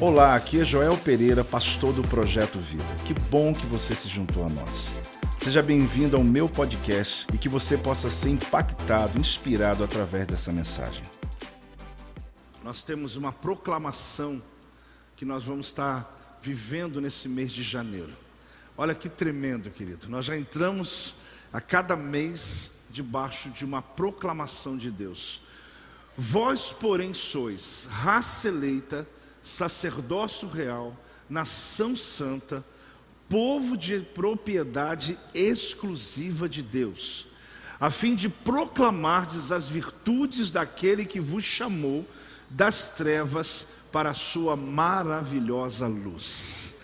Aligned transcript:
Olá, 0.00 0.34
aqui 0.34 0.60
é 0.60 0.64
Joel 0.64 0.98
Pereira, 0.98 1.44
pastor 1.44 1.92
do 1.92 2.02
Projeto 2.02 2.58
Vida. 2.58 2.84
Que 3.06 3.14
bom 3.14 3.52
que 3.52 3.64
você 3.64 3.94
se 3.94 4.08
juntou 4.08 4.44
a 4.44 4.48
nós. 4.48 4.92
Seja 5.40 5.62
bem-vindo 5.62 6.16
ao 6.16 6.24
meu 6.24 6.48
podcast 6.48 7.28
e 7.32 7.38
que 7.38 7.48
você 7.48 7.78
possa 7.78 8.10
ser 8.10 8.30
impactado, 8.30 9.20
inspirado 9.20 9.84
através 9.84 10.26
dessa 10.26 10.52
mensagem. 10.52 11.04
Nós 12.64 12.82
temos 12.82 13.16
uma 13.16 13.32
proclamação 13.32 14.42
que 15.16 15.24
nós 15.24 15.44
vamos 15.44 15.68
estar 15.68 16.38
vivendo 16.42 17.00
nesse 17.00 17.28
mês 17.28 17.52
de 17.52 17.62
janeiro. 17.62 18.12
Olha 18.76 18.96
que 18.96 19.08
tremendo, 19.08 19.70
querido. 19.70 20.08
Nós 20.08 20.24
já 20.24 20.36
entramos 20.36 21.14
a 21.52 21.60
cada 21.60 21.94
mês 21.94 22.86
debaixo 22.90 23.48
de 23.48 23.64
uma 23.64 23.80
proclamação 23.80 24.76
de 24.76 24.90
Deus. 24.90 25.40
Vós, 26.18 26.72
porém, 26.72 27.14
sois 27.14 27.86
raça 27.90 28.48
eleita, 28.48 29.06
sacerdócio 29.44 30.48
real, 30.48 30.96
nação 31.28 31.94
santa, 31.94 32.64
povo 33.28 33.76
de 33.76 34.00
propriedade 34.00 35.18
exclusiva 35.34 36.48
de 36.48 36.62
Deus, 36.62 37.26
a 37.78 37.90
fim 37.90 38.14
de 38.14 38.28
proclamardes 38.28 39.52
as 39.52 39.68
virtudes 39.68 40.50
daquele 40.50 41.04
que 41.04 41.20
vos 41.20 41.44
chamou 41.44 42.06
das 42.48 42.90
trevas 42.90 43.66
para 43.92 44.10
a 44.10 44.14
sua 44.14 44.56
maravilhosa 44.56 45.86
luz. 45.86 46.76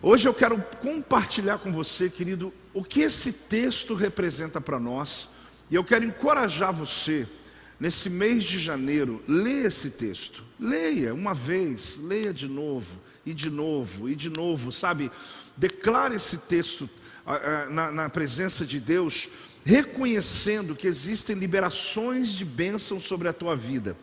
Hoje 0.00 0.28
eu 0.28 0.34
quero 0.34 0.62
compartilhar 0.80 1.58
com 1.58 1.72
você, 1.72 2.08
querido, 2.08 2.52
o 2.72 2.82
que 2.82 3.00
esse 3.00 3.32
texto 3.32 3.94
representa 3.94 4.60
para 4.60 4.78
nós, 4.78 5.28
e 5.70 5.74
eu 5.74 5.84
quero 5.84 6.04
encorajar 6.04 6.72
você 6.72 7.26
nesse 7.78 8.08
mês 8.08 8.44
de 8.44 8.58
janeiro, 8.58 9.22
leia 9.26 9.68
esse 9.68 9.90
texto. 9.90 10.44
Leia 10.58 11.14
uma 11.14 11.34
vez, 11.34 11.98
leia 12.02 12.32
de 12.32 12.48
novo, 12.48 12.98
e 13.24 13.34
de 13.34 13.50
novo, 13.50 14.08
e 14.08 14.14
de 14.14 14.30
novo, 14.30 14.72
sabe? 14.72 15.10
Declare 15.56 16.14
esse 16.14 16.38
texto 16.38 16.88
na, 17.70 17.90
na 17.90 18.08
presença 18.08 18.64
de 18.64 18.78
Deus, 18.78 19.28
reconhecendo 19.64 20.76
que 20.76 20.86
existem 20.86 21.34
liberações 21.34 22.30
de 22.30 22.44
bênção 22.44 23.00
sobre 23.00 23.26
a 23.28 23.32
tua 23.32 23.56
vida. 23.56 23.96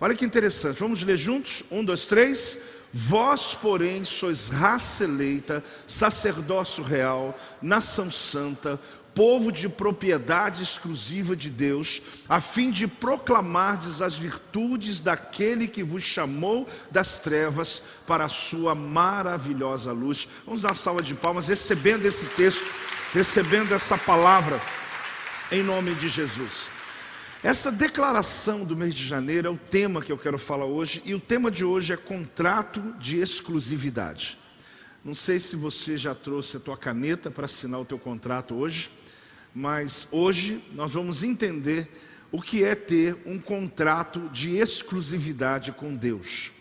Olha 0.00 0.14
que 0.14 0.24
interessante, 0.24 0.80
vamos 0.80 1.02
ler 1.02 1.18
juntos? 1.18 1.62
Um, 1.70 1.84
dois, 1.84 2.06
três. 2.06 2.56
Vós, 2.92 3.54
porém, 3.54 4.04
sois 4.04 4.48
raça 4.48 5.04
eleita, 5.04 5.62
sacerdócio 5.86 6.82
real, 6.82 7.38
nação 7.62 8.10
santa, 8.10 8.80
povo 9.14 9.50
de 9.50 9.68
propriedade 9.68 10.62
exclusiva 10.62 11.34
de 11.34 11.50
Deus, 11.50 12.00
a 12.28 12.40
fim 12.40 12.70
de 12.70 12.86
proclamardes 12.86 14.00
as 14.00 14.16
virtudes 14.16 15.00
daquele 15.00 15.66
que 15.66 15.82
vos 15.82 16.02
chamou 16.02 16.66
das 16.90 17.18
trevas 17.18 17.82
para 18.06 18.24
a 18.24 18.28
sua 18.28 18.74
maravilhosa 18.74 19.92
luz. 19.92 20.28
Vamos 20.46 20.62
dar 20.62 20.74
salva 20.74 21.02
de 21.02 21.14
palmas, 21.14 21.48
recebendo 21.48 22.06
esse 22.06 22.26
texto, 22.26 22.70
recebendo 23.12 23.74
essa 23.74 23.98
palavra, 23.98 24.60
em 25.50 25.62
nome 25.62 25.94
de 25.94 26.08
Jesus. 26.08 26.68
Essa 27.42 27.72
declaração 27.72 28.64
do 28.64 28.76
mês 28.76 28.94
de 28.94 29.06
janeiro 29.06 29.48
é 29.48 29.50
o 29.50 29.56
tema 29.56 30.02
que 30.02 30.12
eu 30.12 30.18
quero 30.18 30.38
falar 30.38 30.66
hoje, 30.66 31.02
e 31.04 31.14
o 31.14 31.20
tema 31.20 31.50
de 31.50 31.64
hoje 31.64 31.92
é 31.92 31.96
contrato 31.96 32.80
de 32.98 33.18
exclusividade. 33.18 34.38
Não 35.02 35.14
sei 35.14 35.40
se 35.40 35.56
você 35.56 35.96
já 35.96 36.14
trouxe 36.14 36.58
a 36.58 36.60
tua 36.60 36.76
caneta 36.76 37.30
para 37.30 37.46
assinar 37.46 37.80
o 37.80 37.84
teu 37.86 37.98
contrato 37.98 38.54
hoje 38.54 38.90
mas 39.54 40.06
hoje 40.10 40.62
nós 40.72 40.92
vamos 40.92 41.22
entender 41.22 41.88
o 42.32 42.40
que 42.40 42.62
é 42.62 42.74
ter 42.74 43.16
um 43.26 43.38
contrato 43.38 44.28
de 44.32 44.56
exclusividade 44.56 45.72
com 45.72 45.94
Deus. 45.94 46.52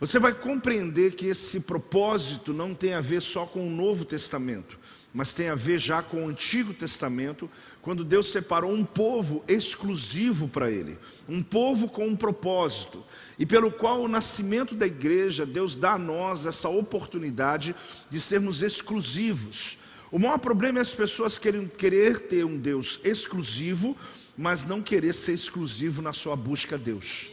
Você 0.00 0.18
vai 0.18 0.34
compreender 0.34 1.14
que 1.14 1.26
esse 1.26 1.60
propósito 1.60 2.52
não 2.52 2.74
tem 2.74 2.94
a 2.94 3.00
ver 3.00 3.22
só 3.22 3.46
com 3.46 3.66
o 3.66 3.70
Novo 3.70 4.04
Testamento, 4.04 4.78
mas 5.14 5.32
tem 5.32 5.48
a 5.48 5.54
ver 5.54 5.78
já 5.78 6.02
com 6.02 6.24
o 6.24 6.28
Antigo 6.28 6.74
Testamento, 6.74 7.48
quando 7.80 8.04
Deus 8.04 8.30
separou 8.30 8.70
um 8.70 8.84
povo 8.84 9.42
exclusivo 9.48 10.48
para 10.48 10.70
Ele, 10.70 10.98
um 11.26 11.42
povo 11.42 11.88
com 11.88 12.06
um 12.06 12.16
propósito, 12.16 13.02
e 13.38 13.46
pelo 13.46 13.70
qual 13.70 14.02
o 14.02 14.08
nascimento 14.08 14.74
da 14.74 14.86
igreja, 14.86 15.46
Deus 15.46 15.74
dá 15.74 15.92
a 15.92 15.98
nós 15.98 16.44
essa 16.44 16.68
oportunidade 16.68 17.74
de 18.10 18.20
sermos 18.20 18.60
exclusivos 18.60 19.78
o 20.10 20.18
maior 20.18 20.38
problema 20.38 20.78
é 20.78 20.82
as 20.82 20.94
pessoas 20.94 21.36
querem 21.38 21.66
querer 21.66 22.20
ter 22.20 22.44
um 22.44 22.56
Deus 22.56 23.00
exclusivo, 23.02 23.96
mas 24.38 24.64
não 24.64 24.80
querer 24.80 25.12
ser 25.12 25.32
exclusivo 25.32 26.00
na 26.00 26.12
sua 26.12 26.36
busca 26.36 26.76
a 26.76 26.78
Deus. 26.78 27.30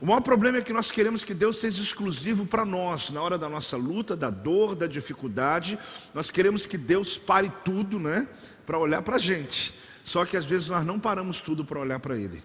O 0.00 0.06
maior 0.06 0.20
problema 0.20 0.58
é 0.58 0.62
que 0.62 0.72
nós 0.72 0.90
queremos 0.90 1.24
que 1.24 1.32
Deus 1.32 1.58
seja 1.58 1.80
exclusivo 1.80 2.44
para 2.44 2.64
nós, 2.64 3.10
na 3.10 3.22
hora 3.22 3.38
da 3.38 3.48
nossa 3.48 3.76
luta, 3.76 4.16
da 4.16 4.30
dor, 4.30 4.74
da 4.74 4.86
dificuldade. 4.86 5.78
Nós 6.12 6.30
queremos 6.30 6.66
que 6.66 6.76
Deus 6.76 7.16
pare 7.16 7.50
tudo, 7.64 7.98
né? 7.98 8.28
Para 8.66 8.78
olhar 8.78 9.00
para 9.02 9.16
a 9.16 9.20
gente. 9.20 9.72
Só 10.04 10.24
que 10.26 10.36
às 10.36 10.44
vezes 10.44 10.68
nós 10.68 10.84
não 10.84 10.98
paramos 10.98 11.40
tudo 11.40 11.64
para 11.64 11.78
olhar 11.78 12.00
para 12.00 12.16
Ele. 12.16 12.42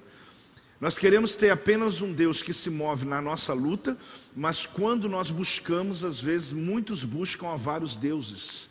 Nós 0.79 0.99
queremos 0.99 1.33
ter 1.33 1.49
apenas 1.49 1.99
um 1.99 2.13
Deus 2.13 2.43
que 2.43 2.53
se 2.53 2.69
move 2.69 3.05
na 3.05 3.19
nossa 3.19 3.51
luta, 3.53 3.97
mas 4.35 4.67
quando 4.67 5.09
nós 5.09 5.31
buscamos, 5.31 6.03
às 6.03 6.21
vezes 6.21 6.51
muitos 6.51 7.03
buscam 7.03 7.47
a 7.47 7.55
vários 7.55 7.95
deuses 7.95 8.69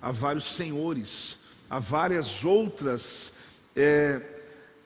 há 0.00 0.10
vários 0.10 0.54
senhores, 0.54 1.38
há 1.68 1.78
várias 1.78 2.44
outras 2.44 3.32
é, 3.76 4.20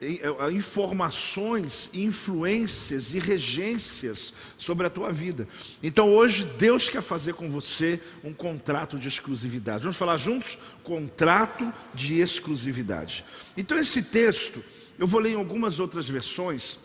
é, 0.01 0.51
informações, 0.53 1.89
influências 1.95 3.15
e 3.15 3.19
regências 3.19 4.35
sobre 4.59 4.87
a 4.87 4.91
tua 4.91 5.13
vida. 5.13 5.49
Então 5.83 6.13
hoje 6.13 6.45
Deus 6.59 6.89
quer 6.89 7.03
fazer 7.03 7.35
com 7.35 7.51
você 7.51 8.01
um 8.23 8.33
contrato 8.33 8.99
de 8.99 9.09
exclusividade. 9.09 9.83
Vamos 9.83 9.97
falar 9.97 10.19
juntos? 10.19 10.59
Contrato 10.83 11.73
de 11.95 12.21
exclusividade. 12.21 13.25
Então 13.57 13.79
esse 13.79 14.03
texto, 14.03 14.63
eu 14.99 15.07
vou 15.07 15.21
ler 15.21 15.31
em 15.31 15.37
algumas 15.37 15.79
outras 15.79 16.09
versões 16.09 16.79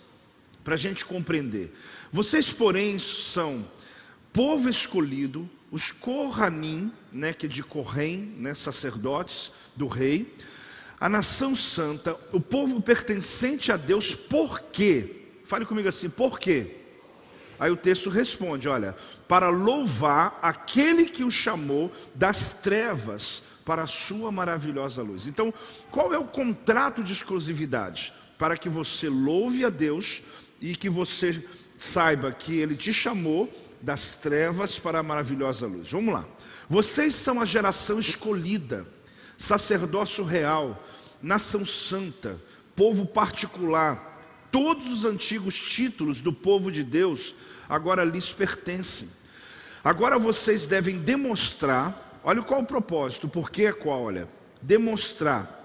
para 0.63 0.75
a 0.75 0.77
gente 0.77 1.03
compreender. 1.03 1.73
Vocês, 2.11 2.51
porém, 2.51 2.99
são 2.99 3.65
povo 4.31 4.69
escolhido, 4.69 5.49
os 5.71 5.91
Kohanim, 5.91 6.91
né, 7.11 7.33
que 7.33 7.45
é 7.45 7.49
de 7.49 7.63
Corém, 7.63 8.33
né, 8.37 8.53
sacerdotes 8.53 9.51
do 9.75 9.87
rei, 9.87 10.35
a 10.99 11.07
nação 11.07 11.55
santa, 11.55 12.15
o 12.33 12.41
povo 12.41 12.81
pertencente 12.81 13.71
a 13.71 13.77
Deus, 13.77 14.13
por 14.13 14.59
quê? 14.59 15.27
Fale 15.45 15.65
comigo 15.65 15.87
assim, 15.87 16.09
por 16.09 16.37
quê? 16.37 16.75
Aí 17.59 17.71
o 17.71 17.77
texto 17.77 18.09
responde: 18.09 18.67
olha, 18.67 18.95
para 19.27 19.49
louvar 19.49 20.39
aquele 20.41 21.05
que 21.05 21.23
o 21.23 21.31
chamou 21.31 21.91
das 22.15 22.53
trevas 22.61 23.43
para 23.65 23.83
a 23.83 23.87
sua 23.87 24.31
maravilhosa 24.31 25.03
luz. 25.03 25.27
Então, 25.27 25.53
qual 25.91 26.13
é 26.13 26.17
o 26.17 26.25
contrato 26.25 27.03
de 27.03 27.13
exclusividade? 27.13 28.13
Para 28.37 28.57
que 28.57 28.69
você 28.69 29.09
louve 29.09 29.65
a 29.65 29.69
Deus 29.69 30.23
e 30.61 30.75
que 30.75 30.89
você 30.89 31.45
saiba 31.77 32.31
que 32.31 32.57
Ele 32.57 32.75
te 32.75 32.93
chamou 32.93 33.47
das 33.81 34.15
trevas 34.15 34.77
para 34.77 34.99
a 34.99 35.03
maravilhosa 35.03 35.67
luz. 35.67 35.91
Vamos 35.91 36.13
lá. 36.13 36.25
Vocês 36.69 37.15
são 37.15 37.41
a 37.41 37.45
geração 37.45 37.99
escolhida, 37.99 38.85
sacerdócio 39.37 40.23
real, 40.23 40.83
nação 41.21 41.65
santa, 41.65 42.39
povo 42.75 43.05
particular. 43.05 44.07
Todos 44.51 44.87
os 44.87 45.05
antigos 45.05 45.55
títulos 45.55 46.21
do 46.21 46.33
povo 46.33 46.71
de 46.71 46.83
Deus 46.83 47.35
agora 47.67 48.03
lhes 48.03 48.31
pertencem. 48.31 49.09
Agora 49.83 50.19
vocês 50.19 50.65
devem 50.65 50.97
demonstrar, 50.97 52.19
olha 52.23 52.41
qual 52.41 52.61
o 52.61 52.65
propósito, 52.65 53.29
porque 53.29 53.63
é 53.65 53.71
qual, 53.71 54.03
olha, 54.03 54.27
demonstrar 54.61 55.57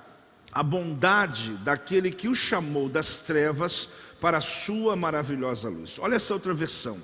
a 0.53 0.63
bondade 0.63 1.57
daquele 1.65 2.13
que 2.13 2.29
o 2.29 2.35
chamou 2.35 2.89
das 2.89 3.19
trevas 3.19 3.89
para 4.21 4.39
a 4.39 4.41
sua 4.41 4.95
maravilhosa 4.95 5.69
luz. 5.69 5.99
Olha 5.99 6.15
essa 6.15 6.33
outra 6.33 6.55
versão. 6.55 6.97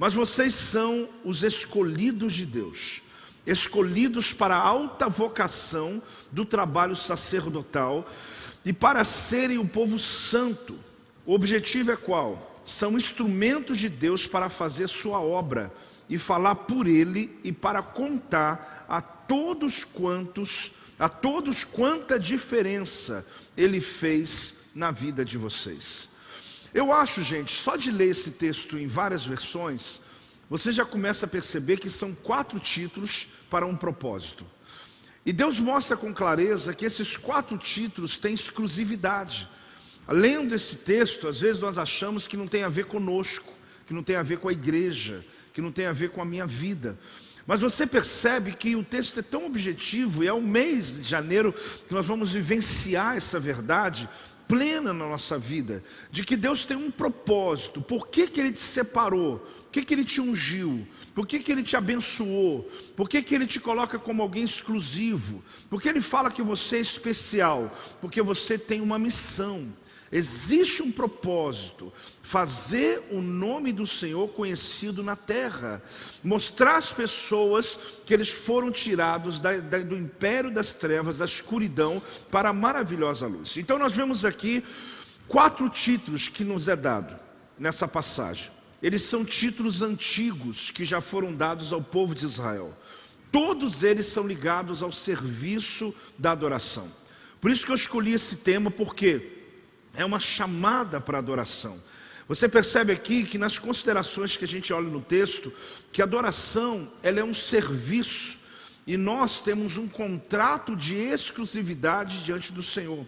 Mas 0.00 0.14
vocês 0.14 0.54
são 0.54 1.06
os 1.22 1.42
escolhidos 1.42 2.32
de 2.32 2.46
Deus, 2.46 3.02
escolhidos 3.46 4.32
para 4.32 4.56
a 4.56 4.66
alta 4.66 5.10
vocação 5.10 6.02
do 6.32 6.42
trabalho 6.42 6.96
sacerdotal 6.96 8.08
e 8.64 8.72
para 8.72 9.04
serem 9.04 9.58
o 9.58 9.68
povo 9.68 9.98
santo. 9.98 10.74
O 11.26 11.34
objetivo 11.34 11.90
é 11.90 11.96
qual? 11.96 12.62
São 12.64 12.96
instrumentos 12.96 13.76
de 13.76 13.90
Deus 13.90 14.26
para 14.26 14.48
fazer 14.48 14.88
sua 14.88 15.20
obra 15.20 15.70
e 16.08 16.16
falar 16.16 16.54
por 16.54 16.86
ele 16.86 17.38
e 17.44 17.52
para 17.52 17.82
contar 17.82 18.86
a 18.88 19.02
todos 19.02 19.84
quantos, 19.84 20.72
a 20.98 21.10
todos 21.10 21.62
quanta 21.62 22.18
diferença 22.18 23.26
ele 23.54 23.82
fez 23.82 24.54
na 24.74 24.90
vida 24.90 25.26
de 25.26 25.36
vocês. 25.36 26.09
Eu 26.72 26.92
acho, 26.92 27.22
gente, 27.22 27.52
só 27.52 27.76
de 27.76 27.90
ler 27.90 28.10
esse 28.10 28.30
texto 28.32 28.78
em 28.78 28.86
várias 28.86 29.24
versões, 29.24 30.00
você 30.48 30.72
já 30.72 30.84
começa 30.84 31.26
a 31.26 31.28
perceber 31.28 31.78
que 31.78 31.90
são 31.90 32.14
quatro 32.14 32.58
títulos 32.60 33.28
para 33.50 33.66
um 33.66 33.76
propósito. 33.76 34.46
E 35.24 35.32
Deus 35.32 35.60
mostra 35.60 35.96
com 35.96 36.14
clareza 36.14 36.74
que 36.74 36.84
esses 36.84 37.16
quatro 37.16 37.58
títulos 37.58 38.16
têm 38.16 38.34
exclusividade. 38.34 39.48
Lendo 40.08 40.54
esse 40.54 40.76
texto, 40.76 41.28
às 41.28 41.38
vezes 41.38 41.60
nós 41.60 41.76
achamos 41.76 42.26
que 42.26 42.36
não 42.36 42.48
tem 42.48 42.64
a 42.64 42.68
ver 42.68 42.86
conosco, 42.86 43.52
que 43.86 43.92
não 43.92 44.02
tem 44.02 44.16
a 44.16 44.22
ver 44.22 44.38
com 44.38 44.48
a 44.48 44.52
igreja, 44.52 45.24
que 45.52 45.60
não 45.60 45.70
tem 45.70 45.86
a 45.86 45.92
ver 45.92 46.10
com 46.10 46.22
a 46.22 46.24
minha 46.24 46.46
vida. 46.46 46.98
Mas 47.46 47.60
você 47.60 47.86
percebe 47.86 48.52
que 48.52 48.76
o 48.76 48.84
texto 48.84 49.20
é 49.20 49.22
tão 49.22 49.46
objetivo, 49.46 50.22
e 50.22 50.28
é 50.28 50.32
o 50.32 50.40
mês 50.40 50.94
de 50.94 51.02
janeiro 51.02 51.52
que 51.86 51.92
nós 51.92 52.06
vamos 52.06 52.30
vivenciar 52.30 53.16
essa 53.16 53.40
verdade 53.40 54.08
plena 54.50 54.92
na 54.92 55.06
nossa 55.06 55.38
vida, 55.38 55.80
de 56.10 56.24
que 56.24 56.36
Deus 56.36 56.64
tem 56.64 56.76
um 56.76 56.90
propósito, 56.90 57.80
por 57.80 58.08
que, 58.08 58.26
que 58.26 58.40
Ele 58.40 58.50
te 58.50 58.60
separou, 58.60 59.38
por 59.38 59.70
que, 59.70 59.84
que 59.84 59.94
Ele 59.94 60.04
te 60.04 60.20
ungiu, 60.20 60.84
por 61.14 61.24
que, 61.24 61.38
que 61.38 61.52
Ele 61.52 61.62
te 61.62 61.76
abençoou, 61.76 62.68
por 62.96 63.08
que, 63.08 63.22
que 63.22 63.32
Ele 63.32 63.46
te 63.46 63.60
coloca 63.60 63.96
como 63.96 64.22
alguém 64.22 64.42
exclusivo, 64.42 65.40
por 65.70 65.80
que 65.80 65.88
Ele 65.88 66.00
fala 66.00 66.32
que 66.32 66.42
você 66.42 66.78
é 66.78 66.80
especial, 66.80 67.72
porque 68.00 68.20
você 68.20 68.58
tem 68.58 68.80
uma 68.80 68.98
missão. 68.98 69.72
Existe 70.10 70.82
um 70.82 70.90
propósito, 70.90 71.92
fazer 72.30 73.08
o 73.10 73.20
nome 73.20 73.72
do 73.72 73.84
Senhor 73.84 74.28
conhecido 74.28 75.02
na 75.02 75.16
terra, 75.16 75.82
mostrar 76.22 76.76
às 76.76 76.92
pessoas 76.92 77.76
que 78.06 78.14
eles 78.14 78.28
foram 78.28 78.70
tirados 78.70 79.40
da, 79.40 79.56
da, 79.56 79.78
do 79.80 79.96
império 79.96 80.48
das 80.48 80.72
trevas, 80.72 81.18
da 81.18 81.24
escuridão, 81.24 82.00
para 82.30 82.50
a 82.50 82.52
maravilhosa 82.52 83.26
luz. 83.26 83.56
Então 83.56 83.80
nós 83.80 83.94
vemos 83.94 84.24
aqui 84.24 84.62
quatro 85.26 85.68
títulos 85.68 86.28
que 86.28 86.44
nos 86.44 86.68
é 86.68 86.76
dado 86.76 87.18
nessa 87.58 87.88
passagem. 87.88 88.48
Eles 88.80 89.02
são 89.02 89.24
títulos 89.24 89.82
antigos 89.82 90.70
que 90.70 90.84
já 90.84 91.00
foram 91.00 91.34
dados 91.34 91.72
ao 91.72 91.82
povo 91.82 92.14
de 92.14 92.26
Israel. 92.26 92.72
Todos 93.32 93.82
eles 93.82 94.06
são 94.06 94.24
ligados 94.24 94.84
ao 94.84 94.92
serviço 94.92 95.92
da 96.16 96.30
adoração. 96.30 96.86
Por 97.40 97.50
isso 97.50 97.66
que 97.66 97.72
eu 97.72 97.76
escolhi 97.76 98.12
esse 98.12 98.36
tema, 98.36 98.70
porque 98.70 99.32
é 99.94 100.04
uma 100.04 100.20
chamada 100.20 101.00
para 101.00 101.18
adoração. 101.18 101.76
Você 102.30 102.48
percebe 102.48 102.92
aqui 102.92 103.24
que 103.24 103.36
nas 103.36 103.58
considerações 103.58 104.36
que 104.36 104.44
a 104.44 104.48
gente 104.48 104.72
olha 104.72 104.88
no 104.88 105.00
texto, 105.00 105.52
que 105.90 106.00
a 106.00 106.04
adoração 106.04 106.88
ela 107.02 107.18
é 107.18 107.24
um 107.24 107.34
serviço 107.34 108.38
e 108.86 108.96
nós 108.96 109.40
temos 109.40 109.76
um 109.76 109.88
contrato 109.88 110.76
de 110.76 110.94
exclusividade 110.94 112.22
diante 112.22 112.52
do 112.52 112.62
Senhor. 112.62 113.04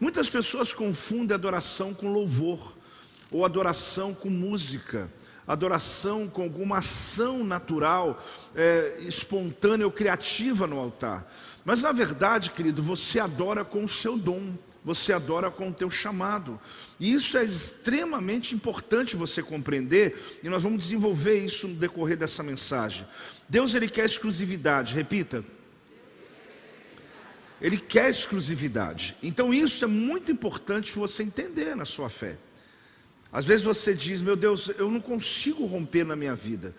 Muitas 0.00 0.28
pessoas 0.28 0.72
confundem 0.72 1.36
adoração 1.36 1.94
com 1.94 2.12
louvor, 2.12 2.76
ou 3.30 3.44
adoração 3.44 4.12
com 4.12 4.28
música, 4.28 5.08
adoração 5.46 6.26
com 6.26 6.42
alguma 6.42 6.78
ação 6.78 7.44
natural, 7.44 8.20
é, 8.56 8.96
espontânea 9.02 9.86
ou 9.86 9.92
criativa 9.92 10.66
no 10.66 10.80
altar. 10.80 11.32
Mas 11.64 11.80
na 11.80 11.92
verdade, 11.92 12.50
querido, 12.50 12.82
você 12.82 13.20
adora 13.20 13.64
com 13.64 13.84
o 13.84 13.88
seu 13.88 14.18
dom 14.18 14.52
você 14.84 15.12
adora 15.12 15.50
com 15.50 15.68
o 15.70 15.72
teu 15.72 15.90
chamado. 15.90 16.60
E 17.00 17.12
isso 17.14 17.38
é 17.38 17.44
extremamente 17.44 18.54
importante 18.54 19.16
você 19.16 19.42
compreender, 19.42 20.38
e 20.42 20.48
nós 20.48 20.62
vamos 20.62 20.82
desenvolver 20.82 21.38
isso 21.38 21.66
no 21.66 21.74
decorrer 21.74 22.16
dessa 22.16 22.42
mensagem. 22.42 23.06
Deus 23.48 23.74
ele 23.74 23.88
quer 23.88 24.04
exclusividade, 24.04 24.94
repita. 24.94 25.44
Ele 27.60 27.78
quer 27.78 28.10
exclusividade. 28.10 29.16
Então 29.22 29.54
isso 29.54 29.84
é 29.84 29.88
muito 29.88 30.30
importante 30.30 30.92
você 30.92 31.22
entender 31.22 31.74
na 31.74 31.86
sua 31.86 32.10
fé. 32.10 32.38
Às 33.32 33.44
vezes 33.46 33.64
você 33.64 33.94
diz, 33.94 34.20
meu 34.20 34.36
Deus, 34.36 34.70
eu 34.76 34.90
não 34.90 35.00
consigo 35.00 35.64
romper 35.64 36.04
na 36.04 36.14
minha 36.14 36.34
vida. 36.34 36.74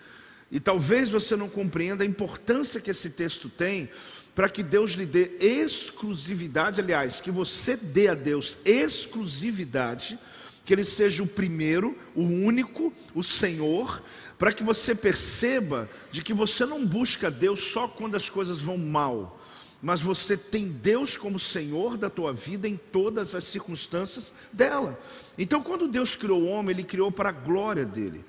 E 0.50 0.60
talvez 0.60 1.10
você 1.10 1.34
não 1.34 1.48
compreenda 1.48 2.04
a 2.04 2.06
importância 2.06 2.80
que 2.80 2.90
esse 2.90 3.10
texto 3.10 3.48
tem, 3.48 3.90
para 4.36 4.50
que 4.50 4.62
Deus 4.62 4.90
lhe 4.90 5.06
dê 5.06 5.30
exclusividade, 5.40 6.78
aliás, 6.78 7.22
que 7.22 7.30
você 7.30 7.74
dê 7.74 8.08
a 8.08 8.14
Deus 8.14 8.58
exclusividade, 8.66 10.18
que 10.62 10.74
Ele 10.74 10.84
seja 10.84 11.22
o 11.22 11.26
primeiro, 11.26 11.96
o 12.14 12.22
único, 12.22 12.92
o 13.14 13.24
Senhor, 13.24 14.02
para 14.38 14.52
que 14.52 14.62
você 14.62 14.94
perceba 14.94 15.88
de 16.12 16.20
que 16.20 16.34
você 16.34 16.66
não 16.66 16.84
busca 16.84 17.30
Deus 17.30 17.62
só 17.62 17.88
quando 17.88 18.14
as 18.14 18.28
coisas 18.28 18.60
vão 18.60 18.76
mal, 18.76 19.40
mas 19.80 20.02
você 20.02 20.36
tem 20.36 20.68
Deus 20.68 21.16
como 21.16 21.40
Senhor 21.40 21.96
da 21.96 22.10
tua 22.10 22.34
vida 22.34 22.68
em 22.68 22.76
todas 22.76 23.34
as 23.34 23.44
circunstâncias 23.44 24.34
dela. 24.52 25.00
Então, 25.38 25.62
quando 25.62 25.88
Deus 25.88 26.14
criou 26.14 26.42
o 26.42 26.48
homem, 26.48 26.74
Ele 26.74 26.84
criou 26.84 27.10
para 27.10 27.30
a 27.30 27.32
glória 27.32 27.86
dele, 27.86 28.22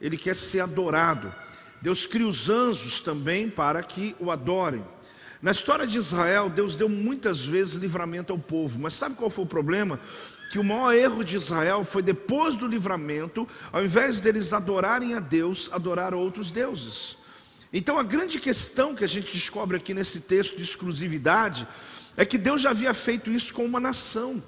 Ele 0.00 0.16
quer 0.16 0.34
ser 0.34 0.60
adorado. 0.60 1.30
Deus 1.82 2.06
cria 2.06 2.26
os 2.26 2.48
anjos 2.48 3.00
também 3.00 3.50
para 3.50 3.82
que 3.82 4.16
o 4.18 4.30
adorem. 4.30 4.82
Na 5.42 5.52
história 5.52 5.86
de 5.86 5.96
Israel, 5.96 6.50
Deus 6.50 6.74
deu 6.74 6.88
muitas 6.88 7.42
vezes 7.42 7.74
livramento 7.74 8.30
ao 8.30 8.38
povo, 8.38 8.78
mas 8.78 8.92
sabe 8.92 9.14
qual 9.14 9.30
foi 9.30 9.44
o 9.44 9.48
problema? 9.48 9.98
Que 10.50 10.58
o 10.58 10.64
maior 10.64 10.92
erro 10.92 11.24
de 11.24 11.36
Israel 11.36 11.82
foi 11.82 12.02
depois 12.02 12.56
do 12.56 12.66
livramento, 12.66 13.48
ao 13.72 13.82
invés 13.82 14.20
deles 14.20 14.52
adorarem 14.52 15.14
a 15.14 15.20
Deus, 15.20 15.70
adorar 15.72 16.12
outros 16.12 16.50
deuses. 16.50 17.16
Então 17.72 17.98
a 17.98 18.02
grande 18.02 18.38
questão 18.38 18.94
que 18.94 19.04
a 19.04 19.06
gente 19.06 19.32
descobre 19.32 19.78
aqui 19.78 19.94
nesse 19.94 20.20
texto 20.20 20.56
de 20.56 20.62
exclusividade 20.62 21.66
é 22.16 22.26
que 22.26 22.36
Deus 22.36 22.60
já 22.60 22.70
havia 22.70 22.92
feito 22.92 23.30
isso 23.30 23.54
com 23.54 23.64
uma 23.64 23.80
nação. 23.80 24.42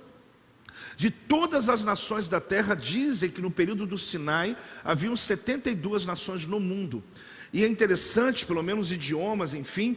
De 0.97 1.11
todas 1.11 1.71
as 1.71 1.85
nações 1.85 2.29
da 2.29 2.41
terra, 2.41 2.75
dizem 2.75 3.31
que 3.31 3.41
no 3.41 3.51
período 3.51 3.87
do 3.87 3.97
Sinai 3.97 4.57
haviam 4.85 5.17
72 5.17 6.05
nações 6.05 6.45
no 6.45 6.61
mundo. 6.61 7.03
E 7.51 7.65
é 7.65 7.67
interessante, 7.67 8.45
pelo 8.45 8.63
menos 8.63 8.93
idiomas, 8.93 9.55
enfim, 9.55 9.97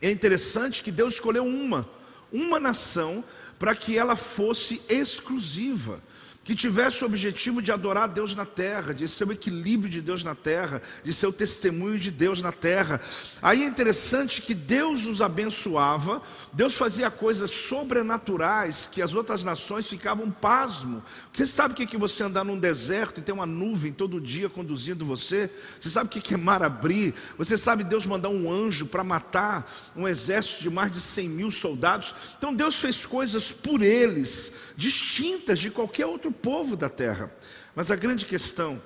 é 0.00 0.10
interessante 0.10 0.82
que 0.82 0.90
Deus 0.90 1.14
escolheu 1.14 1.44
uma, 1.44 1.88
uma 2.32 2.58
nação, 2.58 3.24
para 3.58 3.74
que 3.74 3.98
ela 3.98 4.16
fosse 4.16 4.80
exclusiva 4.88 6.00
que 6.42 6.54
tivesse 6.54 7.04
o 7.04 7.06
objetivo 7.06 7.60
de 7.60 7.70
adorar 7.70 8.04
a 8.04 8.06
Deus 8.06 8.34
na 8.34 8.46
terra, 8.46 8.94
de 8.94 9.06
ser 9.06 9.28
o 9.28 9.32
equilíbrio 9.32 9.90
de 9.90 10.00
Deus 10.00 10.24
na 10.24 10.34
terra, 10.34 10.80
de 11.04 11.12
ser 11.12 11.26
o 11.26 11.32
testemunho 11.32 11.98
de 11.98 12.10
Deus 12.10 12.40
na 12.40 12.50
terra. 12.50 13.00
Aí 13.42 13.62
é 13.62 13.66
interessante 13.66 14.40
que 14.40 14.54
Deus 14.54 15.04
os 15.04 15.20
abençoava, 15.20 16.22
Deus 16.50 16.74
fazia 16.74 17.10
coisas 17.10 17.50
sobrenaturais 17.50 18.88
que 18.90 19.02
as 19.02 19.12
outras 19.12 19.42
nações 19.42 19.86
ficavam 19.86 20.30
pasmo. 20.30 21.02
Você 21.30 21.46
sabe 21.46 21.74
o 21.74 21.76
que 21.76 21.94
é 21.94 21.98
você 21.98 22.22
andar 22.22 22.44
num 22.44 22.58
deserto 22.58 23.20
e 23.20 23.22
ter 23.22 23.32
uma 23.32 23.46
nuvem 23.46 23.92
todo 23.92 24.20
dia 24.20 24.48
conduzindo 24.48 25.04
você? 25.04 25.50
Você 25.78 25.90
sabe 25.90 26.06
o 26.06 26.22
que 26.22 26.34
é 26.34 26.36
mar 26.38 26.62
abrir? 26.62 27.14
Você 27.36 27.58
sabe 27.58 27.84
Deus 27.84 28.06
mandar 28.06 28.30
um 28.30 28.50
anjo 28.50 28.86
para 28.86 29.04
matar 29.04 29.70
um 29.94 30.08
exército 30.08 30.62
de 30.62 30.70
mais 30.70 30.90
de 30.90 31.00
100 31.00 31.28
mil 31.28 31.50
soldados? 31.50 32.14
Então 32.38 32.54
Deus 32.54 32.76
fez 32.76 33.04
coisas 33.04 33.52
por 33.52 33.82
eles, 33.82 34.52
distintas 34.74 35.58
de 35.58 35.70
qualquer 35.70 36.06
outro 36.06 36.29
o 36.30 36.32
povo 36.32 36.76
da 36.76 36.88
terra. 36.88 37.30
Mas 37.74 37.90
a 37.90 37.96
grande 37.96 38.24
questão 38.24 38.80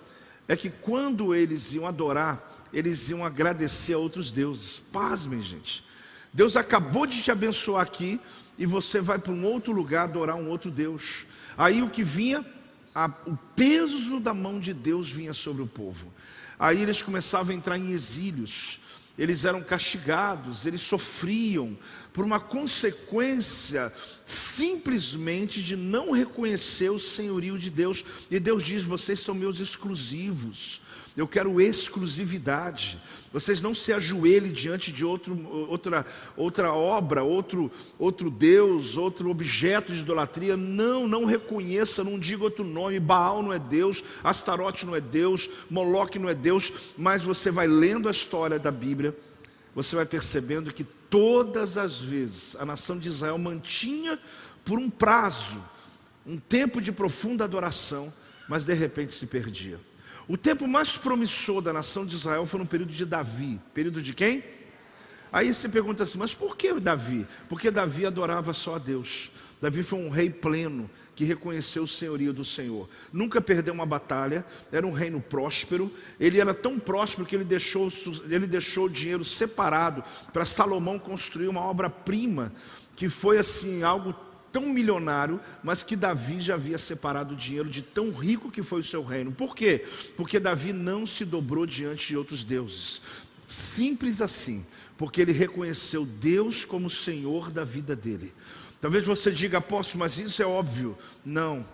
é 0.48 0.56
que 0.56 0.70
quando 0.70 1.34
eles 1.34 1.72
iam 1.72 1.86
adorar, 1.86 2.66
eles 2.72 3.08
iam 3.08 3.24
agradecer 3.24 3.94
a 3.94 3.98
outros 3.98 4.30
deuses. 4.30 4.78
Pasmem, 4.92 5.40
gente. 5.40 5.84
Deus 6.32 6.56
acabou 6.56 7.06
de 7.06 7.22
te 7.22 7.30
abençoar 7.30 7.82
aqui 7.82 8.20
e 8.58 8.66
você 8.66 9.00
vai 9.00 9.18
para 9.18 9.32
um 9.32 9.44
outro 9.44 9.72
lugar 9.72 10.04
adorar 10.04 10.36
um 10.36 10.48
outro 10.48 10.70
Deus. 10.70 11.26
Aí 11.56 11.82
o 11.82 11.88
que 11.88 12.02
vinha, 12.02 12.44
a, 12.94 13.10
o 13.26 13.36
peso 13.54 14.18
da 14.18 14.34
mão 14.34 14.58
de 14.58 14.74
Deus 14.74 15.08
vinha 15.08 15.32
sobre 15.32 15.62
o 15.62 15.66
povo. 15.66 16.12
Aí 16.58 16.82
eles 16.82 17.02
começavam 17.02 17.52
a 17.52 17.56
entrar 17.56 17.78
em 17.78 17.92
exílios 17.92 18.80
eles 19.16 19.44
eram 19.44 19.62
castigados, 19.62 20.66
eles 20.66 20.82
sofriam 20.82 21.76
por 22.12 22.24
uma 22.24 22.40
consequência 22.40 23.92
simplesmente 24.24 25.62
de 25.62 25.76
não 25.76 26.10
reconhecer 26.10 26.90
o 26.90 26.98
senhorio 26.98 27.58
de 27.58 27.70
Deus. 27.70 28.04
E 28.30 28.40
Deus 28.40 28.64
diz: 28.64 28.82
vocês 28.82 29.20
são 29.20 29.34
meus 29.34 29.60
exclusivos. 29.60 30.80
Eu 31.16 31.28
quero 31.28 31.60
exclusividade. 31.60 33.00
Vocês 33.32 33.60
não 33.60 33.72
se 33.72 33.92
ajoelhem 33.92 34.52
diante 34.52 34.90
de 34.90 35.04
outro, 35.04 35.48
outra, 35.68 36.04
outra 36.36 36.72
obra, 36.72 37.22
outro, 37.22 37.70
outro 37.96 38.28
Deus, 38.28 38.96
outro 38.96 39.30
objeto 39.30 39.92
de 39.92 40.00
idolatria. 40.00 40.56
Não, 40.56 41.06
não 41.06 41.24
reconheça, 41.24 42.02
não 42.02 42.18
diga 42.18 42.42
outro 42.42 42.64
nome. 42.64 42.98
Baal 42.98 43.44
não 43.44 43.52
é 43.52 43.60
Deus, 43.60 44.02
Astarote 44.24 44.84
não 44.84 44.96
é 44.96 45.00
Deus, 45.00 45.48
Moloque 45.70 46.18
não 46.18 46.28
é 46.28 46.34
Deus. 46.34 46.72
Mas 46.98 47.22
você 47.22 47.48
vai 47.48 47.68
lendo 47.68 48.08
a 48.08 48.12
história 48.12 48.58
da 48.58 48.72
Bíblia, 48.72 49.16
você 49.72 49.94
vai 49.94 50.06
percebendo 50.06 50.72
que 50.72 50.82
todas 50.82 51.76
as 51.76 52.00
vezes 52.00 52.56
a 52.56 52.66
nação 52.66 52.98
de 52.98 53.08
Israel 53.08 53.38
mantinha 53.38 54.18
por 54.64 54.80
um 54.80 54.90
prazo, 54.90 55.62
um 56.26 56.38
tempo 56.38 56.80
de 56.80 56.90
profunda 56.90 57.44
adoração, 57.44 58.12
mas 58.48 58.64
de 58.64 58.74
repente 58.74 59.14
se 59.14 59.26
perdia. 59.26 59.78
O 60.26 60.36
tempo 60.36 60.66
mais 60.66 60.96
promissor 60.96 61.60
da 61.60 61.72
nação 61.72 62.06
de 62.06 62.16
Israel 62.16 62.46
foi 62.46 62.60
no 62.60 62.66
período 62.66 62.92
de 62.92 63.04
Davi. 63.04 63.60
Período 63.72 64.00
de 64.00 64.14
quem? 64.14 64.42
Aí 65.32 65.52
você 65.52 65.68
pergunta 65.68 66.04
assim, 66.04 66.16
mas 66.16 66.32
por 66.32 66.56
que 66.56 66.72
Davi? 66.74 67.26
Porque 67.48 67.70
Davi 67.70 68.06
adorava 68.06 68.54
só 68.54 68.76
a 68.76 68.78
Deus. 68.78 69.30
Davi 69.60 69.82
foi 69.82 69.98
um 69.98 70.08
rei 70.08 70.30
pleno 70.30 70.88
que 71.16 71.24
reconheceu 71.24 71.84
o 71.84 71.88
senhorio 71.88 72.32
do 72.32 72.44
Senhor. 72.44 72.88
Nunca 73.12 73.40
perdeu 73.40 73.72
uma 73.72 73.86
batalha, 73.86 74.44
era 74.70 74.86
um 74.86 74.92
reino 74.92 75.20
próspero. 75.20 75.90
Ele 76.20 76.40
era 76.40 76.52
tão 76.52 76.78
próspero 76.78 77.26
que 77.26 77.34
ele 77.34 77.44
deixou, 77.44 77.90
ele 78.28 78.46
deixou 78.46 78.86
o 78.86 78.90
dinheiro 78.90 79.24
separado 79.24 80.04
para 80.32 80.44
Salomão 80.44 80.98
construir 80.98 81.48
uma 81.48 81.62
obra-prima, 81.62 82.52
que 82.94 83.08
foi 83.08 83.38
assim 83.38 83.82
algo 83.82 84.14
tão 84.54 84.66
milionário, 84.72 85.40
mas 85.64 85.82
que 85.82 85.96
Davi 85.96 86.40
já 86.40 86.54
havia 86.54 86.78
separado 86.78 87.34
dinheiro 87.34 87.68
de 87.68 87.82
tão 87.82 88.12
rico 88.12 88.52
que 88.52 88.62
foi 88.62 88.82
o 88.82 88.84
seu 88.84 89.02
reino. 89.02 89.32
Por 89.32 89.52
quê? 89.52 89.84
Porque 90.16 90.38
Davi 90.38 90.72
não 90.72 91.08
se 91.08 91.24
dobrou 91.24 91.66
diante 91.66 92.06
de 92.06 92.16
outros 92.16 92.44
deuses. 92.44 93.02
Simples 93.48 94.20
assim, 94.20 94.64
porque 94.96 95.20
ele 95.20 95.32
reconheceu 95.32 96.06
Deus 96.06 96.64
como 96.64 96.88
Senhor 96.88 97.50
da 97.50 97.64
vida 97.64 97.96
dele. 97.96 98.32
Talvez 98.80 99.04
você 99.04 99.32
diga, 99.32 99.58
apóstolo, 99.58 99.98
mas 99.98 100.18
isso 100.18 100.40
é 100.40 100.46
óbvio. 100.46 100.96
Não. 101.24 101.66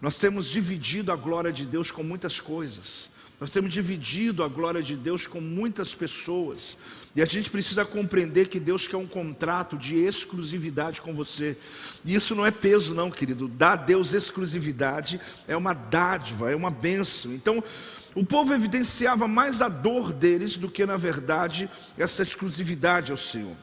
Nós 0.00 0.16
temos 0.16 0.46
dividido 0.46 1.12
a 1.12 1.16
glória 1.16 1.52
de 1.52 1.66
Deus 1.66 1.90
com 1.90 2.02
muitas 2.02 2.40
coisas. 2.40 3.10
Nós 3.42 3.50
temos 3.50 3.72
dividido 3.72 4.44
a 4.44 4.48
glória 4.48 4.80
de 4.80 4.94
Deus 4.94 5.26
com 5.26 5.40
muitas 5.40 5.92
pessoas. 5.92 6.78
E 7.12 7.20
a 7.20 7.24
gente 7.24 7.50
precisa 7.50 7.84
compreender 7.84 8.46
que 8.46 8.60
Deus 8.60 8.86
quer 8.86 8.98
um 8.98 9.06
contrato 9.08 9.76
de 9.76 9.96
exclusividade 9.96 11.00
com 11.00 11.12
você. 11.12 11.56
E 12.04 12.14
isso 12.14 12.36
não 12.36 12.46
é 12.46 12.52
peso, 12.52 12.94
não, 12.94 13.10
querido. 13.10 13.48
Dar 13.48 13.72
a 13.72 13.74
Deus 13.74 14.12
exclusividade 14.12 15.20
é 15.48 15.56
uma 15.56 15.74
dádiva, 15.74 16.52
é 16.52 16.54
uma 16.54 16.70
bênção. 16.70 17.34
Então, 17.34 17.64
o 18.14 18.24
povo 18.24 18.54
evidenciava 18.54 19.26
mais 19.26 19.60
a 19.60 19.68
dor 19.68 20.12
deles 20.12 20.56
do 20.56 20.70
que, 20.70 20.86
na 20.86 20.96
verdade, 20.96 21.68
essa 21.98 22.22
exclusividade 22.22 23.10
ao 23.10 23.18
Senhor. 23.18 23.56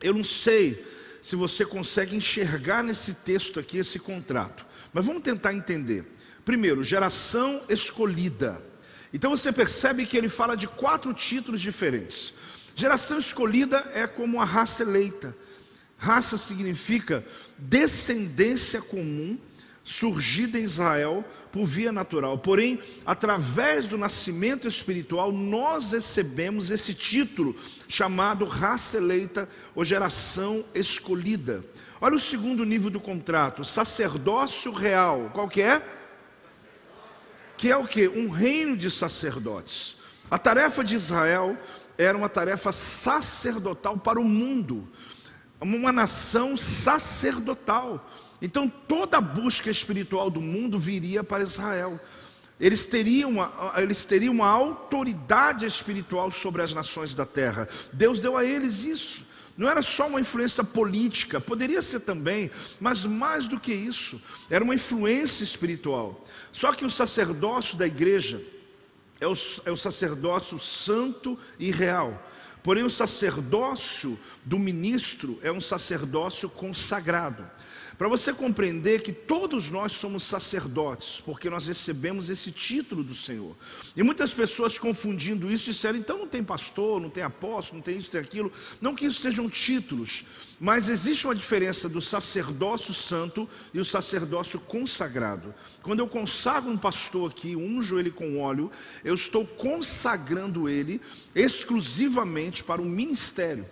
Eu 0.00 0.14
não 0.14 0.24
sei 0.24 0.82
se 1.20 1.36
você 1.36 1.66
consegue 1.66 2.16
enxergar 2.16 2.82
nesse 2.82 3.12
texto 3.12 3.60
aqui 3.60 3.76
esse 3.76 3.98
contrato, 3.98 4.64
mas 4.90 5.04
vamos 5.04 5.22
tentar 5.22 5.52
entender. 5.52 6.02
Primeiro, 6.46 6.82
geração 6.82 7.60
escolhida. 7.68 8.71
Então 9.12 9.30
você 9.30 9.52
percebe 9.52 10.06
que 10.06 10.16
ele 10.16 10.28
fala 10.28 10.56
de 10.56 10.66
quatro 10.66 11.12
títulos 11.12 11.60
diferentes. 11.60 12.32
Geração 12.74 13.18
escolhida 13.18 13.90
é 13.94 14.06
como 14.06 14.40
a 14.40 14.44
raça 14.44 14.82
eleita. 14.82 15.36
Raça 15.98 16.36
significa 16.36 17.24
descendência 17.58 18.80
comum 18.80 19.38
surgida 19.84 20.58
em 20.58 20.64
Israel 20.64 21.24
por 21.50 21.66
via 21.66 21.92
natural. 21.92 22.38
Porém, 22.38 22.80
através 23.04 23.88
do 23.88 23.98
nascimento 23.98 24.66
espiritual, 24.66 25.32
nós 25.32 25.92
recebemos 25.92 26.70
esse 26.70 26.94
título 26.94 27.54
chamado 27.88 28.44
raça 28.44 28.96
eleita 28.96 29.48
ou 29.74 29.84
geração 29.84 30.64
escolhida. 30.74 31.64
Olha 32.00 32.16
o 32.16 32.20
segundo 32.20 32.64
nível 32.64 32.90
do 32.90 33.00
contrato, 33.00 33.64
sacerdócio 33.64 34.72
real. 34.72 35.30
Qual 35.32 35.48
que 35.48 35.62
é? 35.62 35.82
Que 37.56 37.70
é 37.70 37.76
o 37.76 37.86
que? 37.86 38.08
Um 38.08 38.28
reino 38.28 38.76
de 38.76 38.90
sacerdotes. 38.90 39.96
A 40.30 40.38
tarefa 40.38 40.82
de 40.82 40.94
Israel 40.94 41.56
era 41.96 42.16
uma 42.16 42.28
tarefa 42.28 42.72
sacerdotal 42.72 43.98
para 43.98 44.20
o 44.20 44.24
mundo, 44.24 44.88
uma 45.60 45.92
nação 45.92 46.56
sacerdotal. 46.56 48.10
Então 48.40 48.68
toda 48.68 49.18
a 49.18 49.20
busca 49.20 49.70
espiritual 49.70 50.30
do 50.30 50.40
mundo 50.40 50.78
viria 50.78 51.22
para 51.22 51.42
Israel. 51.42 52.00
Eles 52.58 52.84
teriam, 52.84 53.30
uma, 53.30 53.72
eles 53.76 54.04
teriam 54.04 54.34
uma 54.34 54.48
autoridade 54.48 55.66
espiritual 55.66 56.30
sobre 56.30 56.62
as 56.62 56.72
nações 56.72 57.14
da 57.14 57.26
terra. 57.26 57.68
Deus 57.92 58.20
deu 58.20 58.36
a 58.36 58.44
eles 58.44 58.84
isso. 58.84 59.24
Não 59.56 59.68
era 59.68 59.82
só 59.82 60.06
uma 60.06 60.20
influência 60.20 60.64
política, 60.64 61.40
poderia 61.40 61.82
ser 61.82 62.00
também, 62.00 62.50
mas 62.80 63.04
mais 63.04 63.46
do 63.46 63.60
que 63.60 63.72
isso, 63.72 64.20
era 64.48 64.64
uma 64.64 64.74
influência 64.74 65.44
espiritual. 65.44 66.24
Só 66.52 66.72
que 66.72 66.84
o 66.84 66.90
sacerdócio 66.90 67.76
da 67.76 67.86
igreja 67.86 68.42
é 69.20 69.26
o, 69.26 69.34
é 69.64 69.70
o 69.70 69.76
sacerdócio 69.76 70.58
santo 70.58 71.38
e 71.58 71.70
real. 71.70 72.30
Porém, 72.62 72.84
o 72.84 72.90
sacerdócio 72.90 74.18
do 74.44 74.58
ministro 74.58 75.38
é 75.42 75.50
um 75.50 75.60
sacerdócio 75.60 76.48
consagrado. 76.48 77.48
Para 78.02 78.08
você 78.08 78.32
compreender 78.32 79.00
que 79.00 79.12
todos 79.12 79.70
nós 79.70 79.92
somos 79.92 80.24
sacerdotes, 80.24 81.22
porque 81.24 81.48
nós 81.48 81.68
recebemos 81.68 82.28
esse 82.28 82.50
título 82.50 83.04
do 83.04 83.14
Senhor. 83.14 83.56
E 83.96 84.02
muitas 84.02 84.34
pessoas 84.34 84.76
confundindo 84.76 85.48
isso 85.48 85.66
disseram, 85.66 86.00
então 86.00 86.18
não 86.18 86.26
tem 86.26 86.42
pastor, 86.42 87.00
não 87.00 87.08
tem 87.08 87.22
apóstolo, 87.22 87.76
não 87.76 87.84
tem 87.84 87.96
isso, 87.96 88.10
tem 88.10 88.20
aquilo. 88.20 88.52
Não 88.80 88.92
que 88.92 89.06
isso 89.06 89.20
sejam 89.20 89.48
títulos, 89.48 90.24
mas 90.58 90.88
existe 90.88 91.28
uma 91.28 91.34
diferença 91.36 91.88
do 91.88 92.02
sacerdócio 92.02 92.92
santo 92.92 93.48
e 93.72 93.78
o 93.78 93.84
sacerdócio 93.84 94.58
consagrado. 94.58 95.54
Quando 95.80 96.00
eu 96.00 96.08
consagro 96.08 96.72
um 96.72 96.76
pastor 96.76 97.30
aqui, 97.30 97.54
unjo 97.54 98.00
ele 98.00 98.10
com 98.10 98.40
óleo, 98.40 98.68
eu 99.04 99.14
estou 99.14 99.46
consagrando 99.46 100.68
ele 100.68 101.00
exclusivamente 101.36 102.64
para 102.64 102.82
o 102.82 102.84
ministério. 102.84 103.64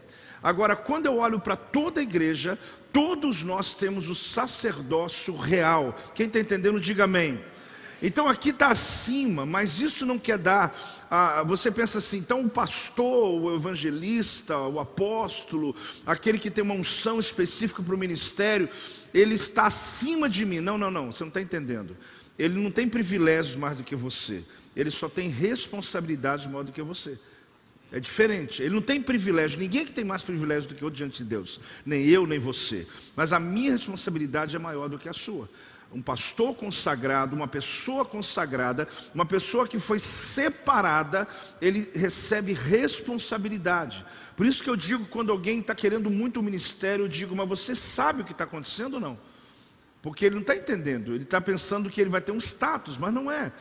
Agora, 0.43 0.75
quando 0.75 1.07
eu 1.07 1.19
olho 1.19 1.39
para 1.39 1.57
toda 1.57 2.01
a 2.01 2.03
igreja, 2.03 2.59
todos 2.93 3.43
nós 3.43 3.75
temos 3.75 4.09
o 4.09 4.15
sacerdócio 4.15 5.37
real. 5.37 5.95
Quem 6.15 6.27
está 6.27 6.41
entendendo, 6.41 6.81
diga 6.81 7.05
amém. 7.05 7.39
Então 8.03 8.27
aqui 8.27 8.49
está 8.49 8.69
acima, 8.69 9.45
mas 9.45 9.79
isso 9.79 10.07
não 10.07 10.19
quer 10.19 10.39
dar. 10.39 10.75
Ah, 11.11 11.43
você 11.47 11.71
pensa 11.71 11.99
assim, 11.99 12.19
então 12.19 12.41
o 12.41 12.49
pastor, 12.49 13.43
o 13.43 13.55
evangelista, 13.55 14.57
o 14.57 14.81
apóstolo, 14.81 15.77
aquele 16.07 16.39
que 16.39 16.51
tem 16.51 16.65
uma 16.65 16.75
unção 16.75 17.21
específica 17.21 17.83
para 17.83 17.95
o 17.95 17.99
ministério, 17.99 18.69
ele 19.13 19.35
está 19.35 19.67
acima 19.67 20.31
de 20.31 20.47
mim. 20.47 20.61
Não, 20.61 20.79
não, 20.79 20.91
não, 20.91 21.13
você 21.13 21.23
não 21.23 21.29
está 21.29 21.43
entendendo. 21.43 21.95
Ele 22.39 22.59
não 22.59 22.71
tem 22.71 22.89
privilégios 22.89 23.57
mais 23.57 23.77
do 23.77 23.85
que 23.85 23.95
você, 23.95 24.43
ele 24.75 24.91
só 24.91 25.09
tem 25.09 25.29
responsabilidades 25.29 26.47
maior 26.47 26.65
do 26.65 26.73
que 26.73 26.81
você. 26.81 27.19
É 27.93 27.99
diferente. 27.99 28.63
Ele 28.63 28.75
não 28.75 28.83
tem 28.83 29.03
privilégio. 29.03 29.59
Ninguém 29.59 29.85
que 29.85 29.93
tem 29.93 30.05
mais 30.05 30.23
privilégio 30.23 30.69
do 30.69 30.75
que 30.75 30.85
outro 30.85 30.97
diante 30.97 31.19
de 31.19 31.25
Deus. 31.25 31.61
Nem 31.85 32.07
eu, 32.07 32.27
nem 32.27 32.39
você. 32.39 32.87
Mas 33.17 33.33
a 33.33 33.41
minha 33.41 33.73
responsabilidade 33.73 34.55
é 34.55 34.59
maior 34.59 34.89
do 34.89 34.99
que 34.99 35.09
a 35.09 35.13
sua. 35.13 35.49
Um 35.93 36.01
pastor 36.01 36.55
consagrado, 36.55 37.35
uma 37.35 37.49
pessoa 37.49 38.05
consagrada, 38.05 38.87
uma 39.13 39.27
pessoa 39.27 39.67
que 39.67 39.81
foi 39.81 39.99
separada, 39.99 41.27
ele 41.61 41.91
recebe 41.93 42.53
responsabilidade. 42.53 44.07
Por 44.37 44.47
isso 44.47 44.63
que 44.63 44.71
eu 44.71 44.77
digo, 44.77 45.05
quando 45.07 45.33
alguém 45.33 45.59
está 45.59 45.75
querendo 45.75 46.09
muito 46.09 46.39
o 46.39 46.45
ministério, 46.45 47.07
eu 47.07 47.09
digo, 47.09 47.35
mas 47.35 47.49
você 47.49 47.75
sabe 47.75 48.23
o 48.23 48.25
que 48.25 48.31
está 48.31 48.45
acontecendo 48.45 48.95
ou 48.95 49.01
não? 49.01 49.19
Porque 50.01 50.25
ele 50.25 50.37
não 50.37 50.43
está 50.43 50.57
entendendo, 50.57 51.13
ele 51.13 51.25
está 51.25 51.41
pensando 51.41 51.91
que 51.91 52.01
ele 52.01 52.09
vai 52.09 52.21
ter 52.21 52.31
um 52.31 52.39
status, 52.39 52.97
mas 52.97 53.13
não 53.13 53.29
é. 53.29 53.53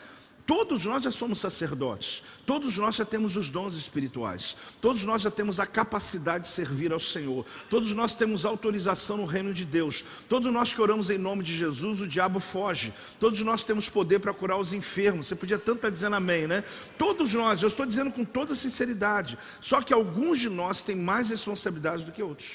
Todos 0.49 0.83
nós 0.83 1.03
já 1.03 1.11
somos 1.11 1.37
sacerdotes, 1.39 2.23
todos 2.43 2.75
nós 2.75 2.95
já 2.95 3.05
temos 3.05 3.37
os 3.37 3.51
dons 3.51 3.75
espirituais, 3.75 4.57
todos 4.81 5.03
nós 5.03 5.21
já 5.21 5.29
temos 5.29 5.59
a 5.59 5.65
capacidade 5.67 6.45
de 6.45 6.49
servir 6.49 6.91
ao 6.91 6.99
Senhor, 6.99 7.45
todos 7.69 7.93
nós 7.93 8.15
temos 8.15 8.45
autorização 8.45 9.17
no 9.17 9.25
reino 9.25 9.53
de 9.53 9.63
Deus, 9.63 10.03
todos 10.27 10.51
nós 10.51 10.73
que 10.73 10.81
oramos 10.81 11.11
em 11.11 11.19
nome 11.19 11.43
de 11.43 11.55
Jesus, 11.55 12.01
o 12.01 12.07
diabo 12.07 12.39
foge, 12.39 12.91
todos 13.19 13.39
nós 13.41 13.63
temos 13.63 13.89
poder 13.89 14.17
para 14.17 14.33
curar 14.33 14.57
os 14.57 14.73
enfermos. 14.73 15.27
Você 15.27 15.35
podia 15.35 15.59
tanto 15.59 15.75
estar 15.75 15.91
dizendo 15.91 16.15
amém, 16.15 16.47
né? 16.47 16.63
Todos 16.97 17.31
nós, 17.35 17.61
eu 17.61 17.67
estou 17.67 17.85
dizendo 17.85 18.11
com 18.11 18.25
toda 18.25 18.55
sinceridade, 18.55 19.37
só 19.61 19.83
que 19.83 19.93
alguns 19.93 20.39
de 20.39 20.49
nós 20.49 20.81
têm 20.81 20.95
mais 20.95 21.29
responsabilidade 21.29 22.03
do 22.05 22.11
que 22.11 22.23
outros, 22.23 22.53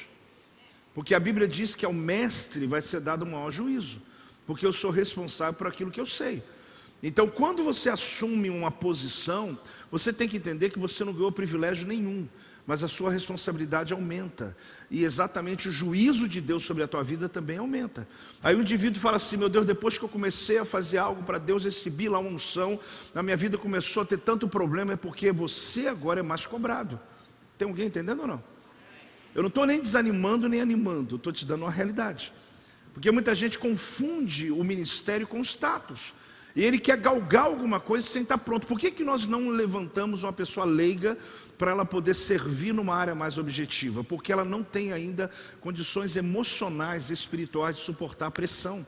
porque 0.96 1.14
a 1.14 1.20
Bíblia 1.20 1.46
diz 1.46 1.76
que 1.76 1.86
ao 1.86 1.92
mestre 1.92 2.66
vai 2.66 2.82
ser 2.82 2.98
dado 2.98 3.22
o 3.22 3.26
maior 3.26 3.52
juízo, 3.52 4.02
porque 4.48 4.66
eu 4.66 4.72
sou 4.72 4.90
responsável 4.90 5.54
por 5.54 5.68
aquilo 5.68 5.92
que 5.92 6.00
eu 6.00 6.06
sei. 6.06 6.42
Então, 7.06 7.28
quando 7.28 7.62
você 7.62 7.90
assume 7.90 8.49
uma 8.49 8.70
posição, 8.70 9.58
você 9.92 10.11
tem 10.11 10.26
que 10.26 10.38
entender 10.38 10.70
que 10.70 10.78
você 10.78 11.04
não 11.04 11.12
ganhou 11.12 11.30
privilégio 11.30 11.87
nenhum, 11.87 12.26
mas 12.66 12.82
a 12.82 12.88
sua 12.88 13.11
responsabilidade 13.12 13.92
aumenta. 13.92 14.56
E 14.90 15.04
exatamente 15.04 15.68
o 15.68 15.70
juízo 15.70 16.26
de 16.26 16.40
Deus 16.40 16.64
sobre 16.64 16.82
a 16.82 16.88
tua 16.88 17.04
vida 17.04 17.28
também 17.28 17.58
aumenta. 17.58 18.08
Aí 18.42 18.56
o 18.56 18.62
indivíduo 18.62 19.02
fala 19.02 19.18
assim: 19.18 19.37
meu 19.37 19.50
Deus, 19.50 19.66
depois 19.66 19.99
que 19.99 20.04
eu 20.06 20.08
comecei 20.08 20.56
a 20.56 20.64
fazer 20.64 20.96
algo 20.96 21.23
para 21.25 21.37
Deus, 21.37 21.64
recebi 21.64 22.08
lá 22.08 22.18
uma 22.18 22.30
unção, 22.30 22.80
na 23.12 23.23
minha 23.23 23.37
vida 23.37 23.58
começou 23.58 24.02
a 24.02 24.06
ter 24.06 24.18
tanto 24.18 24.49
problema, 24.49 24.94
é 24.94 24.96
porque 24.96 25.30
você 25.30 25.88
agora 25.88 26.20
é 26.20 26.23
mais 26.23 26.46
cobrado. 26.46 26.99
Tem 27.58 27.68
alguém 27.68 27.88
entendendo 27.88 28.20
ou 28.20 28.26
não? 28.26 28.42
Eu 29.34 29.42
não 29.42 29.49
estou 29.49 29.66
nem 29.66 29.78
desanimando 29.78 30.49
nem 30.49 30.62
animando, 30.62 31.16
estou 31.16 31.34
te 31.34 31.44
dando 31.44 31.64
uma 31.64 31.70
realidade. 31.70 32.32
Porque 32.94 33.11
muita 33.11 33.34
gente 33.34 33.58
confunde 33.58 34.50
o 34.50 34.64
ministério 34.64 35.26
com 35.26 35.38
o 35.38 35.44
status. 35.44 36.14
E 36.56 36.62
ele 36.62 36.78
quer 36.78 36.96
galgar 36.96 37.44
alguma 37.44 37.80
coisa 37.80 38.06
sem 38.06 38.23
estar 38.23 38.38
pronto. 38.38 38.66
Por 38.66 38.78
que, 38.78 38.90
que 38.90 39.02
nós 39.02 39.26
não 39.26 39.49
levantamos 39.49 40.23
uma 40.23 40.32
pessoa 40.32 40.64
leiga 40.64 41.18
para 41.58 41.73
ela 41.73 41.84
poder 41.84 42.14
servir 42.14 42.73
numa 42.73 42.94
área 42.94 43.14
mais 43.14 43.38
objetiva? 43.38 44.04
Porque 44.04 44.32
ela 44.32 44.44
não 44.44 44.62
tem 44.62 44.92
ainda 44.92 45.30
condições 45.61 46.14
emocionais, 46.14 47.11
espirituais 47.11 47.76
de 47.76 47.82
suportar 47.82 48.26
a 48.26 48.30
pressão. 48.30 48.87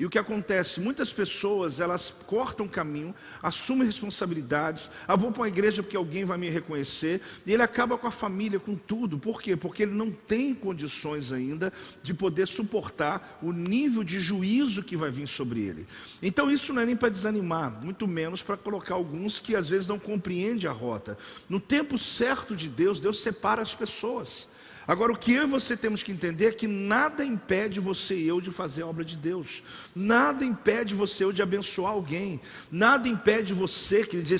E 0.00 0.06
o 0.06 0.08
que 0.08 0.18
acontece? 0.18 0.80
Muitas 0.80 1.12
pessoas, 1.12 1.78
elas 1.78 2.10
cortam 2.26 2.64
o 2.64 2.68
caminho, 2.70 3.14
assumem 3.42 3.86
responsabilidades, 3.86 4.90
ah, 5.06 5.14
vou 5.14 5.30
para 5.30 5.42
uma 5.42 5.48
igreja 5.48 5.82
porque 5.82 5.96
alguém 5.96 6.24
vai 6.24 6.38
me 6.38 6.48
reconhecer, 6.48 7.20
e 7.44 7.52
ele 7.52 7.62
acaba 7.62 7.98
com 7.98 8.06
a 8.06 8.10
família, 8.10 8.58
com 8.58 8.74
tudo. 8.74 9.18
Por 9.18 9.42
quê? 9.42 9.58
Porque 9.58 9.82
ele 9.82 9.92
não 9.92 10.10
tem 10.10 10.54
condições 10.54 11.32
ainda 11.32 11.70
de 12.02 12.14
poder 12.14 12.48
suportar 12.48 13.38
o 13.42 13.52
nível 13.52 14.02
de 14.02 14.20
juízo 14.20 14.82
que 14.82 14.96
vai 14.96 15.10
vir 15.10 15.28
sobre 15.28 15.60
ele. 15.60 15.86
Então 16.22 16.50
isso 16.50 16.72
não 16.72 16.80
é 16.80 16.86
nem 16.86 16.96
para 16.96 17.10
desanimar, 17.10 17.84
muito 17.84 18.08
menos 18.08 18.42
para 18.42 18.56
colocar 18.56 18.94
alguns 18.94 19.38
que 19.38 19.54
às 19.54 19.68
vezes 19.68 19.86
não 19.86 19.98
compreendem 19.98 20.66
a 20.66 20.72
rota. 20.72 21.18
No 21.46 21.60
tempo 21.60 21.98
certo 21.98 22.56
de 22.56 22.70
Deus, 22.70 23.00
Deus 23.00 23.20
separa 23.20 23.60
as 23.60 23.74
pessoas. 23.74 24.48
Agora, 24.90 25.12
o 25.12 25.16
que 25.16 25.34
eu 25.34 25.44
e 25.44 25.46
você 25.46 25.76
temos 25.76 26.02
que 26.02 26.10
entender 26.10 26.46
é 26.46 26.50
que 26.50 26.66
nada 26.66 27.24
impede 27.24 27.78
você 27.78 28.16
e 28.16 28.26
eu 28.26 28.40
de 28.40 28.50
fazer 28.50 28.82
a 28.82 28.88
obra 28.88 29.04
de 29.04 29.14
Deus, 29.16 29.62
nada 29.94 30.44
impede 30.44 30.96
você 30.96 31.24
ou 31.24 31.32
de 31.32 31.40
abençoar 31.40 31.92
alguém, 31.92 32.40
nada 32.72 33.06
impede 33.08 33.54
você 33.54 34.02
de 34.02 34.34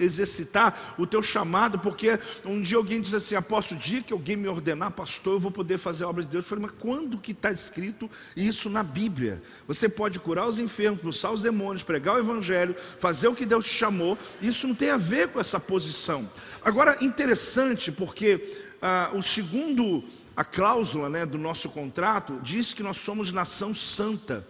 exercitar 0.00 0.96
o 0.98 1.06
teu 1.06 1.22
chamado, 1.22 1.78
porque 1.78 2.18
um 2.44 2.60
dia 2.60 2.78
alguém 2.78 3.00
diz 3.00 3.14
assim: 3.14 3.36
apóstolo, 3.36 3.80
o 3.80 3.82
dia 3.84 4.02
que 4.02 4.12
alguém 4.12 4.34
me 4.34 4.48
ordenar 4.48 4.90
pastor, 4.90 5.34
eu 5.34 5.40
vou 5.40 5.52
poder 5.52 5.78
fazer 5.78 6.02
a 6.02 6.08
obra 6.08 6.24
de 6.24 6.30
Deus. 6.30 6.42
Eu 6.42 6.48
falei, 6.48 6.64
mas 6.64 6.74
quando 6.80 7.16
que 7.16 7.30
está 7.30 7.52
escrito 7.52 8.10
isso 8.36 8.68
na 8.68 8.82
Bíblia? 8.82 9.40
Você 9.68 9.88
pode 9.88 10.18
curar 10.18 10.48
os 10.48 10.58
enfermos, 10.58 10.98
expulsar 10.98 11.32
os 11.32 11.42
demônios, 11.42 11.84
pregar 11.84 12.16
o 12.16 12.18
evangelho, 12.18 12.74
fazer 12.98 13.28
o 13.28 13.36
que 13.36 13.46
Deus 13.46 13.64
te 13.64 13.74
chamou, 13.74 14.18
isso 14.42 14.66
não 14.66 14.74
tem 14.74 14.90
a 14.90 14.96
ver 14.96 15.28
com 15.28 15.38
essa 15.38 15.60
posição. 15.60 16.28
Agora, 16.60 16.96
interessante, 17.04 17.92
porque 17.92 18.65
ah, 18.80 19.10
o 19.14 19.22
segundo, 19.22 20.04
a 20.36 20.44
cláusula 20.44 21.08
né, 21.08 21.24
do 21.24 21.38
nosso 21.38 21.68
contrato, 21.68 22.40
diz 22.42 22.74
que 22.74 22.82
nós 22.82 22.98
somos 22.98 23.32
nação 23.32 23.74
santa, 23.74 24.46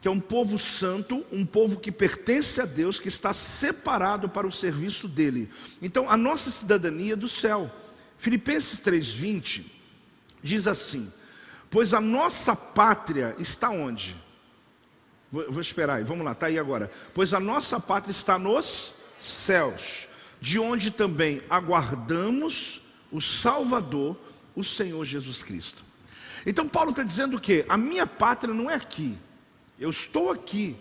que 0.00 0.08
é 0.08 0.10
um 0.10 0.20
povo 0.20 0.58
santo, 0.58 1.24
um 1.32 1.44
povo 1.44 1.80
que 1.80 1.90
pertence 1.90 2.60
a 2.60 2.64
Deus, 2.64 3.00
que 3.00 3.08
está 3.08 3.32
separado 3.32 4.28
para 4.28 4.46
o 4.46 4.52
serviço 4.52 5.08
dele. 5.08 5.50
Então, 5.82 6.08
a 6.08 6.16
nossa 6.16 6.50
cidadania 6.50 7.14
é 7.14 7.16
do 7.16 7.28
céu. 7.28 7.70
Filipenses 8.18 8.80
3,20 8.80 9.64
diz 10.42 10.66
assim: 10.66 11.12
Pois 11.70 11.92
a 11.92 12.00
nossa 12.00 12.54
pátria 12.54 13.34
está 13.38 13.70
onde? 13.70 14.16
Vou, 15.30 15.50
vou 15.50 15.60
esperar 15.60 15.96
aí, 15.96 16.04
vamos 16.04 16.24
lá, 16.24 16.32
está 16.32 16.46
aí 16.46 16.58
agora. 16.58 16.90
Pois 17.12 17.34
a 17.34 17.40
nossa 17.40 17.80
pátria 17.80 18.12
está 18.12 18.38
nos 18.38 18.94
céus, 19.20 20.06
de 20.40 20.58
onde 20.58 20.90
também 20.90 21.42
aguardamos 21.50 22.85
o 23.16 23.20
Salvador, 23.20 24.14
o 24.54 24.62
Senhor 24.62 25.02
Jesus 25.06 25.42
Cristo. 25.42 25.82
Então 26.44 26.68
Paulo 26.68 26.90
está 26.90 27.02
dizendo 27.02 27.38
o 27.38 27.40
quê? 27.40 27.64
A 27.66 27.78
minha 27.78 28.06
pátria 28.06 28.52
não 28.52 28.70
é 28.70 28.74
aqui. 28.74 29.16
Eu 29.78 29.88
estou 29.88 30.30
aqui, 30.30 30.76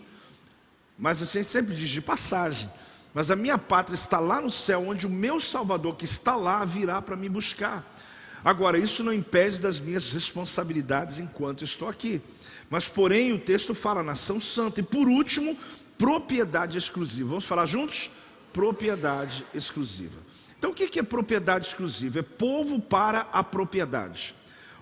mas 0.98 1.22
a 1.22 1.26
gente 1.26 1.50
sempre 1.50 1.74
diz 1.74 1.90
de 1.90 2.02
passagem. 2.02 2.70
Mas 3.14 3.32
a 3.32 3.36
minha 3.38 3.58
pátria 3.58 3.96
está 3.96 4.20
lá 4.20 4.42
no 4.42 4.52
céu, 4.52 4.90
onde 4.90 5.08
o 5.08 5.10
meu 5.10 5.40
Salvador 5.40 5.96
que 5.96 6.04
está 6.04 6.36
lá 6.36 6.66
virá 6.66 7.02
para 7.02 7.16
me 7.16 7.30
buscar. 7.30 7.96
Agora, 8.44 8.78
isso 8.78 9.02
não 9.02 9.14
impede 9.14 9.60
das 9.60 9.80
minhas 9.80 10.12
responsabilidades 10.12 11.20
enquanto 11.20 11.64
estou 11.64 11.88
aqui. 11.88 12.22
Mas, 12.70 12.90
porém, 12.90 13.32
o 13.32 13.40
texto 13.40 13.74
fala 13.74 14.04
nação 14.04 14.42
santa. 14.42 14.82
E 14.82 14.84
por 14.84 15.08
último, 15.08 15.58
propriedade 15.98 16.78
exclusiva. 16.78 17.30
Vamos 17.30 17.46
falar 17.46 17.66
juntos? 17.66 18.12
Propriedade 18.52 19.46
exclusiva. 19.54 20.25
Então, 20.58 20.72
o 20.72 20.74
que 20.74 21.00
é 21.00 21.04
propriedade 21.04 21.68
exclusiva? 21.68 22.20
É 22.20 22.24
povo 22.24 22.80
para 22.80 23.22
a 23.32 23.44
propriedade. 23.44 24.36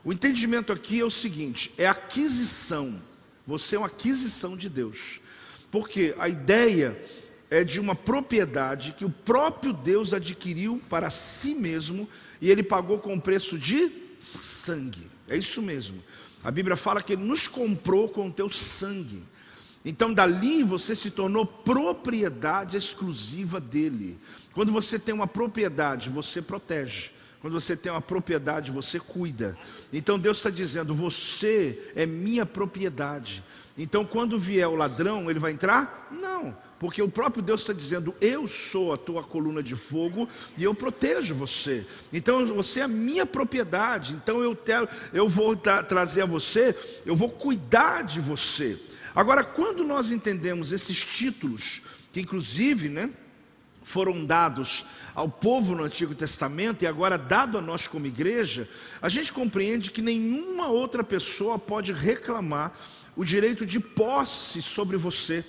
O 0.03 0.11
entendimento 0.11 0.71
aqui 0.71 0.99
é 0.99 1.05
o 1.05 1.11
seguinte: 1.11 1.73
é 1.77 1.87
aquisição. 1.87 2.99
Você 3.45 3.75
é 3.75 3.79
uma 3.79 3.87
aquisição 3.87 4.55
de 4.55 4.69
Deus. 4.69 5.19
Porque 5.71 6.13
a 6.19 6.29
ideia 6.29 6.97
é 7.49 7.63
de 7.63 7.79
uma 7.79 7.95
propriedade 7.95 8.93
que 8.97 9.05
o 9.05 9.09
próprio 9.09 9.73
Deus 9.73 10.13
adquiriu 10.13 10.81
para 10.89 11.09
si 11.09 11.53
mesmo 11.53 12.07
e 12.41 12.49
ele 12.49 12.63
pagou 12.63 12.99
com 12.99 13.19
preço 13.19 13.57
de 13.57 13.91
sangue. 14.19 15.07
É 15.27 15.37
isso 15.37 15.61
mesmo. 15.61 16.03
A 16.43 16.51
Bíblia 16.51 16.75
fala 16.75 17.01
que 17.01 17.13
ele 17.13 17.23
nos 17.23 17.47
comprou 17.47 18.09
com 18.09 18.27
o 18.27 18.31
teu 18.31 18.49
sangue. 18.49 19.23
Então, 19.85 20.13
dali 20.13 20.63
você 20.63 20.95
se 20.95 21.11
tornou 21.11 21.45
propriedade 21.45 22.77
exclusiva 22.77 23.59
dele. 23.59 24.17
Quando 24.53 24.71
você 24.71 24.99
tem 24.99 25.13
uma 25.13 25.27
propriedade, 25.27 26.09
você 26.09 26.41
protege. 26.41 27.11
Quando 27.41 27.59
você 27.59 27.75
tem 27.75 27.91
uma 27.91 28.01
propriedade, 28.01 28.71
você 28.71 28.99
cuida. 28.99 29.57
Então 29.91 30.17
Deus 30.17 30.37
está 30.37 30.49
dizendo: 30.49 30.95
Você 30.95 31.91
é 31.95 32.05
minha 32.05 32.45
propriedade. 32.45 33.43
Então, 33.77 34.05
quando 34.05 34.39
vier 34.39 34.67
o 34.67 34.75
ladrão, 34.75 35.29
ele 35.29 35.39
vai 35.39 35.51
entrar? 35.51 36.07
Não, 36.11 36.55
porque 36.79 37.01
o 37.01 37.09
próprio 37.09 37.41
Deus 37.41 37.61
está 37.61 37.73
dizendo: 37.73 38.15
Eu 38.21 38.47
sou 38.47 38.93
a 38.93 38.97
tua 38.97 39.23
coluna 39.23 39.63
de 39.63 39.75
fogo 39.75 40.29
e 40.57 40.63
eu 40.63 40.75
protejo 40.75 41.35
você. 41.35 41.85
Então, 42.13 42.45
você 42.45 42.81
é 42.81 42.83
a 42.83 42.87
minha 42.87 43.25
propriedade. 43.25 44.13
Então, 44.13 44.41
eu, 44.41 44.55
quero, 44.55 44.87
eu 45.11 45.27
vou 45.27 45.55
tra 45.55 45.83
trazer 45.83 46.21
a 46.21 46.25
você, 46.25 46.73
eu 47.05 47.15
vou 47.15 47.29
cuidar 47.29 48.03
de 48.03 48.21
você. 48.21 48.79
Agora, 49.15 49.43
quando 49.43 49.83
nós 49.83 50.11
entendemos 50.11 50.71
esses 50.71 50.97
títulos, 50.97 51.81
que 52.11 52.21
inclusive, 52.21 52.89
né, 52.89 53.09
foram 53.83 54.25
dados 54.25 54.85
ao 55.13 55.29
povo 55.29 55.75
no 55.75 55.83
Antigo 55.83 56.15
Testamento 56.15 56.83
e 56.83 56.87
agora 56.87 57.17
dado 57.17 57.57
a 57.57 57.61
nós 57.61 57.87
como 57.87 58.07
igreja, 58.07 58.67
a 59.01 59.09
gente 59.09 59.31
compreende 59.31 59.91
que 59.91 60.01
nenhuma 60.01 60.67
outra 60.67 61.03
pessoa 61.03 61.59
pode 61.59 61.91
reclamar 61.91 62.73
o 63.15 63.23
direito 63.23 63.65
de 63.65 63.79
posse 63.79 64.61
sobre 64.61 64.97
você, 64.97 65.45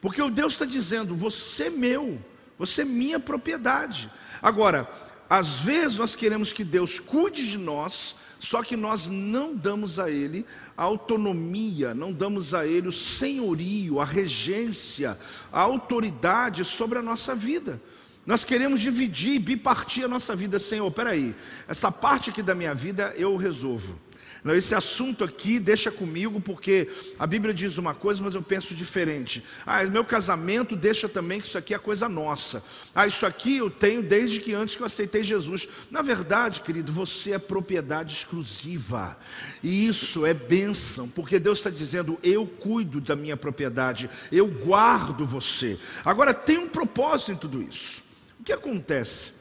porque 0.00 0.20
o 0.20 0.30
Deus 0.30 0.54
está 0.54 0.64
dizendo: 0.64 1.16
você 1.16 1.64
é 1.64 1.70
meu, 1.70 2.20
você 2.58 2.82
é 2.82 2.84
minha 2.84 3.18
propriedade. 3.18 4.10
Agora, 4.42 4.88
às 5.28 5.58
vezes 5.58 5.98
nós 5.98 6.14
queremos 6.14 6.52
que 6.52 6.64
Deus 6.64 6.98
cuide 6.98 7.50
de 7.50 7.58
nós, 7.58 8.16
só 8.40 8.62
que 8.62 8.76
nós 8.76 9.06
não 9.06 9.54
damos 9.54 9.98
a 9.98 10.10
Ele 10.10 10.46
a 10.76 10.84
autonomia, 10.84 11.94
não 11.94 12.12
damos 12.12 12.54
a 12.54 12.66
Ele 12.66 12.88
o 12.88 12.92
senhorio, 12.92 14.00
a 14.00 14.04
regência, 14.04 15.18
a 15.52 15.60
autoridade 15.60 16.64
sobre 16.64 16.98
a 16.98 17.02
nossa 17.02 17.34
vida. 17.34 17.80
Nós 18.24 18.44
queremos 18.44 18.80
dividir, 18.80 19.40
bipartir 19.40 20.04
a 20.04 20.08
nossa 20.08 20.36
vida, 20.36 20.58
Senhor. 20.58 20.90
Peraí, 20.90 21.34
essa 21.66 21.90
parte 21.90 22.30
aqui 22.30 22.42
da 22.42 22.54
minha 22.54 22.74
vida 22.74 23.14
eu 23.16 23.36
resolvo. 23.36 23.98
Não, 24.44 24.54
esse 24.54 24.74
assunto 24.74 25.24
aqui 25.24 25.58
deixa 25.58 25.90
comigo, 25.90 26.40
porque 26.40 26.88
a 27.18 27.26
Bíblia 27.26 27.52
diz 27.52 27.78
uma 27.78 27.94
coisa, 27.94 28.22
mas 28.22 28.34
eu 28.34 28.42
penso 28.42 28.74
diferente. 28.74 29.42
Ah, 29.66 29.82
meu 29.84 30.04
casamento 30.04 30.76
deixa 30.76 31.08
também 31.08 31.40
que 31.40 31.48
isso 31.48 31.58
aqui 31.58 31.74
é 31.74 31.78
coisa 31.78 32.08
nossa. 32.08 32.62
Ah, 32.94 33.06
isso 33.06 33.26
aqui 33.26 33.56
eu 33.56 33.70
tenho 33.70 34.02
desde 34.02 34.40
que 34.40 34.54
antes 34.54 34.76
que 34.76 34.82
eu 34.82 34.86
aceitei 34.86 35.24
Jesus. 35.24 35.68
Na 35.90 36.02
verdade, 36.02 36.60
querido, 36.60 36.92
você 36.92 37.32
é 37.32 37.38
propriedade 37.38 38.14
exclusiva. 38.14 39.18
E 39.62 39.86
isso 39.86 40.24
é 40.24 40.34
bênção, 40.34 41.08
porque 41.08 41.38
Deus 41.38 41.58
está 41.58 41.70
dizendo: 41.70 42.18
eu 42.22 42.46
cuido 42.46 43.00
da 43.00 43.16
minha 43.16 43.36
propriedade, 43.36 44.08
eu 44.30 44.46
guardo 44.46 45.26
você. 45.26 45.78
Agora 46.04 46.32
tem 46.32 46.58
um 46.58 46.68
propósito 46.68 47.32
em 47.32 47.36
tudo 47.36 47.62
isso. 47.62 48.02
O 48.40 48.44
que 48.44 48.52
acontece? 48.52 49.37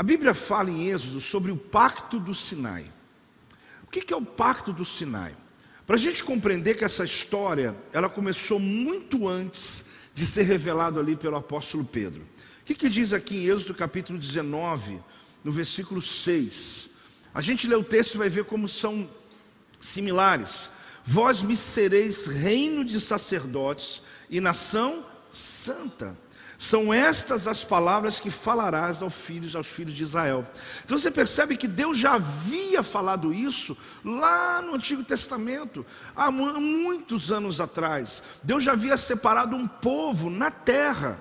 A 0.00 0.02
Bíblia 0.02 0.32
fala 0.32 0.70
em 0.70 0.88
Êxodo 0.88 1.20
sobre 1.20 1.52
o 1.52 1.56
pacto 1.58 2.18
do 2.18 2.34
Sinai. 2.34 2.90
O 3.82 3.86
que 3.86 4.14
é 4.14 4.16
o 4.16 4.24
pacto 4.24 4.72
do 4.72 4.82
Sinai? 4.82 5.36
Para 5.86 5.96
a 5.96 5.98
gente 5.98 6.24
compreender 6.24 6.74
que 6.74 6.86
essa 6.86 7.04
história, 7.04 7.76
ela 7.92 8.08
começou 8.08 8.58
muito 8.58 9.28
antes 9.28 9.84
de 10.14 10.24
ser 10.24 10.44
revelado 10.44 10.98
ali 10.98 11.16
pelo 11.16 11.36
apóstolo 11.36 11.84
Pedro. 11.84 12.22
O 12.22 12.64
que, 12.64 12.74
que 12.74 12.88
diz 12.88 13.12
aqui 13.12 13.44
em 13.44 13.48
Êxodo 13.50 13.74
capítulo 13.74 14.18
19, 14.18 14.98
no 15.44 15.52
versículo 15.52 16.00
6? 16.00 16.88
A 17.34 17.42
gente 17.42 17.68
lê 17.68 17.74
o 17.74 17.84
texto 17.84 18.14
e 18.14 18.18
vai 18.18 18.30
ver 18.30 18.46
como 18.46 18.70
são 18.70 19.06
similares. 19.78 20.70
Vós 21.04 21.42
me 21.42 21.54
sereis 21.54 22.24
reino 22.24 22.86
de 22.86 22.98
sacerdotes 23.02 24.00
e 24.30 24.40
nação 24.40 25.04
santa. 25.30 26.16
São 26.60 26.92
estas 26.92 27.46
as 27.46 27.64
palavras 27.64 28.20
que 28.20 28.30
falarás 28.30 29.00
aos 29.00 29.14
filhos, 29.14 29.56
aos 29.56 29.66
filhos 29.66 29.94
de 29.94 30.02
Israel. 30.02 30.46
Então 30.84 30.98
você 30.98 31.10
percebe 31.10 31.56
que 31.56 31.66
Deus 31.66 31.96
já 31.96 32.16
havia 32.16 32.82
falado 32.82 33.32
isso 33.32 33.74
lá 34.04 34.60
no 34.60 34.74
Antigo 34.74 35.02
Testamento, 35.02 35.86
há 36.14 36.30
muitos 36.30 37.32
anos 37.32 37.62
atrás. 37.62 38.22
Deus 38.42 38.62
já 38.62 38.72
havia 38.72 38.98
separado 38.98 39.56
um 39.56 39.66
povo 39.66 40.28
na 40.28 40.50
terra. 40.50 41.18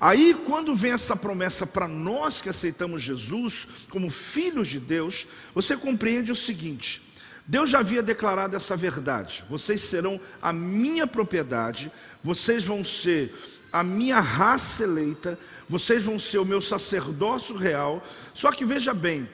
Aí, 0.00 0.34
quando 0.46 0.74
vem 0.74 0.92
essa 0.92 1.14
promessa 1.14 1.66
para 1.66 1.86
nós 1.86 2.40
que 2.40 2.48
aceitamos 2.48 3.02
Jesus 3.02 3.68
como 3.90 4.08
filhos 4.08 4.68
de 4.68 4.80
Deus, 4.80 5.26
você 5.54 5.76
compreende 5.76 6.32
o 6.32 6.36
seguinte: 6.36 7.02
Deus 7.46 7.68
já 7.68 7.80
havia 7.80 8.02
declarado 8.02 8.56
essa 8.56 8.74
verdade. 8.74 9.44
Vocês 9.50 9.82
serão 9.82 10.18
a 10.40 10.50
minha 10.50 11.06
propriedade, 11.06 11.92
vocês 12.24 12.64
vão 12.64 12.82
ser 12.82 13.34
a 13.72 13.82
minha 13.82 14.20
raça 14.20 14.82
eleita, 14.82 15.38
vocês 15.68 16.04
vão 16.04 16.18
ser 16.18 16.38
o 16.38 16.44
meu 16.44 16.60
sacerdócio 16.60 17.56
real. 17.56 18.04
Só 18.34 18.52
que 18.52 18.64
veja 18.64 18.92
bem, 18.92 19.28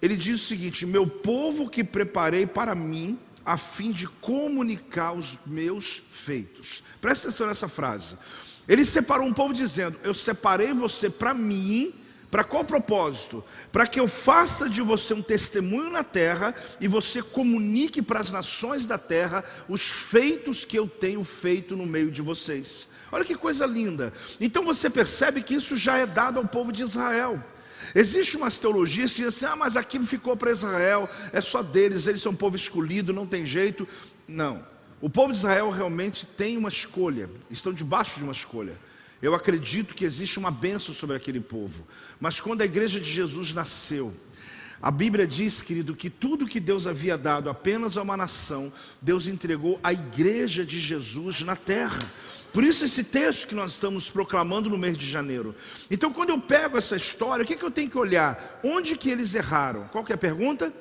ele 0.00 0.16
diz 0.16 0.42
o 0.42 0.46
seguinte: 0.46 0.86
meu 0.86 1.06
povo 1.06 1.68
que 1.68 1.84
preparei 1.84 2.46
para 2.46 2.74
mim, 2.74 3.18
a 3.44 3.56
fim 3.56 3.92
de 3.92 4.06
comunicar 4.06 5.12
os 5.12 5.38
meus 5.46 6.02
feitos. 6.10 6.82
Presta 7.00 7.28
atenção 7.28 7.46
nessa 7.46 7.68
frase. 7.68 8.14
Ele 8.68 8.84
separou 8.84 9.26
um 9.26 9.32
povo 9.32 9.54
dizendo: 9.54 9.98
Eu 10.02 10.14
separei 10.14 10.72
você 10.72 11.08
para 11.10 11.34
mim. 11.34 11.94
Para 12.30 12.44
qual 12.44 12.62
propósito? 12.62 13.42
Para 13.72 13.86
que 13.86 13.98
eu 13.98 14.06
faça 14.06 14.68
de 14.68 14.82
você 14.82 15.14
um 15.14 15.22
testemunho 15.22 15.90
na 15.90 16.04
terra 16.04 16.54
e 16.78 16.86
você 16.86 17.22
comunique 17.22 18.02
para 18.02 18.20
as 18.20 18.30
nações 18.30 18.84
da 18.84 18.98
terra 18.98 19.42
os 19.66 19.80
feitos 19.88 20.62
que 20.62 20.78
eu 20.78 20.86
tenho 20.86 21.24
feito 21.24 21.74
no 21.74 21.86
meio 21.86 22.10
de 22.10 22.20
vocês. 22.20 22.86
Olha 23.10 23.24
que 23.24 23.34
coisa 23.34 23.66
linda. 23.66 24.12
Então 24.40 24.64
você 24.64 24.90
percebe 24.90 25.42
que 25.42 25.54
isso 25.54 25.76
já 25.76 25.98
é 25.98 26.06
dado 26.06 26.38
ao 26.38 26.46
povo 26.46 26.72
de 26.72 26.82
Israel. 26.82 27.42
Existe 27.94 28.36
umas 28.36 28.58
teologias 28.58 29.12
que 29.12 29.22
dizem 29.22 29.28
assim: 29.28 29.46
ah, 29.46 29.56
mas 29.56 29.76
aquilo 29.76 30.06
ficou 30.06 30.36
para 30.36 30.50
Israel, 30.50 31.08
é 31.32 31.40
só 31.40 31.62
deles, 31.62 32.06
eles 32.06 32.20
são 32.20 32.32
um 32.32 32.36
povo 32.36 32.56
escolhido, 32.56 33.12
não 33.12 33.26
tem 33.26 33.46
jeito. 33.46 33.88
Não. 34.26 34.64
O 35.00 35.08
povo 35.08 35.32
de 35.32 35.38
Israel 35.38 35.70
realmente 35.70 36.26
tem 36.26 36.56
uma 36.56 36.68
escolha, 36.68 37.30
estão 37.50 37.72
debaixo 37.72 38.16
de 38.16 38.24
uma 38.24 38.32
escolha. 38.32 38.78
Eu 39.22 39.34
acredito 39.34 39.94
que 39.94 40.04
existe 40.04 40.38
uma 40.38 40.50
bênção 40.50 40.94
sobre 40.94 41.16
aquele 41.16 41.40
povo. 41.40 41.86
Mas 42.20 42.40
quando 42.40 42.62
a 42.62 42.64
igreja 42.64 43.00
de 43.00 43.10
Jesus 43.10 43.52
nasceu, 43.52 44.14
a 44.80 44.92
Bíblia 44.92 45.26
diz, 45.26 45.60
querido, 45.60 45.94
que 45.94 46.08
tudo 46.08 46.46
que 46.46 46.60
Deus 46.60 46.86
havia 46.86 47.18
dado 47.18 47.50
apenas 47.50 47.96
a 47.96 48.02
uma 48.02 48.16
nação, 48.16 48.72
Deus 49.02 49.26
entregou 49.26 49.78
à 49.82 49.92
igreja 49.92 50.64
de 50.64 50.78
Jesus 50.78 51.42
na 51.42 51.56
terra. 51.56 51.98
Por 52.52 52.64
isso 52.64 52.84
esse 52.84 53.04
texto 53.04 53.46
que 53.46 53.54
nós 53.54 53.72
estamos 53.72 54.10
proclamando 54.10 54.70
no 54.70 54.78
mês 54.78 54.96
de 54.96 55.06
janeiro. 55.06 55.54
Então, 55.90 56.12
quando 56.12 56.30
eu 56.30 56.40
pego 56.40 56.78
essa 56.78 56.96
história, 56.96 57.42
o 57.42 57.46
que, 57.46 57.56
que 57.56 57.64
eu 57.64 57.70
tenho 57.70 57.90
que 57.90 57.98
olhar? 57.98 58.60
Onde 58.64 58.96
que 58.96 59.10
eles 59.10 59.34
erraram? 59.34 59.86
Qual 59.88 60.04
que 60.04 60.12
é 60.12 60.14
a 60.14 60.18
pergunta? 60.18 60.72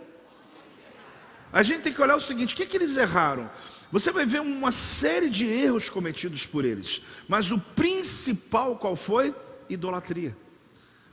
A 1.51 1.63
gente 1.63 1.81
tem 1.81 1.93
que 1.93 2.01
olhar 2.01 2.15
o 2.15 2.21
seguinte: 2.21 2.53
o 2.53 2.57
que, 2.57 2.65
que 2.65 2.77
eles 2.77 2.95
erraram? 2.95 3.49
Você 3.91 4.11
vai 4.11 4.25
ver 4.25 4.41
uma 4.41 4.71
série 4.71 5.29
de 5.29 5.45
erros 5.45 5.89
cometidos 5.89 6.45
por 6.45 6.65
eles, 6.65 7.01
mas 7.27 7.51
o 7.51 7.59
principal 7.59 8.77
qual 8.77 8.95
foi? 8.95 9.33
Idolatria. 9.69 10.35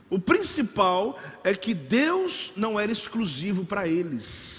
O 0.09 0.19
principal 0.19 1.19
é 1.43 1.53
que 1.53 1.73
Deus 1.73 2.53
não 2.55 2.79
era 2.79 2.91
exclusivo 2.91 3.65
para 3.65 3.87
eles. 3.87 4.54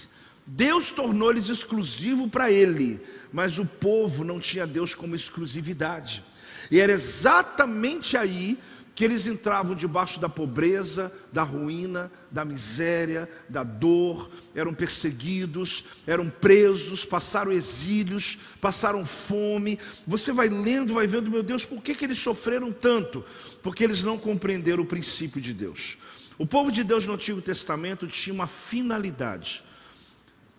Deus 0.46 0.90
tornou 0.90 1.30
eles 1.30 1.48
exclusivo 1.48 2.30
para 2.30 2.52
ele, 2.52 3.00
mas 3.32 3.58
o 3.58 3.66
povo 3.66 4.22
não 4.22 4.38
tinha 4.38 4.66
Deus 4.66 4.94
como 4.94 5.16
exclusividade. 5.16 6.22
E 6.70 6.78
era 6.78 6.92
exatamente 6.92 8.16
aí 8.16 8.56
que 8.94 9.04
eles 9.04 9.26
entravam 9.26 9.74
debaixo 9.74 10.18
da 10.18 10.28
pobreza, 10.28 11.12
da 11.30 11.42
ruína, 11.42 12.10
da 12.30 12.46
miséria, 12.46 13.28
da 13.46 13.62
dor, 13.62 14.30
eram 14.54 14.72
perseguidos, 14.72 15.84
eram 16.06 16.30
presos, 16.30 17.04
passaram 17.04 17.52
exílios, 17.52 18.38
passaram 18.58 19.04
fome. 19.04 19.78
Você 20.06 20.32
vai 20.32 20.48
lendo, 20.48 20.94
vai 20.94 21.06
vendo, 21.06 21.30
meu 21.30 21.42
Deus, 21.42 21.64
por 21.64 21.82
que, 21.82 21.94
que 21.94 22.06
eles 22.06 22.18
sofreram 22.18 22.72
tanto? 22.72 23.22
Porque 23.62 23.84
eles 23.84 24.02
não 24.02 24.16
compreenderam 24.16 24.82
o 24.82 24.86
princípio 24.86 25.42
de 25.42 25.52
Deus. 25.52 25.98
O 26.38 26.46
povo 26.46 26.72
de 26.72 26.82
Deus 26.82 27.04
no 27.04 27.14
Antigo 27.14 27.42
Testamento 27.42 28.06
tinha 28.06 28.32
uma 28.32 28.46
finalidade 28.46 29.65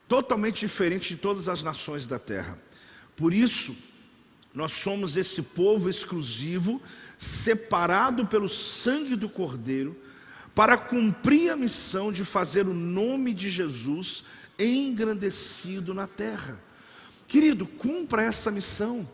totalmente 0.08 0.60
diferente 0.60 1.10
de 1.10 1.18
todas 1.18 1.48
as 1.48 1.64
nações 1.64 2.08
da 2.08 2.18
terra. 2.18 2.58
Por 3.16 3.34
isso, 3.34 3.76
nós 4.54 4.72
somos 4.74 5.18
esse 5.18 5.42
povo 5.42 5.90
exclusivo 5.90 6.82
separado 7.18 8.26
pelo 8.26 8.48
sangue 8.48 9.16
do 9.16 9.28
Cordeiro, 9.28 9.96
para 10.54 10.76
cumprir 10.76 11.52
a 11.52 11.56
missão 11.56 12.12
de 12.12 12.26
fazer 12.26 12.68
o 12.68 12.74
nome 12.74 13.32
de 13.32 13.50
Jesus 13.50 14.24
engrandecido 14.58 15.94
na 15.94 16.08
terra. 16.08 16.60
Querido, 17.28 17.68
cumpra 17.68 18.24
essa 18.24 18.50
missão. 18.50 19.08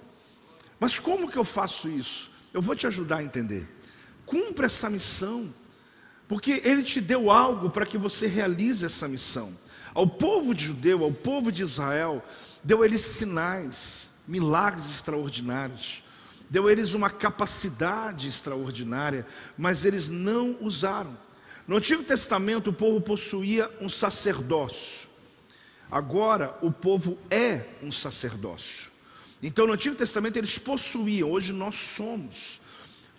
Mas 0.79 0.99
como 0.99 1.29
que 1.29 1.38
eu 1.38 1.43
faço 1.43 1.89
isso? 1.89 2.32
Eu 2.53 2.62
vou 2.62 2.75
te 2.75 2.88
ajudar 2.88 3.17
a 3.17 3.23
entender. 3.23 3.67
Cumpra 4.25 4.67
essa 4.67 4.89
missão, 4.89 5.53
porque 6.29 6.62
Ele 6.63 6.82
te 6.82 7.01
deu 7.01 7.29
algo 7.29 7.69
para 7.69 7.86
que 7.86 7.97
você 7.97 8.25
realize 8.25 8.86
essa 8.86 9.08
missão. 9.08 9.53
Ao 9.93 10.08
povo 10.08 10.53
de 10.56 10.65
judeu, 10.65 11.03
ao 11.03 11.12
povo 11.12 11.51
de 11.51 11.63
Israel, 11.63 12.23
deu 12.63 12.84
eles 12.84 13.01
sinais, 13.01 14.10
milagres 14.27 14.88
extraordinários 14.88 16.03
deu 16.53 16.69
eles 16.69 16.93
uma 16.93 17.10
capacidade 17.10 18.27
extraordinária, 18.27 19.25
mas 19.58 19.86
eles 19.86 20.08
não 20.08 20.56
usaram. 20.62 21.17
No 21.67 21.77
Antigo 21.77 22.03
Testamento, 22.03 22.69
o 22.69 22.73
povo 22.73 23.01
possuía 23.01 23.67
um 23.82 23.89
sacerdócio. 23.89 25.08
Agora, 25.89 26.56
o 26.62 26.71
povo 26.71 27.17
é 27.32 27.65
um 27.82 27.91
sacerdócio. 27.91 28.91
Então, 29.41 29.65
no 29.65 29.73
Antigo 29.73 29.95
Testamento, 29.95 30.38
eles 30.38 30.60
possuíam, 30.60 31.32
hoje 31.32 31.51
nós 31.51 31.73
somos. 31.73 32.62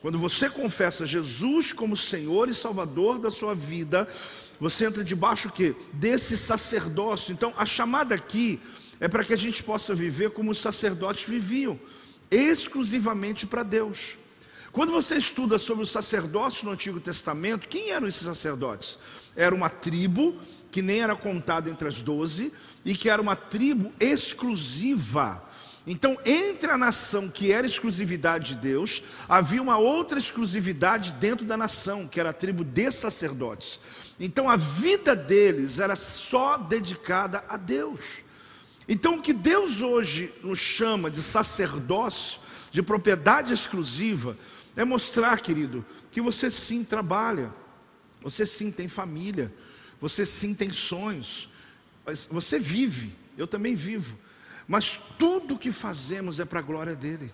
Quando 0.01 0.17
você 0.17 0.49
confessa 0.49 1.05
Jesus 1.05 1.73
como 1.73 1.97
Senhor 1.97 2.49
e 2.49 2.55
Salvador 2.55 3.19
da 3.19 3.33
sua 3.33 3.53
vida, 3.53 4.07
você 4.65 4.87
entra 4.87 5.05
debaixo 5.05 5.53
que 5.53 5.77
desse 5.93 6.39
sacerdócio. 6.39 7.33
Então, 7.33 7.53
a 7.55 7.67
chamada 7.67 8.15
aqui 8.15 8.59
é 8.99 9.07
para 9.07 9.23
que 9.23 9.35
a 9.35 9.37
gente 9.37 9.63
possa 9.63 9.95
viver 9.95 10.31
como 10.31 10.51
os 10.51 10.57
sacerdotes 10.57 11.29
viviam 11.29 11.79
exclusivamente 12.31 13.47
para 13.47 13.63
Deus. 13.63 14.17
Quando 14.73 14.91
você 14.91 15.17
estuda 15.17 15.59
sobre 15.59 15.83
os 15.83 15.91
sacerdócios 15.91 16.63
no 16.63 16.71
Antigo 16.71 16.99
Testamento, 16.99 17.69
quem 17.69 17.91
eram 17.91 18.09
esses 18.09 18.23
sacerdotes? 18.23 18.99
Era 19.37 19.55
uma 19.55 19.69
tribo 19.69 20.35
que 20.71 20.81
nem 20.81 21.03
era 21.03 21.15
contada 21.15 21.69
entre 21.69 21.87
as 21.87 22.01
doze 22.01 22.51
e 22.87 22.95
que 22.95 23.11
era 23.11 23.21
uma 23.21 23.37
tribo 23.37 23.93
exclusiva. 24.01 25.45
Então, 25.87 26.17
entre 26.25 26.71
a 26.71 26.79
nação 26.79 27.29
que 27.29 27.53
era 27.53 27.67
exclusividade 27.67 28.55
de 28.55 28.61
Deus, 28.63 29.03
havia 29.29 29.61
uma 29.61 29.77
outra 29.77 30.19
exclusividade 30.19 31.13
dentro 31.13 31.45
da 31.45 31.59
nação, 31.59 32.09
que 32.09 32.19
era 32.19 32.31
a 32.31 32.33
tribo 32.33 32.65
de 32.65 32.91
sacerdotes. 32.91 33.79
Então, 34.19 34.49
a 34.49 34.57
vida 34.57 35.17
deles 35.17 35.81
era 35.81 35.97
só 35.97 36.57
dedicada 36.57 37.45
a 37.49 37.57
Deus. 37.57 38.01
Então, 38.89 39.17
o 39.17 39.23
que 39.23 39.33
Deus 39.33 39.81
hoje 39.81 40.33
nos 40.43 40.59
chama 40.59 41.11
de 41.11 41.23
sacerdócio, 41.23 42.41
de 42.71 42.83
propriedade 42.83 43.53
exclusiva, 43.53 44.37
é 44.77 44.85
mostrar, 44.85 45.41
querido, 45.41 45.85
que 46.11 46.21
você 46.21 46.51
sim 46.51 46.85
trabalha, 46.85 47.51
você 48.23 48.47
sim 48.47 48.71
tem 48.71 48.89
família, 48.89 49.53
você 50.01 50.27
sim 50.27 50.55
tem 50.55 50.71
sonhos, 50.71 51.49
você 52.31 52.59
vive, 52.59 53.13
eu 53.39 53.47
também 53.47 53.75
vivo, 53.75 54.19
mas 54.69 55.01
tudo 55.19 55.59
que 55.59 55.73
fazemos 55.73 56.39
é 56.39 56.45
para 56.45 56.59
a 56.59 56.63
glória 56.63 56.95
dEle. 56.95 57.33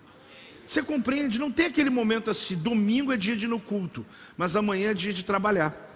Você 0.66 0.82
compreende? 0.82 1.38
Não 1.38 1.50
tem 1.50 1.66
aquele 1.66 1.90
momento 1.90 2.30
assim, 2.30 2.54
domingo 2.54 3.12
é 3.12 3.16
dia 3.16 3.36
de 3.36 3.46
ir 3.46 3.48
no 3.48 3.58
culto, 3.58 4.06
mas 4.36 4.54
amanhã 4.54 4.90
é 4.90 4.94
dia 4.94 5.12
de 5.12 5.24
trabalhar 5.24 5.89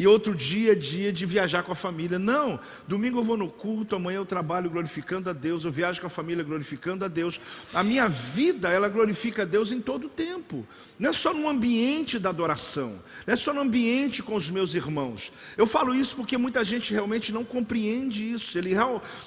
e 0.00 0.06
outro 0.06 0.34
dia 0.34 0.74
dia 0.74 1.12
de 1.12 1.26
viajar 1.26 1.62
com 1.62 1.72
a 1.72 1.74
família. 1.74 2.18
Não, 2.18 2.58
domingo 2.88 3.18
eu 3.18 3.22
vou 3.22 3.36
no 3.36 3.50
culto, 3.50 3.94
amanhã 3.94 4.16
eu 4.16 4.24
trabalho 4.24 4.70
glorificando 4.70 5.28
a 5.28 5.34
Deus, 5.34 5.62
eu 5.62 5.70
viajo 5.70 6.00
com 6.00 6.06
a 6.06 6.10
família 6.10 6.42
glorificando 6.42 7.04
a 7.04 7.08
Deus. 7.08 7.38
A 7.70 7.84
minha 7.84 8.08
vida, 8.08 8.70
ela 8.70 8.88
glorifica 8.88 9.42
a 9.42 9.44
Deus 9.44 9.70
em 9.70 9.78
todo 9.78 10.06
o 10.06 10.08
tempo. 10.08 10.66
Não 10.98 11.10
é 11.10 11.12
só 11.12 11.34
no 11.34 11.46
ambiente 11.46 12.18
da 12.18 12.30
adoração, 12.30 12.98
não 13.26 13.34
é 13.34 13.36
só 13.36 13.52
no 13.52 13.60
ambiente 13.60 14.22
com 14.22 14.36
os 14.36 14.48
meus 14.48 14.72
irmãos. 14.72 15.30
Eu 15.54 15.66
falo 15.66 15.94
isso 15.94 16.16
porque 16.16 16.38
muita 16.38 16.64
gente 16.64 16.94
realmente 16.94 17.30
não 17.30 17.44
compreende 17.44 18.32
isso. 18.32 18.56
Ele, 18.56 18.70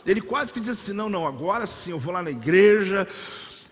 ele 0.07 0.21
quase 0.21 0.51
que 0.51 0.59
diz 0.59 0.69
assim: 0.69 0.93
não, 0.93 1.07
não, 1.07 1.27
agora 1.27 1.67
sim 1.67 1.91
eu 1.91 1.99
vou 1.99 2.11
lá 2.11 2.23
na 2.23 2.31
igreja 2.31 3.07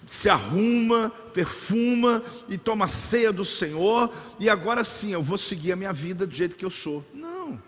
se 0.08 0.30
arruma, 0.30 1.12
perfuma 1.34 2.24
e 2.50 2.58
toma 2.58 2.88
ceia 2.88 3.32
do 3.32 3.46
Senhor, 3.46 4.12
e 4.40 4.50
agora 4.50 4.84
sim 4.84 5.12
eu 5.12 5.24
vou 5.24 5.38
seguir 5.38 5.72
a 5.72 5.76
minha 5.76 5.94
vida 5.94 6.26
do 6.28 6.34
jeito 6.34 6.56
que 6.56 6.66
eu 6.66 6.72
sou. 6.72 7.06
Não. 7.14 7.62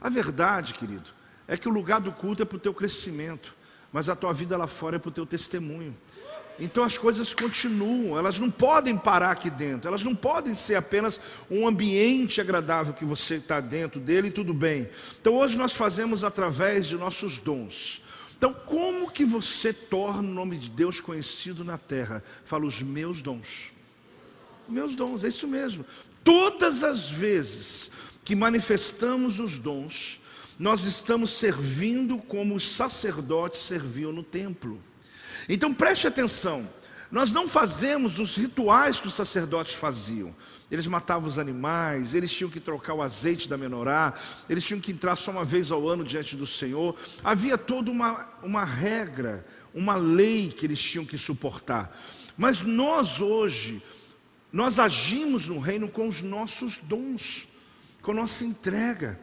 A 0.00 0.08
verdade, 0.08 0.74
querido, 0.74 1.10
é 1.46 1.56
que 1.56 1.68
o 1.68 1.72
lugar 1.72 2.00
do 2.00 2.12
culto 2.12 2.42
é 2.42 2.46
para 2.46 2.56
o 2.56 2.60
teu 2.60 2.74
crescimento, 2.74 3.54
mas 3.92 4.08
a 4.08 4.16
tua 4.16 4.32
vida 4.32 4.56
lá 4.56 4.66
fora 4.66 4.96
é 4.96 4.98
para 4.98 5.08
o 5.08 5.12
teu 5.12 5.26
testemunho. 5.26 5.96
Então 6.58 6.84
as 6.84 6.98
coisas 6.98 7.32
continuam, 7.32 8.18
elas 8.18 8.38
não 8.38 8.50
podem 8.50 8.96
parar 8.96 9.30
aqui 9.30 9.50
dentro, 9.50 9.88
elas 9.88 10.02
não 10.02 10.14
podem 10.14 10.54
ser 10.54 10.74
apenas 10.74 11.18
um 11.50 11.66
ambiente 11.66 12.40
agradável 12.40 12.92
que 12.92 13.04
você 13.04 13.36
está 13.36 13.58
dentro 13.60 13.98
dele 13.98 14.28
e 14.28 14.30
tudo 14.30 14.52
bem. 14.52 14.88
Então 15.20 15.34
hoje 15.34 15.56
nós 15.56 15.72
fazemos 15.72 16.22
através 16.24 16.86
de 16.86 16.96
nossos 16.96 17.38
dons. 17.38 18.01
Então, 18.42 18.52
como 18.52 19.08
que 19.08 19.24
você 19.24 19.72
torna 19.72 20.28
o 20.28 20.34
nome 20.34 20.56
de 20.56 20.68
Deus 20.68 20.98
conhecido 20.98 21.62
na 21.62 21.78
terra? 21.78 22.24
Fala 22.44 22.66
os 22.66 22.82
meus 22.82 23.22
dons. 23.22 23.70
Meus 24.68 24.96
dons, 24.96 25.22
é 25.22 25.28
isso 25.28 25.46
mesmo. 25.46 25.86
Todas 26.24 26.82
as 26.82 27.08
vezes 27.08 27.88
que 28.24 28.34
manifestamos 28.34 29.38
os 29.38 29.60
dons, 29.60 30.20
nós 30.58 30.82
estamos 30.82 31.30
servindo 31.30 32.18
como 32.18 32.56
os 32.56 32.68
sacerdotes 32.68 33.60
serviam 33.60 34.12
no 34.12 34.24
templo. 34.24 34.82
Então 35.48 35.72
preste 35.72 36.08
atenção, 36.08 36.68
nós 37.12 37.30
não 37.30 37.46
fazemos 37.48 38.18
os 38.18 38.34
rituais 38.34 38.98
que 38.98 39.06
os 39.06 39.14
sacerdotes 39.14 39.74
faziam. 39.74 40.34
Eles 40.72 40.86
matavam 40.86 41.28
os 41.28 41.38
animais, 41.38 42.14
eles 42.14 42.32
tinham 42.32 42.48
que 42.48 42.58
trocar 42.58 42.94
o 42.94 43.02
azeite 43.02 43.46
da 43.46 43.58
menorá, 43.58 44.14
eles 44.48 44.64
tinham 44.64 44.80
que 44.80 44.90
entrar 44.90 45.16
só 45.16 45.30
uma 45.30 45.44
vez 45.44 45.70
ao 45.70 45.86
ano 45.86 46.02
diante 46.02 46.34
do 46.34 46.46
Senhor. 46.46 46.96
Havia 47.22 47.58
toda 47.58 47.90
uma, 47.90 48.26
uma 48.42 48.64
regra, 48.64 49.46
uma 49.74 49.96
lei 49.96 50.48
que 50.48 50.64
eles 50.64 50.80
tinham 50.80 51.04
que 51.04 51.18
suportar. 51.18 51.94
Mas 52.38 52.62
nós 52.62 53.20
hoje, 53.20 53.82
nós 54.50 54.78
agimos 54.78 55.46
no 55.46 55.58
reino 55.58 55.90
com 55.90 56.08
os 56.08 56.22
nossos 56.22 56.78
dons, 56.78 57.46
com 58.00 58.12
a 58.12 58.14
nossa 58.14 58.42
entrega, 58.42 59.20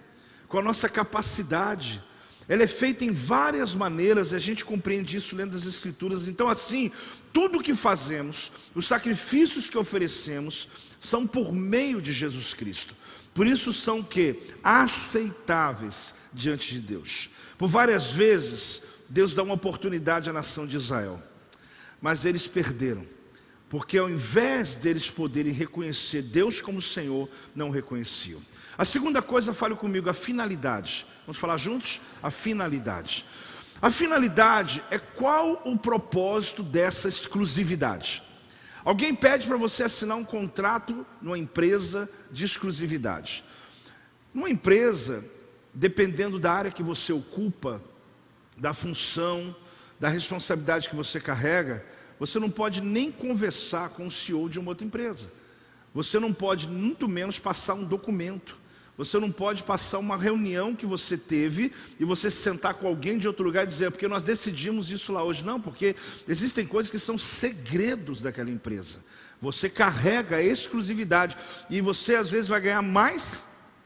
com 0.48 0.60
a 0.60 0.62
nossa 0.62 0.88
capacidade. 0.88 2.00
Ela 2.50 2.64
é 2.64 2.68
feita 2.68 3.06
em 3.06 3.12
várias 3.12 3.76
maneiras, 3.76 4.32
e 4.32 4.36
a 4.36 4.40
gente 4.40 4.66
compreende 4.66 5.16
isso 5.16 5.36
lendo 5.36 5.56
as 5.56 5.66
Escrituras. 5.66 6.28
Então, 6.28 6.50
assim, 6.50 6.92
tudo 7.32 7.60
o 7.60 7.62
que 7.62 7.76
fazemos, 7.76 8.52
os 8.74 8.88
sacrifícios 8.88 9.70
que 9.70 9.78
oferecemos, 9.78 10.68
são 11.00 11.28
por 11.28 11.54
meio 11.54 12.02
de 12.02 12.12
Jesus 12.12 12.54
Cristo. 12.56 12.96
Por 13.36 13.46
isso 13.46 13.72
são 13.72 14.02
que 14.04 14.42
aceitáveis 14.64 16.16
diante 16.34 16.74
de 16.74 16.80
Deus. 16.80 17.30
Por 17.58 17.70
várias 17.70 18.12
vezes 18.12 18.82
Deus 19.08 19.36
dá 19.36 19.44
uma 19.44 19.54
oportunidade 19.54 20.30
à 20.30 20.34
nação 20.34 20.66
de 20.66 20.76
Israel, 20.76 21.22
mas 22.02 22.26
eles 22.26 22.48
perderam, 22.48 23.06
porque 23.70 23.98
ao 23.98 24.10
invés 24.10 24.76
deles 24.76 25.10
poderem 25.10 25.54
reconhecer 25.54 26.24
Deus 26.24 26.62
como 26.62 26.82
Senhor, 26.82 27.30
não 27.56 27.70
reconheciam. 27.70 28.42
A 28.80 28.86
segunda 28.86 29.22
coisa, 29.22 29.54
fale 29.54 29.76
comigo, 29.76 30.10
a 30.10 30.14
finalidade. 30.14 31.06
Vamos 31.28 31.38
falar 31.38 31.58
juntos? 31.58 32.00
A 32.24 32.32
finalidade. 32.32 33.26
A 33.82 33.92
finalidade 33.92 34.82
é 34.90 34.98
qual 34.98 35.62
o 35.66 35.78
propósito 35.78 36.64
dessa 36.64 37.10
exclusividade. 37.10 38.24
Alguém 38.86 39.14
pede 39.14 39.46
para 39.46 39.58
você 39.58 39.84
assinar 39.84 40.16
um 40.16 40.24
contrato 40.24 41.06
numa 41.22 41.38
empresa 41.38 42.10
de 42.32 42.46
exclusividade. 42.46 43.44
Numa 44.34 44.50
empresa, 44.50 45.26
dependendo 45.74 46.40
da 46.40 46.54
área 46.54 46.72
que 46.72 46.82
você 46.82 47.12
ocupa, 47.12 47.82
da 48.56 48.74
função, 48.74 49.54
da 50.00 50.08
responsabilidade 50.08 50.88
que 50.88 50.96
você 50.96 51.20
carrega, 51.20 51.86
você 52.18 52.40
não 52.40 52.50
pode 52.50 52.80
nem 52.80 53.12
conversar 53.12 53.90
com 53.90 54.08
o 54.08 54.12
CEO 54.12 54.48
de 54.48 54.58
uma 54.58 54.72
outra 54.72 54.88
empresa. 54.88 55.30
Você 55.94 56.18
não 56.18 56.32
pode, 56.32 56.66
muito 56.66 57.10
menos, 57.10 57.40
passar 57.40 57.74
um 57.74 57.84
documento. 57.84 58.58
Você 59.00 59.18
não 59.18 59.32
pode 59.32 59.64
passar 59.64 59.98
uma 59.98 60.18
reunião 60.18 60.76
que 60.76 60.86
você 60.86 61.18
teve 61.18 61.72
e 61.98 62.04
você 62.04 62.30
se 62.30 62.42
sentar 62.42 62.74
com 62.74 62.86
alguém 62.86 63.18
de 63.18 63.30
outro 63.30 63.46
lugar 63.46 63.64
e 63.64 63.68
dizer, 63.68 63.90
porque 63.92 64.10
nós 64.10 64.22
decidimos 64.22 64.92
isso 64.92 65.14
lá 65.14 65.24
hoje. 65.24 65.42
Não, 65.42 65.58
porque 65.58 65.96
existem 66.28 66.68
coisas 66.68 66.92
que 66.92 67.00
são 67.00 67.18
segredos 67.18 68.20
daquela 68.20 68.50
empresa. 68.50 68.98
Você 69.42 69.70
carrega 69.70 70.36
a 70.36 70.44
exclusividade 70.44 71.38
e 71.70 71.80
você 71.80 72.16
às 72.16 72.30
vezes 72.30 72.50
vai 72.50 72.60
ganhar 72.60 72.82
mais, 72.82 73.46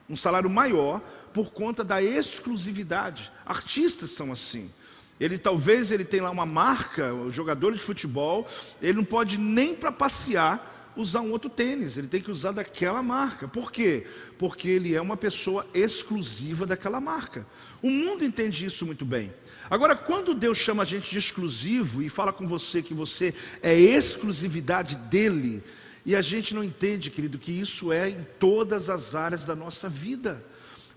um 0.10 0.18
salário 0.18 0.50
maior, 0.50 1.00
por 1.32 1.52
conta 1.52 1.84
da 1.84 2.02
exclusividade. 2.02 3.32
Artistas 3.46 4.10
são 4.10 4.32
assim. 4.32 4.72
Ele 5.20 5.38
talvez 5.38 5.92
ele 5.92 6.06
tenha 6.06 6.24
lá 6.24 6.32
uma 6.32 6.48
marca, 6.48 7.14
o 7.14 7.30
jogador 7.30 7.72
de 7.74 7.84
futebol, 7.84 8.50
ele 8.82 8.94
não 8.94 9.06
pode 9.06 9.38
nem 9.38 9.76
para 9.76 9.92
passear 9.92 10.73
usar 10.96 11.22
um 11.22 11.32
outro 11.32 11.50
tênis, 11.50 11.98
ele 11.98 12.08
tem 12.08 12.22
que 12.22 12.32
usar 12.32 12.52
daquela 12.52 13.02
marca. 13.02 13.48
Por 13.48 13.72
quê? 13.72 14.06
Porque 14.38 14.68
ele 14.68 14.96
é 14.96 15.02
uma 15.02 15.18
pessoa 15.18 15.66
exclusiva 15.74 16.66
daquela 16.66 17.02
marca. 17.02 17.46
O 17.82 17.90
mundo 17.90 18.24
entende 18.24 18.66
isso 18.66 18.86
muito 18.86 19.06
bem. 19.06 19.34
Agora, 19.70 19.96
quando 19.96 20.34
Deus 20.34 20.58
chama 20.58 20.84
a 20.84 20.86
gente 20.86 21.12
de 21.12 21.18
exclusivo 21.18 22.02
e 22.02 22.10
fala 22.10 22.34
com 22.34 22.48
você 22.48 22.82
que 22.82 22.94
você 22.94 23.34
é 23.62 23.74
exclusividade 23.74 24.96
dele, 24.96 25.64
e 26.06 26.16
a 26.16 26.22
gente 26.22 26.54
não 26.54 26.64
entende, 26.64 27.10
querido, 27.10 27.38
que 27.38 27.52
isso 27.52 27.92
é 27.92 28.10
em 28.10 28.28
todas 28.40 28.90
as 28.90 29.16
áreas 29.16 29.46
da 29.46 29.56
nossa 29.56 29.88
vida. 29.88 30.44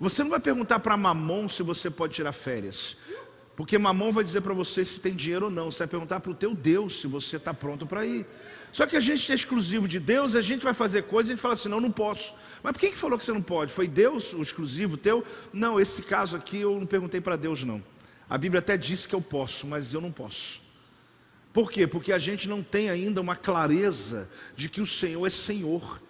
Você 0.00 0.22
não 0.22 0.30
vai 0.30 0.40
perguntar 0.40 0.80
para 0.80 0.96
Mamon 0.96 1.48
se 1.48 1.62
você 1.62 1.88
pode 1.88 2.14
tirar 2.14 2.32
férias. 2.32 2.96
Porque 3.56 3.78
Mamon 3.78 4.12
vai 4.12 4.24
dizer 4.24 4.42
para 4.42 4.52
você 4.52 4.84
se 4.84 5.00
tem 5.00 5.14
dinheiro 5.14 5.46
ou 5.46 5.50
não. 5.50 5.70
Você 5.70 5.78
vai 5.78 5.88
perguntar 5.88 6.20
para 6.20 6.32
o 6.32 6.34
teu 6.34 6.54
Deus 6.54 7.00
se 7.00 7.06
você 7.06 7.36
está 7.36 7.54
pronto 7.54 7.86
para 7.86 8.04
ir. 8.04 8.26
Só 8.76 8.86
que 8.86 8.94
a 8.94 9.00
gente 9.00 9.32
é 9.32 9.34
exclusivo 9.34 9.88
de 9.88 9.98
Deus, 9.98 10.34
a 10.34 10.42
gente 10.42 10.62
vai 10.62 10.74
fazer 10.74 11.04
coisas 11.04 11.30
e 11.30 11.32
a 11.32 11.34
gente 11.34 11.40
fala 11.40 11.54
assim, 11.54 11.66
não, 11.66 11.80
não 11.80 11.90
posso. 11.90 12.34
Mas 12.62 12.76
quem 12.76 12.92
que 12.92 12.98
falou 12.98 13.18
que 13.18 13.24
você 13.24 13.32
não 13.32 13.40
pode? 13.40 13.72
Foi 13.72 13.88
Deus 13.88 14.34
o 14.34 14.42
exclusivo 14.42 14.98
teu? 14.98 15.24
Não, 15.50 15.80
esse 15.80 16.02
caso 16.02 16.36
aqui 16.36 16.60
eu 16.60 16.78
não 16.78 16.84
perguntei 16.84 17.18
para 17.18 17.36
Deus 17.36 17.64
não. 17.64 17.82
A 18.28 18.36
Bíblia 18.36 18.58
até 18.58 18.76
disse 18.76 19.08
que 19.08 19.14
eu 19.14 19.22
posso, 19.22 19.66
mas 19.66 19.94
eu 19.94 20.00
não 20.02 20.12
posso. 20.12 20.60
Por 21.54 21.70
quê? 21.70 21.86
Porque 21.86 22.12
a 22.12 22.18
gente 22.18 22.50
não 22.50 22.62
tem 22.62 22.90
ainda 22.90 23.18
uma 23.18 23.34
clareza 23.34 24.28
de 24.54 24.68
que 24.68 24.82
o 24.82 24.86
Senhor 24.86 25.26
é 25.26 25.30
Senhor. 25.30 26.02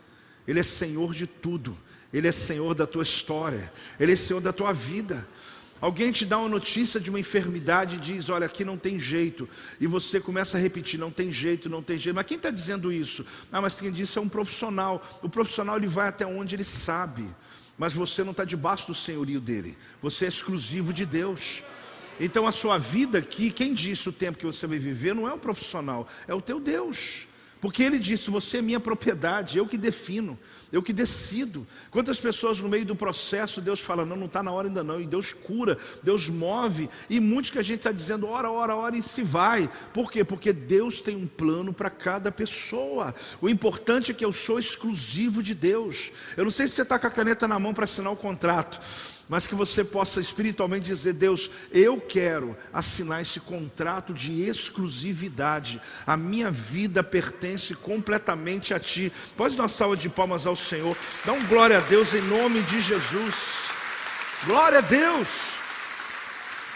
Ele 0.45 0.59
é 0.59 0.65
Senhor 0.65 1.15
de 1.15 1.29
tudo. 1.29 1.79
Ele 2.13 2.27
é 2.27 2.33
Senhor 2.33 2.75
da 2.75 2.85
tua 2.85 3.05
história. 3.05 3.73
Ele 4.01 4.15
é 4.15 4.17
Senhor 4.17 4.41
da 4.41 4.53
tua 4.53 4.73
vida. 4.73 5.25
Alguém 5.81 6.11
te 6.11 6.25
dá 6.25 6.39
uma 6.39 6.49
notícia 6.49 6.99
de 6.99 7.11
uma 7.11 7.21
enfermidade 7.21 7.97
e 7.97 7.99
diz: 7.99 8.29
Olha, 8.29 8.47
aqui 8.47 8.65
não 8.65 8.79
tem 8.79 8.99
jeito. 8.99 9.49
E 9.81 9.87
você 9.87 10.19
começa 10.19 10.57
a 10.57 10.61
repetir: 10.61 10.99
Não 10.99 11.11
tem 11.11 11.31
jeito, 11.31 11.69
não 11.69 11.83
tem 11.83 11.99
jeito. 11.99 12.15
Mas 12.15 12.27
quem 12.27 12.37
está 12.37 12.51
dizendo 12.51 12.93
isso? 12.93 13.25
Ah, 13.53 13.61
mas 13.61 13.75
quem 13.75 13.93
disse 13.93 14.19
é 14.19 14.21
um 14.21 14.29
profissional. 14.29 15.03
O 15.23 15.29
profissional 15.29 15.77
ele 15.77 15.87
vai 15.87 16.09
até 16.09 16.27
onde 16.27 16.57
ele 16.57 16.65
sabe. 16.65 17.27
Mas 17.77 17.93
você 17.93 18.25
não 18.25 18.31
está 18.31 18.45
debaixo 18.45 18.87
do 18.87 18.95
senhorio 18.95 19.41
dele. 19.41 19.77
Você 20.01 20.25
é 20.25 20.29
exclusivo 20.29 20.93
de 20.93 21.05
Deus. 21.05 21.63
Então 22.19 22.47
a 22.47 22.53
sua 22.53 22.79
vida 22.79 23.19
aqui, 23.19 23.51
quem 23.51 23.75
disse 23.75 24.09
o 24.09 24.13
tempo 24.13 24.39
que 24.39 24.47
você 24.47 24.67
vai 24.67 24.79
viver, 24.79 25.15
não 25.15 25.29
é 25.29 25.35
o 25.35 25.39
profissional, 25.39 26.09
é 26.27 26.35
o 26.35 26.41
teu 26.41 26.59
Deus. 26.59 27.27
Porque 27.67 27.83
ele 27.83 27.99
disse: 27.99 28.31
Você 28.31 28.59
é 28.59 28.63
minha 28.63 28.79
propriedade, 28.79 29.59
eu 29.59 29.67
que 29.67 29.77
defino, 29.77 30.39
eu 30.71 30.81
que 30.81 30.93
decido. 30.93 31.67
Quantas 31.91 32.21
pessoas 32.21 32.61
no 32.61 32.69
meio 32.69 32.87
do 32.87 32.95
processo 32.95 33.61
Deus 33.61 33.81
fala: 33.81 34.07
Não, 34.07 34.15
não 34.15 34.27
está 34.27 34.41
na 34.41 34.53
hora 34.53 34.69
ainda 34.69 34.85
não, 34.85 35.01
e 35.01 35.05
Deus 35.05 35.33
cura, 35.33 35.77
Deus 36.01 36.29
move, 36.29 36.89
e 37.11 37.19
muitos 37.19 37.51
que 37.51 37.59
a 37.59 37.65
gente 37.65 37.79
está 37.79 37.91
dizendo: 37.91 38.29
Ora, 38.29 38.49
ora, 38.53 38.77
ora, 38.77 38.97
e 38.97 39.03
se 39.03 39.25
vai. 39.25 39.69
Por 39.93 40.13
quê? 40.13 40.23
Porque 40.23 40.53
Deus 40.53 41.01
tem 41.01 41.17
um 41.17 41.27
plano 41.27 41.73
para 41.73 41.91
cada 41.91 42.31
pessoa. 42.31 43.13
O 43.41 43.49
importante 43.49 44.13
é 44.13 44.15
que 44.15 44.25
eu 44.25 44.33
sou 44.33 44.61
exclusivo 44.61 45.43
de 45.43 45.53
Deus. 45.53 46.13
Eu 46.37 46.45
não 46.45 46.53
sei 46.53 46.69
se 46.69 46.75
você 46.75 46.83
está 46.83 47.01
com 47.01 47.09
a 47.09 47.11
caneta 47.11 47.49
na 47.49 47.59
mão 47.59 47.75
para 47.75 47.83
assinar 47.83 48.13
o 48.13 48.17
contrato 48.17 48.81
mas 49.29 49.47
que 49.47 49.55
você 49.55 49.83
possa 49.83 50.21
espiritualmente 50.21 50.87
dizer: 50.87 51.13
Deus, 51.13 51.51
eu 51.73 52.01
quero 52.01 52.57
assinar 52.73 53.23
esse 53.23 53.41
contrato 53.41 54.15
de 54.15 54.43
exclusividade, 54.43 55.81
a 56.07 56.17
minha 56.17 56.51
vida 56.51 57.03
pertence 57.03 57.75
completamente 57.75 58.73
a 58.73 58.79
Ti. 58.79 59.13
Pode 59.37 59.57
dar 59.57 59.65
uma 59.65 59.69
salva 59.69 59.97
de 59.97 60.09
palmas 60.09 60.47
ao 60.47 60.57
Senhor, 60.57 60.97
dá 61.25 61.33
um 61.33 61.45
glória 61.47 61.79
a 61.79 61.81
Deus 61.81 62.15
em 62.15 62.23
nome 62.23 62.63
de 62.63 62.81
Jesus. 62.81 63.35
Glória 64.45 64.79
a 64.79 64.83
Deus. 64.83 65.29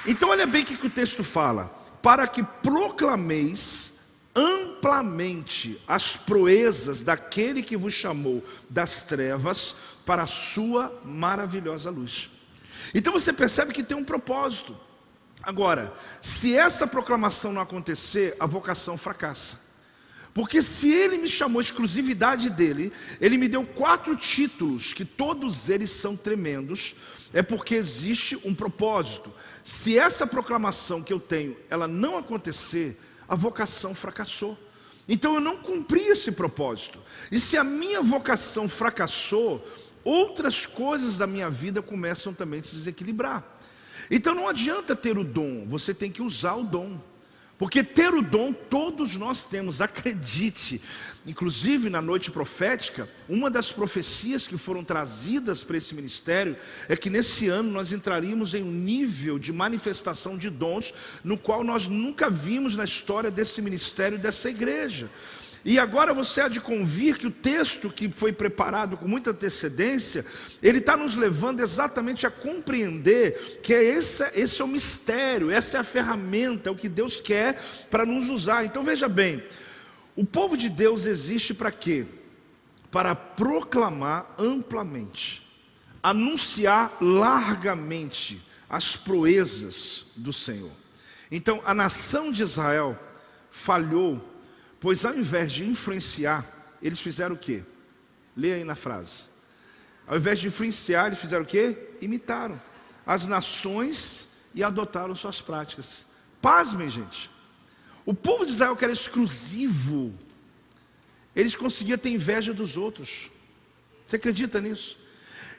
Então, 0.06 0.30
olha 0.30 0.46
bem 0.46 0.62
o 0.62 0.64
que 0.64 0.86
o 0.86 0.90
texto 0.90 1.22
fala: 1.22 1.66
para 2.02 2.26
que 2.26 2.42
proclameis 2.42 3.90
amplamente 4.34 5.80
as 5.86 6.16
proezas 6.16 7.02
daquele 7.02 7.62
que 7.62 7.76
vos 7.76 7.92
chamou 7.92 8.44
das 8.68 9.02
trevas 9.02 9.74
para 10.06 10.22
a 10.22 10.26
sua 10.26 11.00
maravilhosa 11.04 11.90
luz. 11.90 12.30
Então 12.94 13.12
você 13.12 13.32
percebe 13.32 13.72
que 13.72 13.82
tem 13.82 13.96
um 13.96 14.04
propósito. 14.04 14.76
Agora, 15.42 15.92
se 16.20 16.54
essa 16.54 16.86
proclamação 16.86 17.52
não 17.52 17.62
acontecer, 17.62 18.36
a 18.38 18.46
vocação 18.46 18.98
fracassa. 18.98 19.58
Porque 20.32 20.62
se 20.62 20.92
ele 20.92 21.18
me 21.18 21.28
chamou 21.28 21.60
exclusividade 21.60 22.50
dele, 22.50 22.92
ele 23.20 23.36
me 23.36 23.48
deu 23.48 23.64
quatro 23.64 24.14
títulos, 24.14 24.92
que 24.92 25.04
todos 25.04 25.68
eles 25.68 25.90
são 25.90 26.16
tremendos, 26.16 26.94
é 27.32 27.42
porque 27.42 27.74
existe 27.74 28.38
um 28.44 28.54
propósito. 28.54 29.32
Se 29.64 29.98
essa 29.98 30.26
proclamação 30.26 31.02
que 31.02 31.12
eu 31.12 31.18
tenho, 31.18 31.56
ela 31.68 31.88
não 31.88 32.16
acontecer, 32.16 33.00
a 33.28 33.34
vocação 33.34 33.94
fracassou. 33.94 34.58
Então 35.08 35.34
eu 35.34 35.40
não 35.40 35.56
cumpri 35.56 36.02
esse 36.02 36.30
propósito. 36.30 37.00
E 37.32 37.40
se 37.40 37.56
a 37.56 37.64
minha 37.64 38.00
vocação 38.00 38.68
fracassou, 38.68 39.66
outras 40.04 40.66
coisas 40.66 41.16
da 41.16 41.26
minha 41.26 41.50
vida 41.50 41.82
começam 41.82 42.32
também 42.32 42.60
a 42.60 42.64
se 42.64 42.76
desequilibrar. 42.76 43.44
Então 44.10 44.34
não 44.34 44.48
adianta 44.48 44.96
ter 44.96 45.16
o 45.16 45.24
dom, 45.24 45.66
você 45.66 45.94
tem 45.94 46.10
que 46.10 46.22
usar 46.22 46.54
o 46.54 46.64
dom. 46.64 47.00
Porque 47.60 47.84
ter 47.84 48.14
o 48.14 48.22
dom 48.22 48.54
todos 48.54 49.16
nós 49.16 49.44
temos, 49.44 49.82
acredite. 49.82 50.80
Inclusive 51.26 51.90
na 51.90 52.00
noite 52.00 52.30
profética, 52.30 53.06
uma 53.28 53.50
das 53.50 53.70
profecias 53.70 54.48
que 54.48 54.56
foram 54.56 54.82
trazidas 54.82 55.62
para 55.62 55.76
esse 55.76 55.94
ministério 55.94 56.56
é 56.88 56.96
que 56.96 57.10
nesse 57.10 57.48
ano 57.48 57.70
nós 57.70 57.92
entraríamos 57.92 58.54
em 58.54 58.62
um 58.62 58.72
nível 58.72 59.38
de 59.38 59.52
manifestação 59.52 60.38
de 60.38 60.48
dons 60.48 60.94
no 61.22 61.36
qual 61.36 61.62
nós 61.62 61.86
nunca 61.86 62.30
vimos 62.30 62.76
na 62.76 62.84
história 62.84 63.30
desse 63.30 63.60
ministério 63.60 64.18
dessa 64.18 64.48
igreja. 64.48 65.10
E 65.64 65.78
agora 65.78 66.14
você 66.14 66.40
há 66.40 66.48
de 66.48 66.60
convir 66.60 67.18
que 67.18 67.26
o 67.26 67.30
texto 67.30 67.90
que 67.90 68.10
foi 68.10 68.32
preparado 68.32 68.96
com 68.96 69.06
muita 69.06 69.30
antecedência, 69.30 70.24
ele 70.62 70.78
está 70.78 70.96
nos 70.96 71.16
levando 71.16 71.60
exatamente 71.60 72.26
a 72.26 72.30
compreender 72.30 73.60
que 73.62 73.74
é 73.74 73.84
esse, 73.84 74.22
esse 74.34 74.62
é 74.62 74.64
o 74.64 74.68
mistério, 74.68 75.50
essa 75.50 75.76
é 75.76 75.80
a 75.80 75.84
ferramenta, 75.84 76.70
é 76.70 76.72
o 76.72 76.76
que 76.76 76.88
Deus 76.88 77.20
quer 77.20 77.60
para 77.90 78.06
nos 78.06 78.30
usar. 78.30 78.64
Então 78.64 78.82
veja 78.82 79.08
bem, 79.08 79.42
o 80.16 80.24
povo 80.24 80.56
de 80.56 80.70
Deus 80.70 81.04
existe 81.04 81.52
para 81.52 81.70
quê? 81.70 82.06
Para 82.90 83.14
proclamar 83.14 84.34
amplamente, 84.38 85.46
anunciar 86.02 86.96
largamente 87.02 88.42
as 88.68 88.96
proezas 88.96 90.06
do 90.16 90.32
Senhor. 90.32 90.72
Então 91.30 91.60
a 91.66 91.74
nação 91.74 92.32
de 92.32 92.42
Israel 92.42 92.98
falhou 93.50 94.24
Pois 94.80 95.04
ao 95.04 95.14
invés 95.14 95.52
de 95.52 95.64
influenciar, 95.64 96.46
eles 96.82 97.00
fizeram 97.00 97.34
o 97.34 97.38
quê? 97.38 97.62
Leia 98.36 98.56
aí 98.56 98.64
na 98.64 98.74
frase. 98.74 99.24
Ao 100.06 100.16
invés 100.16 100.40
de 100.40 100.48
influenciar, 100.48 101.08
eles 101.08 101.18
fizeram 101.18 101.44
o 101.44 101.46
quê? 101.46 101.76
Imitaram 102.00 102.60
as 103.06 103.26
nações 103.26 104.26
e 104.54 104.62
adotaram 104.62 105.14
suas 105.14 105.40
práticas. 105.40 106.04
Pasmem, 106.40 106.90
gente. 106.90 107.30
O 108.06 108.14
povo 108.14 108.44
de 108.44 108.52
Israel 108.52 108.76
que 108.76 108.84
era 108.84 108.92
exclusivo, 108.92 110.12
Eles 111.36 111.54
conseguiam 111.54 111.96
ter 111.96 112.10
inveja 112.10 112.52
dos 112.52 112.76
outros. 112.76 113.30
Você 114.04 114.16
acredita 114.16 114.60
nisso? 114.60 114.98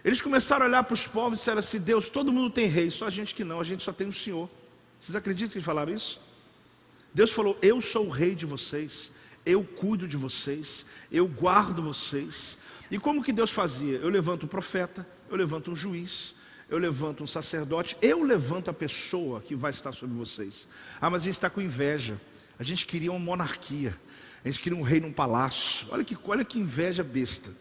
Eles 0.04 0.22
começaram 0.22 0.66
a 0.66 0.68
olhar 0.68 0.84
para 0.84 0.94
os 0.94 1.08
povos 1.08 1.40
e 1.40 1.42
disseram 1.42 1.60
assim: 1.60 1.80
Deus, 1.80 2.10
todo 2.10 2.34
mundo 2.34 2.50
tem 2.50 2.68
rei, 2.68 2.92
só 2.92 3.08
a 3.08 3.10
gente 3.10 3.34
que 3.34 3.44
não, 3.44 3.62
a 3.62 3.64
gente 3.64 3.84
só 3.84 3.94
tem 3.94 4.10
o 4.10 4.14
Senhor. 4.14 4.50
Vocês 5.00 5.16
acreditam 5.16 5.52
que 5.52 5.58
eles 5.60 5.66
falaram 5.66 5.94
isso? 5.94 6.20
Deus 7.14 7.32
falou: 7.32 7.58
Eu 7.62 7.80
sou 7.80 8.08
o 8.08 8.10
rei 8.10 8.36
de 8.36 8.46
vocês, 8.46 9.11
eu 9.46 9.64
cuido 9.64 10.08
de 10.08 10.18
vocês, 10.18 10.86
eu 11.12 11.28
guardo 11.28 11.82
vocês. 11.82 12.58
E 12.90 13.00
como 13.00 13.24
que 13.24 13.32
Deus 13.32 13.52
fazia? 13.52 13.98
Eu 13.98 14.10
levanto 14.10 14.46
um 14.46 14.50
profeta, 14.50 15.08
eu 15.30 15.38
levanto 15.38 15.72
um 15.72 15.76
juiz, 15.76 16.36
eu 16.70 16.78
levanto 16.78 17.24
um 17.24 17.28
sacerdote, 17.28 17.98
eu 18.02 18.24
levanto 18.24 18.70
a 18.70 18.74
pessoa 18.74 19.42
que 19.42 19.56
vai 19.56 19.72
estar 19.72 19.92
sobre 19.92 20.16
vocês. 20.16 20.68
Ah, 21.00 21.10
mas 21.10 21.22
a 21.22 21.26
gente 21.26 21.34
está 21.36 21.50
com 21.50 21.62
inveja. 21.62 22.20
A 22.58 22.64
gente 22.64 22.86
queria 22.86 23.12
uma 23.12 23.20
monarquia, 23.20 23.98
a 24.46 24.48
gente 24.48 24.60
queria 24.60 24.78
um 24.78 24.84
rei 24.84 25.00
num 25.00 25.12
palácio. 25.12 25.88
Olha 25.90 26.04
que, 26.04 26.18
olha 26.26 26.46
que 26.46 26.60
inveja 26.60 27.04
besta. 27.04 27.52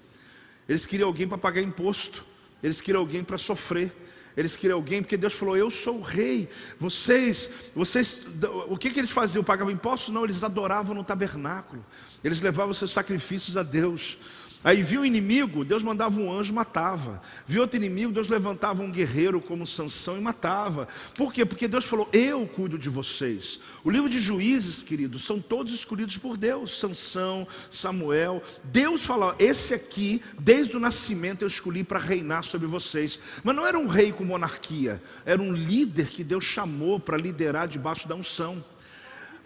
Eles 0.68 0.84
queriam 0.84 1.08
alguém 1.08 1.26
para 1.26 1.38
pagar 1.38 1.62
imposto, 1.62 2.24
eles 2.62 2.80
queriam 2.80 3.00
alguém 3.00 3.24
para 3.24 3.38
sofrer. 3.38 3.92
Eles 4.36 4.56
queriam 4.56 4.76
alguém, 4.76 5.02
porque 5.02 5.16
Deus 5.16 5.34
falou: 5.34 5.56
Eu 5.56 5.70
sou 5.70 5.98
o 5.98 6.02
rei. 6.02 6.48
Vocês, 6.78 7.50
vocês, 7.74 8.20
o 8.68 8.76
que, 8.76 8.90
que 8.90 9.00
eles 9.00 9.10
faziam? 9.10 9.42
Pagavam 9.42 9.72
imposto? 9.72 10.12
Não, 10.12 10.24
eles 10.24 10.42
adoravam 10.42 10.94
no 10.94 11.04
tabernáculo. 11.04 11.84
Eles 12.22 12.40
levavam 12.40 12.74
seus 12.74 12.90
sacrifícios 12.90 13.56
a 13.56 13.62
Deus. 13.62 14.18
Aí 14.62 14.82
viu 14.82 15.00
o 15.00 15.06
inimigo, 15.06 15.64
Deus 15.64 15.82
mandava 15.82 16.20
um 16.20 16.30
anjo 16.30 16.52
matava. 16.52 17.22
Viu 17.46 17.62
outro 17.62 17.78
inimigo, 17.78 18.12
Deus 18.12 18.28
levantava 18.28 18.82
um 18.82 18.90
guerreiro 18.90 19.40
como 19.40 19.66
Sansão 19.66 20.18
e 20.18 20.20
matava. 20.20 20.86
Por 21.14 21.32
quê? 21.32 21.46
Porque 21.46 21.66
Deus 21.66 21.86
falou: 21.86 22.06
"Eu 22.12 22.46
cuido 22.46 22.78
de 22.78 22.90
vocês". 22.90 23.58
O 23.82 23.90
livro 23.90 24.10
de 24.10 24.20
Juízes, 24.20 24.82
queridos, 24.82 25.24
são 25.24 25.40
todos 25.40 25.72
escolhidos 25.72 26.18
por 26.18 26.36
Deus. 26.36 26.78
Sansão, 26.78 27.48
Samuel. 27.70 28.42
Deus 28.64 29.02
falou: 29.02 29.34
"Esse 29.38 29.72
aqui, 29.72 30.20
desde 30.38 30.76
o 30.76 30.80
nascimento 30.80 31.40
eu 31.40 31.48
escolhi 31.48 31.82
para 31.82 31.98
reinar 31.98 32.44
sobre 32.44 32.66
vocês". 32.66 33.18
Mas 33.42 33.56
não 33.56 33.66
era 33.66 33.78
um 33.78 33.86
rei 33.86 34.12
com 34.12 34.24
monarquia, 34.24 35.02
era 35.24 35.40
um 35.40 35.54
líder 35.54 36.08
que 36.08 36.22
Deus 36.22 36.44
chamou 36.44 37.00
para 37.00 37.16
liderar 37.16 37.66
debaixo 37.66 38.06
da 38.06 38.14
unção. 38.14 38.62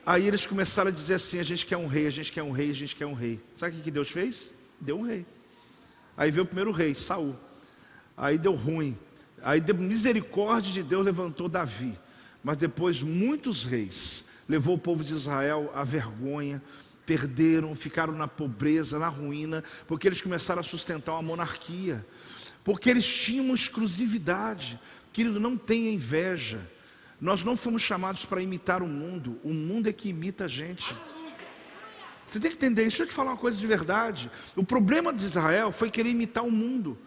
Aí 0.04 0.26
eles 0.26 0.44
começaram 0.44 0.88
a 0.88 0.92
dizer 0.92 1.14
assim: 1.14 1.38
a 1.38 1.44
gente 1.44 1.64
quer 1.64 1.76
um 1.76 1.86
rei, 1.86 2.08
a 2.08 2.10
gente 2.10 2.32
quer 2.32 2.42
um 2.42 2.50
rei, 2.50 2.70
a 2.72 2.74
gente 2.74 2.96
quer 2.96 3.06
um 3.06 3.14
rei. 3.14 3.40
Sabe 3.56 3.78
o 3.78 3.80
que 3.80 3.92
Deus 3.92 4.08
fez? 4.08 4.53
Deu 4.80 4.98
um 4.98 5.02
rei. 5.02 5.26
Aí 6.16 6.30
veio 6.30 6.44
o 6.44 6.46
primeiro 6.46 6.70
rei, 6.70 6.94
Saul. 6.94 7.34
Aí 8.16 8.38
deu 8.38 8.54
ruim. 8.54 8.96
Aí 9.42 9.60
deu 9.60 9.74
misericórdia 9.74 10.72
de 10.72 10.82
Deus 10.82 11.04
levantou 11.04 11.48
Davi. 11.48 11.98
Mas 12.42 12.56
depois 12.56 13.02
muitos 13.02 13.64
reis 13.64 14.24
levou 14.48 14.76
o 14.76 14.78
povo 14.78 15.02
de 15.02 15.14
Israel 15.14 15.70
à 15.74 15.82
vergonha, 15.84 16.62
perderam, 17.06 17.74
ficaram 17.74 18.12
na 18.12 18.28
pobreza, 18.28 18.98
na 18.98 19.08
ruína, 19.08 19.64
porque 19.86 20.06
eles 20.06 20.20
começaram 20.20 20.60
a 20.60 20.64
sustentar 20.64 21.12
uma 21.12 21.22
monarquia. 21.22 22.04
Porque 22.62 22.88
eles 22.88 23.06
tinham 23.06 23.54
exclusividade. 23.54 24.78
Querido, 25.12 25.38
não 25.38 25.56
tenha 25.56 25.90
inveja. 25.90 26.70
Nós 27.20 27.42
não 27.42 27.56
fomos 27.56 27.82
chamados 27.82 28.24
para 28.24 28.42
imitar 28.42 28.82
o 28.82 28.88
mundo, 28.88 29.38
o 29.42 29.52
mundo 29.52 29.88
é 29.88 29.92
que 29.92 30.08
imita 30.08 30.44
a 30.44 30.48
gente. 30.48 30.94
Você 32.34 32.40
tem 32.40 32.50
que 32.50 32.56
entender. 32.56 32.82
Deixa 32.82 33.04
eu 33.04 33.06
te 33.06 33.12
falar 33.12 33.30
uma 33.30 33.36
coisa 33.36 33.56
de 33.56 33.64
verdade. 33.64 34.28
O 34.56 34.64
problema 34.64 35.12
de 35.12 35.24
Israel 35.24 35.70
foi 35.70 35.88
querer 35.88 36.10
imitar 36.10 36.44
o 36.44 36.50
mundo. 36.50 36.98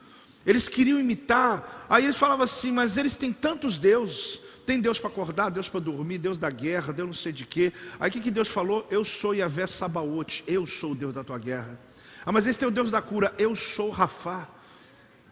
Eles 0.45 0.69
queriam 0.69 0.97
imitar. 0.97 1.85
Aí 1.89 2.05
eles 2.05 2.15
falavam 2.15 2.45
assim, 2.45 2.71
mas 2.71 2.95
eles 2.95 3.17
têm 3.17 3.33
tantos 3.33 3.77
deuses. 3.77 4.39
Tem 4.65 4.79
Deus 4.79 4.99
para 4.99 5.09
acordar, 5.09 5.49
Deus 5.49 5.67
para 5.67 5.81
dormir, 5.81 6.17
Deus 6.17 6.37
da 6.37 6.49
guerra, 6.49 6.93
Deus 6.93 7.07
não 7.07 7.13
sei 7.13 7.33
de 7.33 7.45
quê. 7.45 7.73
Aí 7.99 8.09
o 8.09 8.13
que, 8.13 8.21
que 8.21 8.31
Deus 8.31 8.47
falou? 8.47 8.87
Eu 8.89 9.03
sou 9.03 9.35
Yahvé 9.35 9.67
Sabaote, 9.67 10.45
eu 10.47 10.65
sou 10.65 10.93
o 10.93 10.95
Deus 10.95 11.13
da 11.13 11.25
tua 11.25 11.37
guerra. 11.37 11.77
Ah, 12.25 12.31
mas 12.31 12.47
esse 12.47 12.57
tem 12.57 12.67
o 12.69 12.71
Deus 12.71 12.89
da 12.89 13.01
cura, 13.01 13.33
eu 13.37 13.53
sou 13.53 13.89
Rafá. 13.89 14.47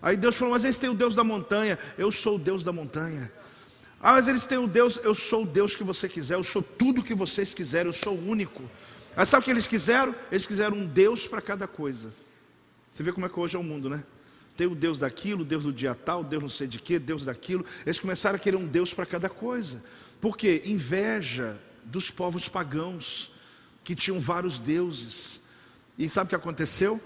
Aí 0.01 0.17
Deus 0.17 0.36
falou, 0.36 0.53
mas 0.53 0.65
esse 0.65 0.79
tem 0.79 0.89
o 0.89 0.93
Deus 0.93 1.15
da 1.15 1.23
montanha, 1.23 1.79
eu 1.97 2.12
sou 2.12 2.36
o 2.36 2.39
Deus 2.39 2.65
da 2.65 2.73
montanha. 2.73 3.31
Ah, 4.01 4.13
mas 4.13 4.27
eles 4.27 4.45
têm 4.45 4.58
o 4.58 4.67
Deus, 4.67 4.99
eu 5.03 5.15
sou 5.15 5.43
o 5.43 5.47
Deus 5.47 5.73
que 5.73 5.86
você 5.86 6.10
quiser, 6.10 6.36
eu 6.36 6.43
sou 6.43 6.62
tudo 6.62 7.01
que 7.01 7.15
vocês 7.15 7.53
quiserem, 7.53 7.88
eu 7.88 7.93
sou 7.93 8.13
o 8.13 8.29
único. 8.29 8.62
Mas 9.15 9.30
sabe 9.30 9.41
o 9.41 9.45
que 9.45 9.51
eles 9.51 9.67
quiseram? 9.67 10.13
Eles 10.32 10.45
quiseram 10.45 10.78
um 10.78 10.86
Deus 10.86 11.25
para 11.25 11.41
cada 11.41 11.67
coisa. 11.67 12.13
Você 12.91 13.04
vê 13.04 13.12
como 13.12 13.25
é 13.25 13.30
que 13.30 13.39
hoje 13.39 13.56
é 13.56 13.60
o 13.60 13.63
mundo, 13.63 13.89
né? 13.89 14.04
Tem 14.58 14.67
o 14.67 14.75
Deus 14.75 14.97
daquilo, 14.97 15.43
Deus 15.43 15.63
do 15.63 15.73
dia 15.73 15.93
tal, 15.93 16.23
Deus 16.23 16.41
não 16.41 16.49
sei 16.49 16.67
de 16.67 16.80
quê, 16.80 16.97
Deus 16.97 17.25
daquilo. 17.25 17.65
Eles 17.86 17.99
começaram 17.99 18.38
a 18.38 18.39
querer 18.39 18.56
um 18.56 18.65
Deus 18.65 18.93
para 18.93 19.06
cada 19.06 19.30
coisa. 19.30 19.84
Por 20.21 20.38
quê? 20.38 20.63
Inveja 20.65 21.60
dos 21.84 22.10
povos 22.10 22.47
pagãos, 22.47 23.32
que 23.84 23.95
tinham 23.95 24.19
vários 24.19 24.60
deuses. 24.60 25.41
E 25.97 26.10
sabe 26.10 26.28
o 26.28 26.30
que 26.30 26.36
aconteceu? 26.36 27.01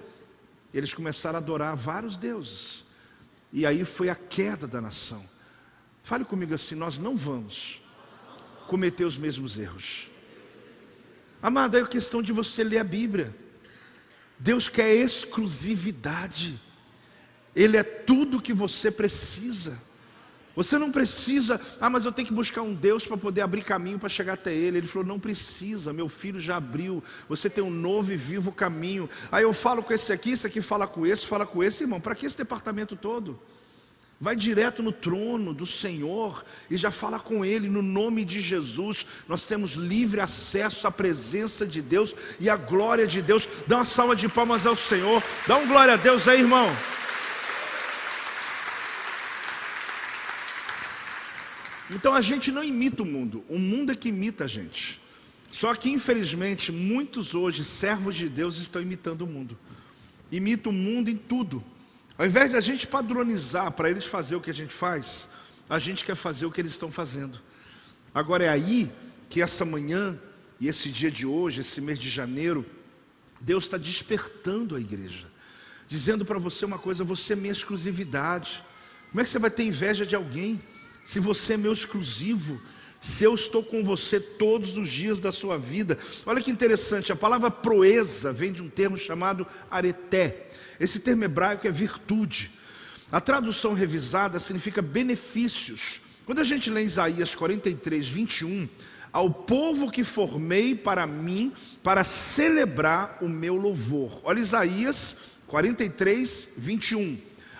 Eles 0.73 0.93
começaram 0.93 1.37
a 1.37 1.41
adorar 1.41 1.75
vários 1.75 2.15
deuses. 2.15 2.83
E 3.51 3.65
aí 3.65 3.83
foi 3.83 4.09
a 4.09 4.15
queda 4.15 4.67
da 4.67 4.79
nação. 4.79 5.23
Fale 6.03 6.23
comigo 6.23 6.53
assim: 6.53 6.75
nós 6.75 6.97
não 6.97 7.17
vamos 7.17 7.81
cometer 8.67 9.05
os 9.05 9.17
mesmos 9.17 9.57
erros. 9.57 10.09
Amado, 11.41 11.77
é 11.77 11.85
questão 11.85 12.21
de 12.21 12.33
você 12.33 12.63
ler 12.63 12.79
a 12.79 12.83
Bíblia. 12.83 13.35
Deus 14.37 14.67
quer 14.67 14.93
exclusividade. 14.93 16.59
Ele 17.55 17.77
é 17.77 17.83
tudo 17.83 18.41
que 18.41 18.53
você 18.53 18.91
precisa. 18.91 19.79
Você 20.55 20.77
não 20.77 20.91
precisa, 20.91 21.61
ah, 21.79 21.89
mas 21.89 22.03
eu 22.03 22.11
tenho 22.11 22.27
que 22.27 22.33
buscar 22.33 22.61
um 22.61 22.73
Deus 22.73 23.05
para 23.05 23.15
poder 23.15 23.41
abrir 23.41 23.63
caminho 23.63 23.97
para 23.97 24.09
chegar 24.09 24.33
até 24.33 24.53
Ele. 24.53 24.79
Ele 24.79 24.87
falou: 24.87 25.07
não 25.07 25.19
precisa, 25.19 25.93
meu 25.93 26.09
filho 26.09 26.39
já 26.39 26.57
abriu. 26.57 27.01
Você 27.29 27.49
tem 27.49 27.63
um 27.63 27.69
novo 27.69 28.11
e 28.11 28.17
vivo 28.17 28.51
caminho. 28.51 29.09
Aí 29.31 29.43
eu 29.43 29.53
falo 29.53 29.81
com 29.81 29.93
esse 29.93 30.11
aqui, 30.11 30.31
esse 30.31 30.45
aqui 30.45 30.59
fala 30.59 30.85
com 30.87 31.05
esse, 31.05 31.25
fala 31.25 31.45
com 31.45 31.63
esse, 31.63 31.83
irmão. 31.83 32.01
Para 32.01 32.15
que 32.15 32.25
esse 32.25 32.37
departamento 32.37 32.95
todo? 32.97 33.39
Vai 34.21 34.35
direto 34.35 34.83
no 34.83 34.91
trono 34.91 35.53
do 35.53 35.65
Senhor 35.65 36.43
e 36.69 36.75
já 36.75 36.91
fala 36.91 37.19
com 37.19 37.45
Ele 37.45 37.69
no 37.69 37.81
nome 37.81 38.25
de 38.25 38.41
Jesus. 38.41 39.05
Nós 39.29 39.45
temos 39.45 39.73
livre 39.73 40.19
acesso 40.19 40.87
à 40.87 40.91
presença 40.91 41.65
de 41.65 41.81
Deus 41.81 42.13
e 42.37 42.49
à 42.49 42.57
glória 42.57 43.07
de 43.07 43.21
Deus. 43.21 43.47
Dá 43.65 43.77
uma 43.77 43.85
salva 43.85 44.17
de 44.17 44.27
palmas 44.27 44.65
ao 44.65 44.75
Senhor. 44.75 45.23
Dá 45.47 45.55
um 45.55 45.67
glória 45.67 45.93
a 45.93 45.97
Deus 45.97 46.27
aí, 46.27 46.41
irmão. 46.41 46.69
Então 51.89 52.13
a 52.13 52.21
gente 52.21 52.51
não 52.51 52.63
imita 52.63 53.01
o 53.01 53.05
mundo, 53.05 53.43
o 53.49 53.57
mundo 53.57 53.91
é 53.91 53.95
que 53.95 54.09
imita 54.09 54.43
a 54.43 54.47
gente. 54.47 55.01
Só 55.51 55.73
que 55.73 55.89
infelizmente 55.89 56.71
muitos 56.71 57.33
hoje, 57.33 57.65
servos 57.65 58.15
de 58.15 58.29
Deus, 58.29 58.57
estão 58.57 58.81
imitando 58.81 59.23
o 59.23 59.27
mundo. 59.27 59.57
Imita 60.31 60.69
o 60.69 60.73
mundo 60.73 61.09
em 61.09 61.17
tudo. 61.17 61.63
Ao 62.19 62.25
invés 62.25 62.51
de 62.51 62.57
a 62.57 62.61
gente 62.61 62.85
padronizar 62.85 63.71
para 63.71 63.89
eles 63.89 64.05
fazer 64.05 64.35
o 64.35 64.41
que 64.41 64.51
a 64.51 64.53
gente 64.53 64.73
faz, 64.73 65.29
a 65.69 65.79
gente 65.79 66.03
quer 66.03 66.17
fazer 66.17 66.45
o 66.45 66.51
que 66.51 66.59
eles 66.59 66.73
estão 66.73 66.91
fazendo. 66.91 67.39
Agora 68.13 68.43
é 68.43 68.49
aí 68.49 68.91
que 69.29 69.41
essa 69.41 69.63
manhã 69.63 70.19
e 70.59 70.67
esse 70.67 70.89
dia 70.89 71.09
de 71.09 71.25
hoje, 71.25 71.61
esse 71.61 71.79
mês 71.79 71.97
de 71.97 72.09
janeiro, 72.09 72.65
Deus 73.39 73.63
está 73.63 73.77
despertando 73.77 74.75
a 74.75 74.81
igreja, 74.81 75.27
dizendo 75.87 76.25
para 76.25 76.37
você 76.37 76.65
uma 76.65 76.77
coisa: 76.77 77.05
você 77.05 77.31
é 77.31 77.35
minha 77.37 77.53
exclusividade. 77.53 78.65
Como 79.11 79.21
é 79.21 79.23
que 79.23 79.29
você 79.29 79.39
vai 79.39 79.49
ter 79.49 79.63
inveja 79.63 80.05
de 80.05 80.13
alguém 80.13 80.61
se 81.05 81.21
você 81.21 81.53
é 81.53 81.57
meu 81.57 81.71
exclusivo? 81.71 82.59
Se 82.99 83.23
eu 83.23 83.33
estou 83.33 83.63
com 83.63 83.81
você 83.81 84.19
todos 84.19 84.75
os 84.75 84.89
dias 84.89 85.21
da 85.21 85.31
sua 85.31 85.57
vida. 85.57 85.97
Olha 86.25 86.41
que 86.41 86.51
interessante, 86.51 87.13
a 87.13 87.15
palavra 87.15 87.49
proeza 87.49 88.33
vem 88.33 88.51
de 88.51 88.61
um 88.61 88.67
termo 88.67 88.97
chamado 88.97 89.47
areté 89.71 90.48
esse 90.79 90.99
termo 90.99 91.23
hebraico 91.23 91.67
é 91.67 91.71
virtude. 91.71 92.51
A 93.11 93.19
tradução 93.19 93.73
revisada 93.73 94.39
significa 94.39 94.81
benefícios. 94.81 96.01
Quando 96.25 96.39
a 96.39 96.43
gente 96.43 96.69
lê 96.69 96.83
Isaías 96.83 97.33
43, 97.33 98.07
21, 98.07 98.69
ao 99.11 99.31
povo 99.31 99.89
que 99.89 100.03
formei 100.03 100.75
para 100.75 101.07
mim, 101.07 101.51
para 101.83 102.03
celebrar 102.03 103.17
o 103.21 103.27
meu 103.27 103.55
louvor. 103.55 104.21
Olha 104.23 104.39
Isaías 104.39 105.17
43, 105.47 106.49
21. 106.57 107.17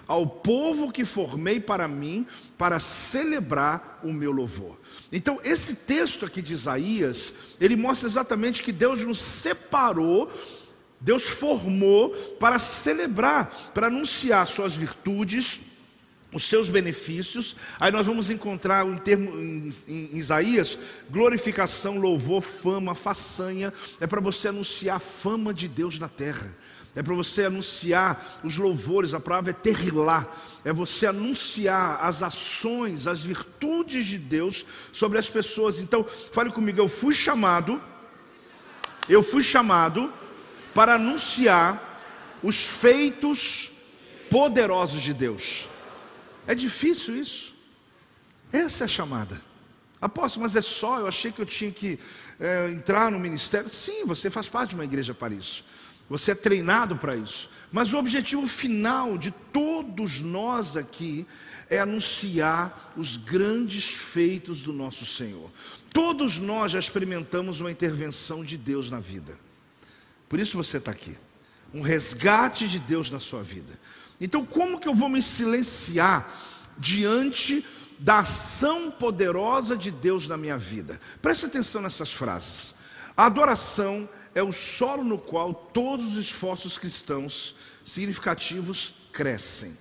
Ao 0.08 0.25
povo 0.27 0.91
que 0.91 1.05
formei 1.05 1.60
para 1.60 1.88
mim, 1.88 2.25
para 2.58 2.79
celebrar 2.79 3.99
o 4.03 4.12
meu 4.12 4.32
louvor. 4.32 4.77
Então, 5.12 5.39
esse 5.43 5.75
texto 5.75 6.25
aqui 6.25 6.41
de 6.41 6.53
Isaías, 6.53 7.34
ele 7.60 7.75
mostra 7.75 8.08
exatamente 8.08 8.63
que 8.63 8.71
Deus 8.71 9.04
nos 9.04 9.19
separou 9.19 10.31
Deus 11.02 11.23
formou 11.23 12.10
para 12.39 12.60
celebrar, 12.60 13.47
para 13.73 13.87
anunciar 13.87 14.45
suas 14.45 14.75
virtudes, 14.75 15.62
os 16.33 16.47
seus 16.47 16.69
benefícios. 16.69 17.56
Aí 17.79 17.91
nós 17.91 18.06
vamos 18.06 18.29
encontrar 18.29 18.85
um 18.85 18.97
termo 18.97 19.29
em, 19.39 19.71
em, 19.87 20.17
Isaías: 20.17 20.77
glorificação, 21.10 21.97
louvor, 21.97 22.41
fama, 22.41 22.93
façanha. 22.93 23.73
É 24.00 24.06
para 24.06 24.19
você 24.19 24.50
anunciar 24.50 24.97
a 24.97 25.00
fama 25.00 25.54
de 25.54 25.67
Deus 25.67 25.97
na 25.97 26.10
terra. 26.10 26.56
É 26.95 27.04
para 27.04 27.13
você 27.13 27.45
anunciar 27.45 28.41
os 28.43 28.58
louvores, 28.58 29.13
a 29.13 29.19
palavra 29.19 29.52
é 29.52 29.54
terrilar. 29.54 30.27
É 30.65 30.73
você 30.73 31.06
anunciar 31.06 32.00
as 32.02 32.21
ações, 32.23 33.08
as 33.08 33.21
virtudes 33.21 34.06
de 34.06 34.17
Deus 34.17 34.65
sobre 34.91 35.17
as 35.17 35.29
pessoas. 35.29 35.79
Então, 35.79 36.06
fale 36.33 36.52
comigo, 36.52 36.79
eu 36.79 36.89
fui 36.89 37.13
chamado, 37.13 37.79
eu 39.08 39.23
fui 39.23 39.41
chamado 39.41 40.12
para 40.73 40.95
anunciar 40.95 41.87
os 42.41 42.57
feitos 42.57 43.71
poderosos 44.29 45.01
de 45.01 45.13
Deus. 45.13 45.67
É 46.47 46.55
difícil 46.55 47.15
isso. 47.15 47.53
Essa 48.51 48.83
é 48.83 48.85
a 48.85 48.87
chamada. 48.87 49.41
Apóstolo, 50.01 50.43
mas 50.43 50.55
é 50.55 50.61
só, 50.61 50.99
eu 50.99 51.07
achei 51.07 51.31
que 51.31 51.41
eu 51.41 51.45
tinha 51.45 51.71
que 51.71 51.99
é, 52.39 52.71
entrar 52.71 53.11
no 53.11 53.19
ministério. 53.19 53.69
Sim, 53.69 54.05
você 54.05 54.29
faz 54.29 54.47
parte 54.47 54.69
de 54.69 54.75
uma 54.75 54.85
igreja 54.85 55.13
para 55.13 55.33
isso. 55.33 55.65
Você 56.09 56.31
é 56.31 56.35
treinado 56.35 56.95
para 56.95 57.15
isso. 57.15 57.49
Mas 57.71 57.93
o 57.93 57.97
objetivo 57.97 58.47
final 58.47 59.17
de 59.17 59.29
todos 59.29 60.21
nós 60.21 60.75
aqui 60.75 61.27
é 61.69 61.79
anunciar 61.79 62.93
os 62.97 63.15
grandes 63.15 63.85
feitos 63.85 64.63
do 64.63 64.73
nosso 64.73 65.05
Senhor. 65.05 65.51
Todos 65.93 66.39
nós 66.39 66.71
já 66.71 66.79
experimentamos 66.79 67.59
uma 67.59 67.69
intervenção 67.69 68.43
de 68.43 68.57
Deus 68.57 68.89
na 68.89 68.99
vida. 68.99 69.37
Por 70.30 70.40
isso 70.40 70.56
você 70.56 70.77
está 70.77 70.92
aqui. 70.92 71.17
Um 71.73 71.82
resgate 71.82 72.67
de 72.67 72.80
Deus 72.80 73.10
na 73.10 73.19
sua 73.19 73.42
vida. 73.42 73.77
Então, 74.21 74.46
como 74.46 74.80
que 74.80 74.88
eu 74.88 74.94
vou 74.94 75.10
me 75.10 75.21
silenciar 75.21 76.32
diante 76.77 77.65
da 77.98 78.19
ação 78.19 78.92
poderosa 78.92 79.75
de 79.75 79.90
Deus 79.90 80.27
na 80.27 80.38
minha 80.38 80.58
vida? 80.58 81.02
Preste 81.21 81.48
atenção 81.48 81.82
nessas 81.82 82.13
frases. 82.13 82.75
A 83.17 83.25
adoração 83.25 84.08
é 84.36 84.44
o 84.44 84.52
solo 84.52 85.04
no 85.04 85.17
qual 85.17 85.54
todos 85.54 86.13
os 86.13 86.17
esforços 86.17 86.77
cristãos 86.77 87.56
significativos 87.84 88.94
crescem. 89.12 89.75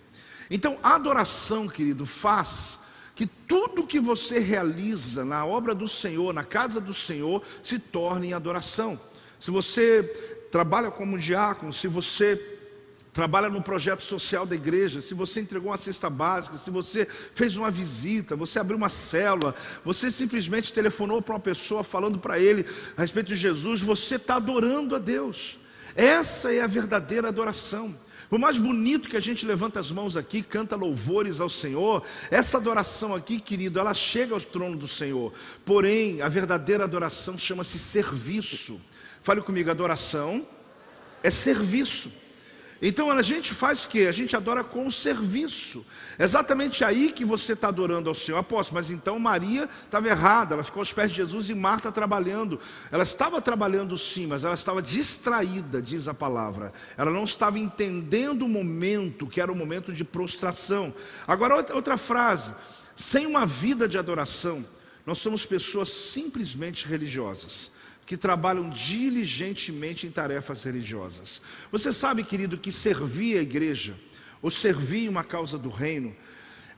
Então, 0.51 0.79
a 0.83 0.95
adoração, 0.95 1.69
querido, 1.69 2.07
faz 2.07 2.79
que 3.15 3.27
tudo 3.27 3.87
que 3.87 4.01
você 4.01 4.39
realiza 4.39 5.25
na 5.25 5.45
obra 5.45 5.75
do 5.75 5.87
Senhor, 5.87 6.33
na 6.33 6.45
casa 6.45 6.81
do 6.81 6.95
Senhor, 6.95 7.43
se 7.63 7.79
torne 7.79 8.33
adoração. 8.33 8.99
Se 9.39 9.51
você 9.51 10.38
trabalha 10.51 10.91
como 10.91 11.19
diácono, 11.19 11.73
se 11.73 11.87
você 11.87 12.57
trabalha 13.13 13.49
no 13.49 13.61
projeto 13.61 14.05
social 14.05 14.47
da 14.47 14.55
igreja, 14.55 15.01
se 15.01 15.13
você 15.13 15.41
entregou 15.41 15.71
uma 15.71 15.79
cesta 15.79 16.09
básica, 16.09 16.57
se 16.57 16.71
você 16.71 17.05
fez 17.05 17.57
uma 17.57 17.71
visita, 17.71 18.37
você 18.37 18.59
abriu 18.59 18.77
uma 18.77 18.89
célula, 18.89 19.55
você 19.85 20.11
simplesmente 20.11 20.73
telefonou 20.73 21.21
para 21.21 21.35
uma 21.35 21.41
pessoa 21.41 21.83
falando 21.83 22.19
para 22.19 22.39
ele 22.39 22.65
a 22.97 23.03
respeito 23.03 23.29
de 23.29 23.37
Jesus, 23.37 23.81
você 23.81 24.17
está 24.17 24.37
adorando 24.37 24.95
a 24.95 24.99
Deus. 24.99 25.59
Essa 25.97 26.55
é 26.55 26.61
a 26.61 26.67
verdadeira 26.69 27.27
adoração. 27.27 27.93
Por 28.31 28.39
mais 28.39 28.59
bonito 28.59 29.09
que 29.09 29.17
a 29.17 29.21
gente 29.21 29.47
levanta 29.47 29.81
as 29.81 29.91
mãos 29.91 30.17
aqui, 30.17 30.43
canta 30.43 30.77
louvores 30.77 31.41
ao 31.41 31.49
Senhor, 31.49 32.05
essa 32.31 32.59
adoração 32.59 33.15
aqui, 33.15 33.41
querido, 33.41 33.81
ela 33.81 33.95
chega 33.95 34.35
ao 34.35 34.41
trono 34.41 34.77
do 34.77 34.87
Senhor. 34.87 35.33
Porém, 35.65 36.21
a 36.21 36.29
verdadeira 36.29 36.85
adoração 36.85 37.39
chama-se 37.39 37.79
serviço. 37.79 38.81
Fale 39.23 39.41
comigo, 39.41 39.71
adoração 39.71 40.47
é 41.23 41.31
serviço. 41.31 42.11
Então 42.81 43.11
a 43.11 43.23
gente 43.23 43.53
faz 43.53 43.85
o 43.85 43.89
que? 43.89 44.07
A 44.07 44.13
gente 44.13 44.37
adora 44.37 44.63
com 44.63 44.87
o 44.87 44.93
serviço. 44.93 45.85
Exatamente 46.17 46.85
aí 46.85 47.11
que 47.11 47.25
você 47.25 47.55
está 47.55 47.69
adorando 47.69 48.09
ao 48.09 48.15
Senhor. 48.15 48.39
Apóstolo, 48.39 48.81
mas 48.81 48.89
então 48.89 49.19
Maria 49.19 49.69
estava 49.85 50.09
errada, 50.09 50.55
ela 50.55 50.63
ficou 50.63 50.81
aos 50.81 50.93
pés 50.93 51.11
de 51.11 51.17
Jesus 51.17 51.51
e 51.51 51.57
Marta 51.57 51.91
trabalhando. 51.91 52.61
Ela 52.93 53.03
estava 53.03 53.43
trabalhando 53.43 53.99
sim, 53.99 54.29
mas 54.29 54.45
ela 54.45 54.55
estava 54.55 54.81
distraída, 54.81 55.83
diz 55.83 56.07
a 56.07 56.15
palavra. 56.15 56.73
Ela 56.97 57.11
não 57.11 57.25
estava 57.25 57.59
entendendo 57.59 58.43
o 58.43 58.49
momento, 58.49 59.27
que 59.27 59.41
era 59.41 59.51
o 59.51 59.57
momento 59.57 59.93
de 59.93 60.05
prostração. 60.05 60.95
Agora, 61.27 61.57
outra 61.75 61.97
frase: 61.97 62.53
sem 62.95 63.27
uma 63.27 63.45
vida 63.45 63.89
de 63.89 63.99
adoração, 63.99 64.65
nós 65.05 65.19
somos 65.19 65.45
pessoas 65.45 65.89
simplesmente 65.89 66.87
religiosas 66.87 67.77
que 68.09 68.17
trabalham 68.17 68.71
diligentemente 68.71 70.07
em 70.07 70.11
tarefas 70.11 70.63
religiosas. 70.65 71.43
Você 71.71 71.93
sabe, 71.93 72.25
querido, 72.25 72.57
que 72.57 72.73
servir 72.73 73.37
a 73.37 73.43
igreja, 73.43 73.95
ou 74.41 74.51
servir 74.51 75.11
uma 75.11 75.23
causa 75.23 75.59
do 75.59 75.69
reino, 75.69 76.17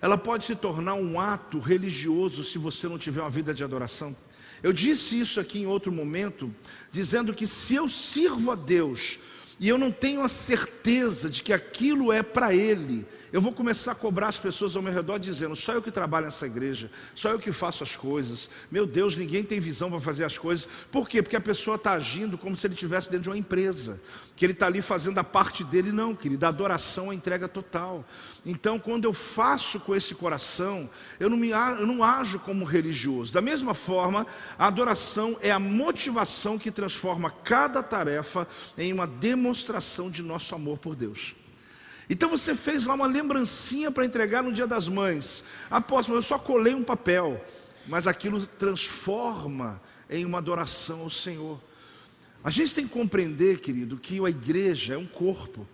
ela 0.02 0.18
pode 0.18 0.44
se 0.44 0.56
tornar 0.56 0.94
um 0.94 1.20
ato 1.20 1.60
religioso 1.60 2.42
se 2.42 2.58
você 2.58 2.88
não 2.88 2.98
tiver 2.98 3.20
uma 3.20 3.30
vida 3.30 3.54
de 3.54 3.62
adoração. 3.62 4.16
Eu 4.60 4.72
disse 4.72 5.20
isso 5.20 5.38
aqui 5.38 5.60
em 5.60 5.66
outro 5.66 5.92
momento, 5.92 6.52
dizendo 6.90 7.32
que 7.32 7.46
se 7.46 7.76
eu 7.76 7.88
sirvo 7.88 8.50
a 8.50 8.56
Deus 8.56 9.20
e 9.60 9.68
eu 9.68 9.76
não 9.76 9.92
tenho 9.92 10.22
a 10.22 10.28
certeza 10.28 11.28
de 11.28 11.42
que 11.42 11.52
aquilo 11.52 12.10
é 12.10 12.22
para 12.22 12.54
Ele, 12.54 13.06
eu 13.30 13.42
vou 13.42 13.52
começar 13.52 13.92
a 13.92 13.94
cobrar 13.94 14.28
as 14.28 14.38
pessoas 14.38 14.74
ao 14.74 14.80
meu 14.80 14.90
redor 14.90 15.18
dizendo: 15.18 15.54
só 15.54 15.74
eu 15.74 15.82
que 15.82 15.90
trabalho 15.90 16.24
nessa 16.24 16.46
igreja, 16.46 16.90
só 17.14 17.28
eu 17.28 17.38
que 17.38 17.52
faço 17.52 17.84
as 17.84 17.94
coisas. 17.94 18.48
Meu 18.70 18.86
Deus, 18.86 19.14
ninguém 19.14 19.44
tem 19.44 19.60
visão 19.60 19.90
para 19.90 20.00
fazer 20.00 20.24
as 20.24 20.38
coisas. 20.38 20.66
Por 20.90 21.06
quê? 21.06 21.22
Porque 21.22 21.36
a 21.36 21.40
pessoa 21.40 21.76
está 21.76 21.92
agindo 21.92 22.38
como 22.38 22.56
se 22.56 22.66
ele 22.66 22.72
estivesse 22.72 23.10
dentro 23.10 23.24
de 23.24 23.28
uma 23.28 23.36
empresa, 23.36 24.00
que 24.40 24.46
ele 24.46 24.54
está 24.54 24.68
ali 24.68 24.80
fazendo 24.80 25.18
a 25.18 25.22
parte 25.22 25.62
dele, 25.62 25.92
não, 25.92 26.14
querido. 26.14 26.46
A 26.46 26.48
adoração 26.48 27.12
é 27.12 27.14
entrega 27.14 27.46
total. 27.46 28.02
Então, 28.46 28.78
quando 28.78 29.04
eu 29.04 29.12
faço 29.12 29.78
com 29.78 29.94
esse 29.94 30.14
coração, 30.14 30.88
eu 31.20 31.28
não, 31.28 31.36
me, 31.36 31.50
eu 31.50 31.86
não 31.86 32.02
ajo 32.02 32.38
como 32.38 32.64
religioso. 32.64 33.30
Da 33.30 33.42
mesma 33.42 33.74
forma, 33.74 34.26
a 34.58 34.66
adoração 34.66 35.36
é 35.42 35.50
a 35.50 35.58
motivação 35.58 36.58
que 36.58 36.70
transforma 36.70 37.30
cada 37.44 37.82
tarefa 37.82 38.48
em 38.78 38.94
uma 38.94 39.06
demonstração 39.06 40.10
de 40.10 40.22
nosso 40.22 40.54
amor 40.54 40.78
por 40.78 40.96
Deus. 40.96 41.34
Então 42.08 42.30
você 42.30 42.54
fez 42.54 42.86
lá 42.86 42.94
uma 42.94 43.06
lembrancinha 43.06 43.90
para 43.90 44.06
entregar 44.06 44.42
no 44.42 44.54
dia 44.54 44.66
das 44.66 44.88
mães. 44.88 45.44
Apóstolo, 45.70 46.16
eu 46.16 46.22
só 46.22 46.38
colei 46.38 46.74
um 46.74 46.82
papel, 46.82 47.44
mas 47.86 48.06
aquilo 48.06 48.46
transforma 48.46 49.82
em 50.08 50.24
uma 50.24 50.38
adoração 50.38 51.00
ao 51.00 51.10
Senhor. 51.10 51.60
A 52.42 52.50
gente 52.50 52.74
tem 52.74 52.86
que 52.86 52.92
compreender, 52.92 53.60
querido, 53.60 53.96
que 53.96 54.24
a 54.24 54.30
igreja 54.30 54.94
é 54.94 54.98
um 54.98 55.06
corpo 55.06 55.66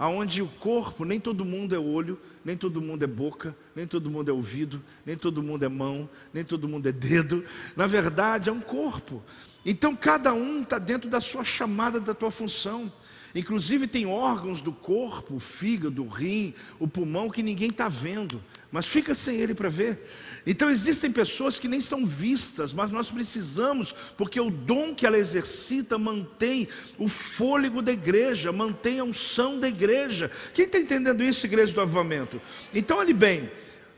aonde 0.00 0.40
o 0.40 0.48
corpo, 0.48 1.04
nem 1.04 1.20
todo 1.20 1.44
mundo 1.44 1.74
é 1.74 1.78
olho, 1.78 2.18
nem 2.42 2.56
todo 2.56 2.80
mundo 2.80 3.02
é 3.02 3.06
boca, 3.06 3.54
nem 3.76 3.86
todo 3.86 4.10
mundo 4.10 4.30
é 4.30 4.32
ouvido, 4.32 4.82
nem 5.04 5.14
todo 5.14 5.42
mundo 5.42 5.62
é 5.62 5.68
mão, 5.68 6.08
nem 6.32 6.42
todo 6.42 6.66
mundo 6.66 6.88
é 6.88 6.92
dedo. 6.92 7.44
Na 7.76 7.86
verdade, 7.86 8.48
é 8.48 8.52
um 8.52 8.62
corpo. 8.62 9.22
Então, 9.62 9.94
cada 9.94 10.32
um 10.32 10.62
está 10.62 10.78
dentro 10.78 11.10
da 11.10 11.20
sua 11.20 11.44
chamada, 11.44 12.00
da 12.00 12.14
tua 12.14 12.30
função. 12.30 12.90
Inclusive, 13.34 13.86
tem 13.86 14.06
órgãos 14.06 14.60
do 14.60 14.72
corpo, 14.72 15.36
o 15.36 15.40
fígado, 15.40 16.04
o 16.04 16.08
rim, 16.08 16.52
o 16.78 16.88
pulmão, 16.88 17.30
que 17.30 17.42
ninguém 17.42 17.68
está 17.68 17.88
vendo, 17.88 18.42
mas 18.72 18.86
fica 18.86 19.14
sem 19.14 19.36
ele 19.36 19.54
para 19.54 19.68
ver. 19.68 20.04
Então 20.46 20.70
existem 20.70 21.12
pessoas 21.12 21.58
que 21.58 21.68
nem 21.68 21.80
são 21.80 22.06
vistas, 22.06 22.72
mas 22.72 22.90
nós 22.90 23.10
precisamos, 23.10 23.94
porque 24.16 24.40
o 24.40 24.50
dom 24.50 24.94
que 24.94 25.06
ela 25.06 25.18
exercita 25.18 25.98
mantém 25.98 26.66
o 26.98 27.08
fôlego 27.08 27.80
da 27.80 27.92
igreja, 27.92 28.50
mantém 28.50 28.98
a 28.98 29.04
unção 29.04 29.60
da 29.60 29.68
igreja. 29.68 30.30
Quem 30.54 30.64
está 30.64 30.78
entendendo 30.78 31.22
isso, 31.22 31.46
igreja 31.46 31.72
do 31.72 31.80
avivamento? 31.80 32.40
Então, 32.74 32.98
olhe 32.98 33.12
bem, 33.12 33.50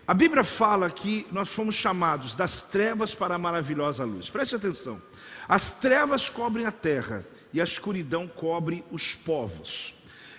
a 0.06 0.12
Bíblia 0.12 0.44
fala 0.44 0.90
que 0.90 1.26
nós 1.30 1.48
fomos 1.48 1.74
chamados 1.74 2.34
das 2.34 2.60
trevas 2.60 3.14
para 3.14 3.36
a 3.36 3.38
maravilhosa 3.38 4.04
luz. 4.04 4.28
Preste 4.28 4.56
atenção. 4.56 5.00
As 5.48 5.78
trevas 5.78 6.28
cobrem 6.28 6.66
a 6.66 6.72
terra 6.72 7.24
e 7.52 7.60
a 7.60 7.64
escuridão 7.64 8.26
cobre 8.26 8.84
os 8.90 9.14
povos. 9.14 9.94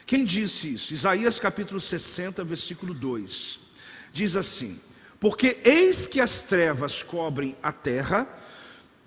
Quem 0.06 0.26
disse 0.26 0.74
isso? 0.74 0.94
Isaías 0.94 1.40
capítulo 1.40 1.80
60, 1.80 2.44
versículo 2.44 2.94
2. 2.94 3.60
Diz 4.14 4.36
assim: 4.36 4.80
porque 5.24 5.62
eis 5.64 6.06
que 6.06 6.20
as 6.20 6.44
trevas 6.44 7.02
cobrem 7.02 7.56
a 7.64 7.72
terra 7.72 8.28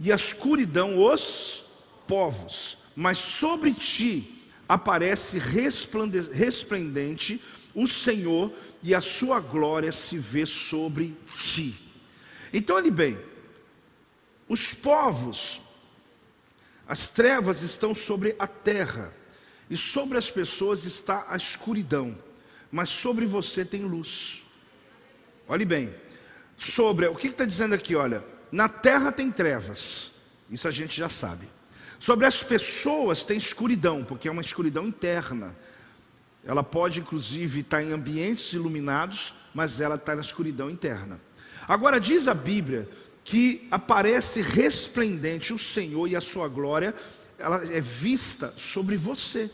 e 0.01 0.11
a 0.11 0.15
escuridão 0.15 0.99
os 0.99 1.65
povos, 2.09 2.79
mas 2.97 3.19
sobre 3.19 3.75
ti 3.75 4.43
aparece 4.67 5.39
resplendente 5.39 7.39
o 7.75 7.87
Senhor 7.87 8.51
e 8.83 8.95
a 8.95 9.03
sua 9.03 9.41
glória 9.41 9.93
se 9.93 10.17
vê 10.17 10.47
sobre 10.47 11.15
ti. 11.29 11.75
Então, 12.51 12.77
olhe 12.77 12.91
bem, 12.91 13.19
os 14.49 14.73
povos, 14.73 15.61
as 16.89 17.09
trevas 17.09 17.63
estão 17.63 17.95
sobre 17.95 18.37
a 18.39 18.47
terra, 18.47 19.13
e 19.69 19.77
sobre 19.77 20.17
as 20.17 20.31
pessoas 20.31 20.85
está 20.85 21.27
a 21.29 21.37
escuridão, 21.37 22.17
mas 22.71 22.89
sobre 22.89 23.27
você 23.27 23.65
tem 23.65 23.83
luz. 23.83 24.43
Olhe 25.49 25.65
bem, 25.65 25.93
sobre 26.57 27.07
o 27.07 27.15
que 27.15 27.29
está 27.29 27.45
dizendo 27.45 27.75
aqui? 27.75 27.95
Olha, 27.97 28.25
na 28.51 28.69
terra 28.69 29.11
tem 29.11 29.31
trevas, 29.31 30.13
isso 30.49 30.69
a 30.69 30.71
gente 30.71 30.97
já 30.97 31.09
sabe. 31.09 31.49
Sobre 31.99 32.27
as 32.27 32.43
pessoas 32.43 33.23
tem 33.23 33.37
escuridão, 33.37 34.05
porque 34.05 34.29
é 34.29 34.31
uma 34.31 34.43
escuridão 34.43 34.87
interna. 34.87 35.57
Ela 36.45 36.63
pode, 36.63 37.01
inclusive, 37.01 37.61
estar 37.61 37.83
em 37.83 37.93
ambientes 37.93 38.53
iluminados, 38.53 39.35
mas 39.53 39.81
ela 39.81 39.97
está 39.97 40.15
na 40.15 40.21
escuridão 40.21 40.71
interna. 40.71 41.21
Agora, 41.67 41.99
diz 41.99 42.29
a 42.29 42.35
Bíblia 42.35 42.89
que 43.27 43.67
aparece 43.73 44.41
resplendente 44.41 45.53
o 45.53 45.59
Senhor 45.59 46.07
e 46.09 46.15
a 46.15 46.21
sua 46.21 46.47
glória, 46.47 46.95
ela 47.37 47.61
é 47.75 47.81
vista 47.81 48.55
sobre 48.57 48.97
você. 48.97 49.51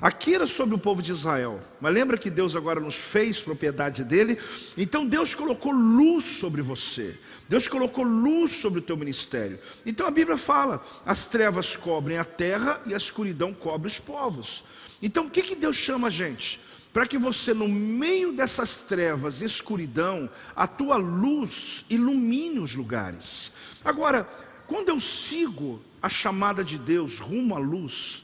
Aqui 0.00 0.34
era 0.34 0.48
sobre 0.48 0.74
o 0.74 0.78
povo 0.78 1.00
de 1.00 1.12
Israel, 1.12 1.62
mas 1.80 1.94
lembra 1.94 2.18
que 2.18 2.28
Deus 2.28 2.56
agora 2.56 2.80
nos 2.80 2.96
fez 2.96 3.40
propriedade 3.40 4.02
dele? 4.02 4.36
Então 4.76 5.06
Deus 5.06 5.32
colocou 5.32 5.70
luz 5.70 6.24
sobre 6.24 6.60
você, 6.60 7.16
Deus 7.48 7.68
colocou 7.68 8.04
luz 8.04 8.50
sobre 8.50 8.80
o 8.80 8.82
teu 8.82 8.96
ministério. 8.96 9.60
Então 9.86 10.04
a 10.04 10.10
Bíblia 10.10 10.36
fala: 10.36 10.84
as 11.06 11.26
trevas 11.26 11.76
cobrem 11.76 12.18
a 12.18 12.24
terra 12.24 12.82
e 12.84 12.92
a 12.92 12.96
escuridão 12.96 13.54
cobre 13.54 13.86
os 13.86 14.00
povos. 14.00 14.64
Então 15.00 15.26
o 15.26 15.30
que, 15.30 15.42
que 15.42 15.54
Deus 15.54 15.76
chama 15.76 16.08
a 16.08 16.10
gente? 16.10 16.60
Para 16.94 17.08
que 17.08 17.18
você, 17.18 17.52
no 17.52 17.68
meio 17.68 18.32
dessas 18.32 18.82
trevas 18.82 19.40
escuridão, 19.42 20.30
a 20.54 20.64
tua 20.64 20.94
luz 20.94 21.84
ilumine 21.90 22.60
os 22.60 22.76
lugares. 22.76 23.50
Agora, 23.84 24.22
quando 24.68 24.90
eu 24.90 25.00
sigo 25.00 25.82
a 26.00 26.08
chamada 26.08 26.62
de 26.62 26.78
Deus 26.78 27.18
rumo 27.18 27.56
à 27.56 27.58
luz, 27.58 28.22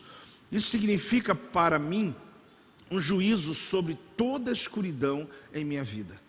isso 0.52 0.70
significa 0.70 1.34
para 1.34 1.80
mim 1.80 2.14
um 2.88 3.00
juízo 3.00 3.56
sobre 3.56 3.98
toda 4.16 4.50
a 4.50 4.54
escuridão 4.54 5.28
em 5.52 5.64
minha 5.64 5.82
vida. 5.82 6.20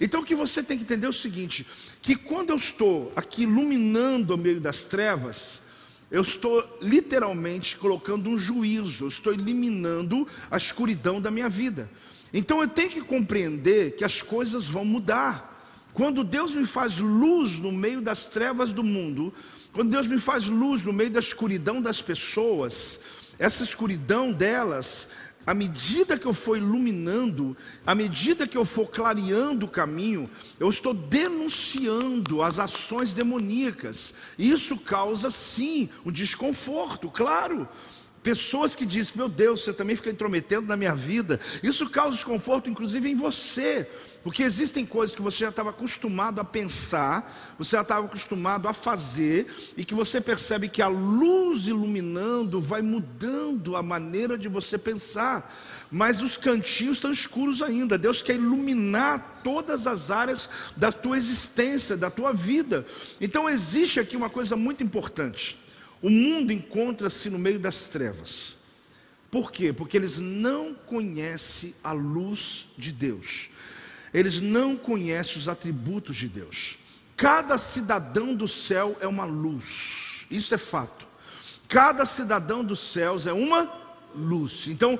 Então 0.00 0.20
o 0.20 0.24
que 0.24 0.36
você 0.36 0.62
tem 0.62 0.76
que 0.78 0.84
entender 0.84 1.06
é 1.06 1.10
o 1.10 1.12
seguinte: 1.12 1.66
que 2.00 2.14
quando 2.14 2.50
eu 2.50 2.56
estou 2.56 3.12
aqui 3.16 3.42
iluminando 3.42 4.36
o 4.36 4.38
meio 4.38 4.60
das 4.60 4.84
trevas, 4.84 5.62
eu 6.10 6.22
estou 6.22 6.78
literalmente 6.80 7.76
colocando 7.76 8.30
um 8.30 8.38
juízo, 8.38 9.04
eu 9.04 9.08
estou 9.08 9.32
eliminando 9.32 10.26
a 10.50 10.56
escuridão 10.56 11.20
da 11.20 11.30
minha 11.30 11.48
vida. 11.48 11.90
Então 12.32 12.60
eu 12.60 12.68
tenho 12.68 12.90
que 12.90 13.00
compreender 13.00 13.96
que 13.96 14.04
as 14.04 14.22
coisas 14.22 14.66
vão 14.66 14.84
mudar. 14.84 15.56
Quando 15.92 16.24
Deus 16.24 16.54
me 16.54 16.66
faz 16.66 16.98
luz 16.98 17.58
no 17.58 17.72
meio 17.72 18.00
das 18.00 18.28
trevas 18.28 18.72
do 18.72 18.84
mundo, 18.84 19.32
quando 19.72 19.90
Deus 19.90 20.06
me 20.06 20.18
faz 20.18 20.46
luz 20.46 20.82
no 20.82 20.92
meio 20.92 21.10
da 21.10 21.20
escuridão 21.20 21.82
das 21.82 22.00
pessoas, 22.00 23.00
essa 23.38 23.62
escuridão 23.62 24.32
delas, 24.32 25.08
à 25.48 25.54
medida 25.54 26.18
que 26.18 26.26
eu 26.26 26.34
for 26.34 26.58
iluminando, 26.58 27.56
à 27.86 27.94
medida 27.94 28.46
que 28.46 28.58
eu 28.58 28.66
for 28.66 28.86
clareando 28.86 29.64
o 29.64 29.68
caminho, 29.70 30.28
eu 30.60 30.68
estou 30.68 30.92
denunciando 30.92 32.42
as 32.42 32.58
ações 32.58 33.14
demoníacas. 33.14 34.12
E 34.36 34.50
isso 34.50 34.76
causa 34.76 35.30
sim 35.30 35.88
um 36.04 36.12
desconforto, 36.12 37.10
claro. 37.10 37.66
Pessoas 38.22 38.76
que 38.76 38.84
dizem, 38.84 39.14
meu 39.16 39.26
Deus, 39.26 39.64
você 39.64 39.72
também 39.72 39.96
fica 39.96 40.10
intrometendo 40.10 40.66
na 40.66 40.76
minha 40.76 40.94
vida. 40.94 41.40
Isso 41.62 41.88
causa 41.88 42.16
desconforto, 42.16 42.68
inclusive 42.68 43.08
em 43.08 43.14
você. 43.14 43.88
Porque 44.28 44.42
existem 44.42 44.84
coisas 44.84 45.16
que 45.16 45.22
você 45.22 45.38
já 45.38 45.48
estava 45.48 45.70
acostumado 45.70 46.38
a 46.38 46.44
pensar, 46.44 47.54
você 47.58 47.76
já 47.76 47.80
estava 47.80 48.04
acostumado 48.04 48.68
a 48.68 48.74
fazer, 48.74 49.46
e 49.74 49.82
que 49.82 49.94
você 49.94 50.20
percebe 50.20 50.68
que 50.68 50.82
a 50.82 50.86
luz 50.86 51.66
iluminando 51.66 52.60
vai 52.60 52.82
mudando 52.82 53.74
a 53.74 53.82
maneira 53.82 54.36
de 54.36 54.46
você 54.46 54.76
pensar. 54.76 55.50
Mas 55.90 56.20
os 56.20 56.36
cantinhos 56.36 56.98
estão 56.98 57.10
escuros 57.10 57.62
ainda. 57.62 57.96
Deus 57.96 58.20
quer 58.20 58.34
iluminar 58.34 59.40
todas 59.42 59.86
as 59.86 60.10
áreas 60.10 60.50
da 60.76 60.92
tua 60.92 61.16
existência, 61.16 61.96
da 61.96 62.10
tua 62.10 62.30
vida. 62.30 62.86
Então 63.18 63.48
existe 63.48 63.98
aqui 63.98 64.14
uma 64.14 64.28
coisa 64.28 64.56
muito 64.56 64.84
importante. 64.84 65.58
O 66.02 66.10
mundo 66.10 66.52
encontra-se 66.52 67.30
no 67.30 67.38
meio 67.38 67.58
das 67.58 67.84
trevas. 67.84 68.58
Por 69.30 69.50
quê? 69.50 69.72
Porque 69.72 69.96
eles 69.96 70.18
não 70.18 70.74
conhecem 70.74 71.74
a 71.82 71.92
luz 71.92 72.68
de 72.76 72.92
Deus. 72.92 73.48
Eles 74.12 74.40
não 74.40 74.76
conhecem 74.76 75.38
os 75.38 75.48
atributos 75.48 76.16
de 76.16 76.28
Deus. 76.28 76.78
Cada 77.16 77.58
cidadão 77.58 78.34
do 78.34 78.46
céu 78.46 78.96
é 79.00 79.06
uma 79.06 79.24
luz. 79.24 80.26
Isso 80.30 80.54
é 80.54 80.58
fato. 80.58 81.06
Cada 81.68 82.06
cidadão 82.06 82.64
dos 82.64 82.80
céus 82.80 83.26
é 83.26 83.32
uma 83.32 83.70
luz. 84.14 84.66
Então, 84.68 84.98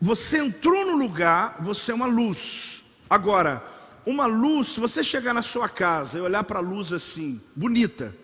você 0.00 0.38
entrou 0.38 0.86
no 0.86 0.96
lugar, 0.96 1.58
você 1.60 1.92
é 1.92 1.94
uma 1.94 2.06
luz. 2.06 2.82
Agora, 3.08 3.62
uma 4.04 4.26
luz, 4.26 4.68
se 4.68 4.80
você 4.80 5.04
chegar 5.04 5.34
na 5.34 5.42
sua 5.42 5.68
casa 5.68 6.18
e 6.18 6.20
olhar 6.20 6.42
para 6.44 6.58
a 6.58 6.62
luz 6.62 6.92
assim, 6.92 7.40
bonita, 7.54 8.14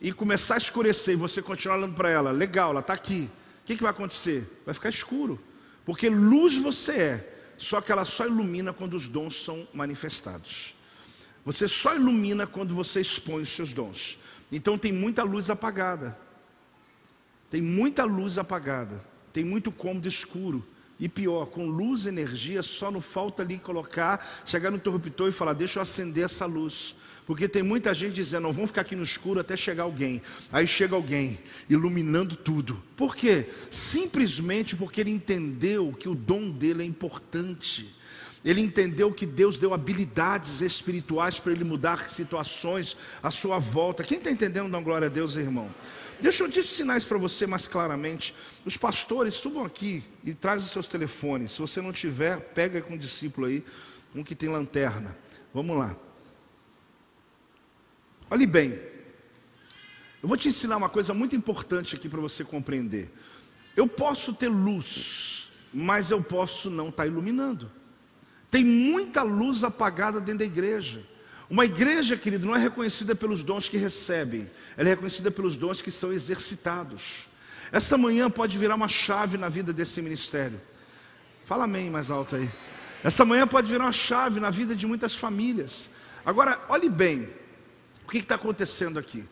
e 0.00 0.12
começar 0.12 0.54
a 0.54 0.58
escurecer 0.58 1.14
e 1.14 1.16
você 1.16 1.42
continuar 1.42 1.76
olhando 1.76 1.94
para 1.94 2.10
ela, 2.10 2.30
legal, 2.30 2.70
ela 2.70 2.80
está 2.80 2.94
aqui. 2.94 3.30
O 3.62 3.66
que, 3.66 3.76
que 3.76 3.82
vai 3.82 3.90
acontecer? 3.90 4.62
Vai 4.64 4.74
ficar 4.74 4.88
escuro. 4.88 5.38
Porque 5.84 6.08
luz 6.08 6.56
você 6.56 6.92
é, 6.92 7.39
só 7.60 7.78
que 7.82 7.92
ela 7.92 8.06
só 8.06 8.26
ilumina 8.26 8.72
quando 8.72 8.94
os 8.94 9.06
dons 9.06 9.44
são 9.44 9.68
manifestados. 9.74 10.74
Você 11.44 11.68
só 11.68 11.94
ilumina 11.94 12.46
quando 12.46 12.74
você 12.74 13.02
expõe 13.02 13.42
os 13.42 13.50
seus 13.50 13.70
dons. 13.70 14.18
Então 14.50 14.78
tem 14.78 14.90
muita 14.90 15.22
luz 15.22 15.50
apagada. 15.50 16.18
Tem 17.50 17.60
muita 17.60 18.04
luz 18.04 18.38
apagada. 18.38 19.04
Tem 19.30 19.44
muito 19.44 19.70
cômodo 19.70 20.08
escuro. 20.08 20.66
E 20.98 21.06
pior, 21.06 21.46
com 21.46 21.66
luz 21.66 22.06
e 22.06 22.08
energia, 22.08 22.62
só 22.62 22.90
não 22.90 23.02
falta 23.02 23.42
ali 23.42 23.58
colocar, 23.58 24.26
chegar 24.46 24.70
no 24.70 24.78
interruptor 24.78 25.28
e 25.28 25.32
falar: 25.32 25.52
Deixa 25.52 25.80
eu 25.80 25.82
acender 25.82 26.24
essa 26.24 26.46
luz. 26.46 26.94
Porque 27.30 27.46
tem 27.46 27.62
muita 27.62 27.94
gente 27.94 28.14
dizendo, 28.14 28.42
não, 28.42 28.52
vamos 28.52 28.70
ficar 28.70 28.80
aqui 28.80 28.96
no 28.96 29.04
escuro 29.04 29.38
até 29.38 29.56
chegar 29.56 29.84
alguém. 29.84 30.20
Aí 30.50 30.66
chega 30.66 30.96
alguém, 30.96 31.38
iluminando 31.68 32.34
tudo. 32.34 32.82
Por 32.96 33.14
quê? 33.14 33.46
Simplesmente 33.70 34.74
porque 34.74 35.00
ele 35.00 35.12
entendeu 35.12 35.92
que 35.96 36.08
o 36.08 36.14
dom 36.16 36.50
dele 36.50 36.82
é 36.82 36.84
importante. 36.84 37.94
Ele 38.44 38.60
entendeu 38.60 39.12
que 39.12 39.24
Deus 39.24 39.56
deu 39.56 39.72
habilidades 39.72 40.60
espirituais 40.60 41.38
para 41.38 41.52
ele 41.52 41.62
mudar 41.62 42.10
situações 42.10 42.96
à 43.22 43.30
sua 43.30 43.60
volta. 43.60 44.02
Quem 44.02 44.18
está 44.18 44.32
entendendo, 44.32 44.68
dá 44.68 44.80
glória 44.80 45.06
a 45.06 45.08
Deus, 45.08 45.36
irmão. 45.36 45.72
Deixa 46.20 46.42
eu 46.42 46.48
dizer 46.48 46.64
sinais 46.64 47.04
para 47.04 47.16
você 47.16 47.46
mais 47.46 47.68
claramente. 47.68 48.34
Os 48.64 48.76
pastores 48.76 49.34
subam 49.34 49.64
aqui 49.64 50.02
e 50.24 50.34
trazem 50.34 50.64
os 50.64 50.72
seus 50.72 50.88
telefones. 50.88 51.52
Se 51.52 51.60
você 51.60 51.80
não 51.80 51.92
tiver, 51.92 52.40
pega 52.40 52.82
com 52.82 52.94
o 52.94 52.98
discípulo 52.98 53.46
aí, 53.46 53.64
um 54.16 54.24
que 54.24 54.34
tem 54.34 54.48
lanterna. 54.48 55.16
Vamos 55.54 55.78
lá. 55.78 56.09
Olhe 58.30 58.46
bem, 58.46 58.78
eu 60.22 60.28
vou 60.28 60.36
te 60.36 60.48
ensinar 60.48 60.76
uma 60.76 60.88
coisa 60.88 61.12
muito 61.12 61.34
importante 61.34 61.96
aqui 61.96 62.08
para 62.08 62.20
você 62.20 62.44
compreender. 62.44 63.10
Eu 63.76 63.88
posso 63.88 64.32
ter 64.32 64.48
luz, 64.48 65.48
mas 65.74 66.12
eu 66.12 66.22
posso 66.22 66.70
não 66.70 66.90
estar 66.90 67.02
tá 67.02 67.06
iluminando. 67.08 67.68
Tem 68.48 68.64
muita 68.64 69.22
luz 69.22 69.64
apagada 69.64 70.20
dentro 70.20 70.40
da 70.40 70.44
igreja. 70.44 71.04
Uma 71.48 71.64
igreja, 71.64 72.16
querido, 72.16 72.46
não 72.46 72.54
é 72.54 72.58
reconhecida 72.58 73.16
pelos 73.16 73.42
dons 73.42 73.68
que 73.68 73.76
recebem, 73.76 74.48
ela 74.76 74.88
é 74.88 74.92
reconhecida 74.92 75.32
pelos 75.32 75.56
dons 75.56 75.82
que 75.82 75.90
são 75.90 76.12
exercitados. 76.12 77.26
Essa 77.72 77.98
manhã 77.98 78.30
pode 78.30 78.56
virar 78.56 78.76
uma 78.76 78.88
chave 78.88 79.36
na 79.36 79.48
vida 79.48 79.72
desse 79.72 80.00
ministério. 80.00 80.60
Fala 81.44 81.64
amém 81.64 81.90
mais 81.90 82.12
alto 82.12 82.36
aí. 82.36 82.48
Essa 83.02 83.24
manhã 83.24 83.46
pode 83.46 83.66
virar 83.66 83.86
uma 83.86 83.92
chave 83.92 84.38
na 84.38 84.50
vida 84.50 84.76
de 84.76 84.86
muitas 84.86 85.16
famílias. 85.16 85.88
Agora, 86.24 86.60
olhe 86.68 86.88
bem, 86.88 87.28
o 88.10 88.12
que 88.12 88.18
está 88.18 88.34
acontecendo 88.34 88.98
aqui? 88.98 89.24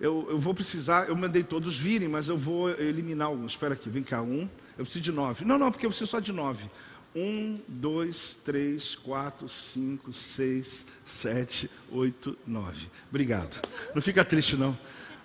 Eu, 0.00 0.26
eu, 0.30 0.40
vou 0.40 0.52
precisar, 0.52 1.08
eu 1.08 1.14
mandei 1.14 1.44
todos 1.44 1.78
virem, 1.78 2.08
mas 2.08 2.26
eu 2.26 2.36
vou 2.36 2.68
eliminar 2.70 3.28
alguns. 3.28 3.52
Espera 3.52 3.74
aqui, 3.74 3.88
vem 3.88 4.02
cá, 4.02 4.20
um. 4.20 4.48
Eu 4.76 4.84
preciso 4.84 5.00
de 5.04 5.12
nove. 5.12 5.44
Não, 5.44 5.56
não, 5.56 5.70
porque 5.70 5.86
eu 5.86 5.90
preciso 5.90 6.10
só 6.10 6.18
de 6.18 6.32
nove. 6.32 6.68
Um, 7.14 7.60
dois, 7.68 8.36
três, 8.44 8.96
quatro, 8.96 9.48
cinco, 9.48 10.12
seis, 10.12 10.84
sete, 11.04 11.70
oito, 11.92 12.36
nove. 12.44 12.88
Obrigado. 13.08 13.64
Não 13.94 14.02
fica 14.02 14.24
triste, 14.24 14.56
não. 14.56 14.76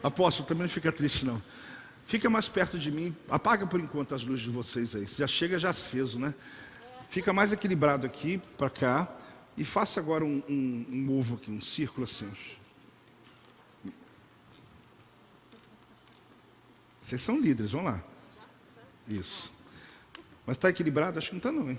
Apóstolo, 0.04 0.47
também 0.47 0.68
não 0.68 0.70
fica 0.70 0.91
triste, 0.91 1.26
não. 1.26 1.41
Fica 2.06 2.30
mais 2.30 2.47
perto 2.47 2.78
de 2.78 2.91
mim. 2.91 3.16
Apaga 3.32 3.66
por 3.66 3.80
enquanto 3.80 4.14
as 4.14 4.24
luzes 4.24 4.43
de 4.43 4.52
vocês 4.52 4.93
aí. 4.93 5.08
Já 5.08 5.26
chega 5.26 5.58
já 5.58 5.72
aceso, 5.72 6.20
né? 6.20 6.36
Fica 7.10 7.34
mais 7.34 7.52
equilibrado 7.52 8.06
aqui, 8.06 8.39
para 8.56 8.70
cá. 8.70 9.12
E 9.58 9.66
faça 9.66 9.99
agora 9.99 10.24
um, 10.24 10.43
um, 10.47 10.86
um 10.88 11.20
ovo 11.20 11.34
aqui, 11.34 11.49
um 11.49 11.60
círculo 11.60 12.04
assim. 12.06 12.30
Vocês 17.12 17.24
são 17.24 17.41
líderes, 17.41 17.74
vamos 17.74 17.88
lá. 17.88 18.01
Isso. 19.05 19.51
Mas 20.45 20.55
está 20.55 20.70
equilibrado? 20.70 21.20
Acho 21.20 21.28
que 21.28 21.34
não 21.34 21.39
está 21.39 21.51
não, 21.51 21.70
hein? 21.70 21.78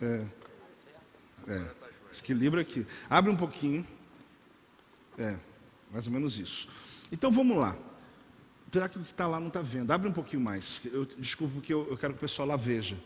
É. 0.00 0.26
É. 1.46 1.70
Equilibra 2.16 2.62
aqui. 2.62 2.86
Abre 3.10 3.30
um 3.30 3.36
pouquinho. 3.36 3.86
É, 5.18 5.36
mais 5.92 6.06
ou 6.06 6.12
menos 6.14 6.38
isso. 6.38 6.66
Então 7.12 7.30
vamos 7.30 7.58
lá. 7.58 7.76
Apesar 8.68 8.88
que 8.88 8.98
o 8.98 9.02
que 9.02 9.10
está 9.10 9.26
lá 9.26 9.38
não 9.38 9.48
está 9.48 9.60
vendo. 9.60 9.90
Abre 9.90 10.08
um 10.08 10.14
pouquinho 10.14 10.40
mais. 10.40 10.80
Eu, 10.86 11.04
desculpa, 11.04 11.52
porque 11.52 11.74
eu, 11.74 11.86
eu 11.90 11.98
quero 11.98 12.14
que 12.14 12.20
o 12.20 12.22
pessoal 12.22 12.48
lá 12.48 12.56
veja. 12.56 12.98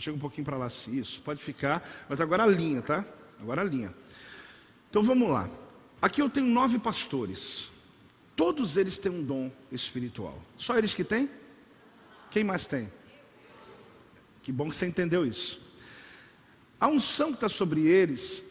Chega 0.00 0.16
um 0.16 0.20
pouquinho 0.20 0.44
para 0.44 0.56
lá 0.56 0.66
assim. 0.66 0.98
Isso, 0.98 1.22
pode 1.22 1.40
ficar. 1.44 1.88
Mas 2.08 2.20
agora 2.20 2.42
a 2.42 2.48
linha, 2.48 2.82
tá? 2.82 3.06
Agora 3.40 3.60
a 3.60 3.64
linha. 3.64 3.94
Então 4.90 5.00
vamos 5.00 5.30
lá. 5.30 5.48
Aqui 6.02 6.20
eu 6.20 6.28
tenho 6.28 6.48
nove 6.48 6.80
pastores. 6.80 7.72
Todos 8.36 8.76
eles 8.76 8.98
têm 8.98 9.12
um 9.12 9.22
dom 9.22 9.50
espiritual. 9.70 10.40
Só 10.58 10.76
eles 10.76 10.94
que 10.94 11.04
têm? 11.04 11.30
Quem 12.30 12.42
mais 12.42 12.66
tem? 12.66 12.90
Que 14.42 14.50
bom 14.50 14.68
que 14.68 14.76
você 14.76 14.86
entendeu 14.86 15.24
isso. 15.24 15.60
A 16.80 16.88
unção 16.88 17.28
que 17.28 17.36
está 17.36 17.48
sobre 17.48 17.86
eles 17.86 18.42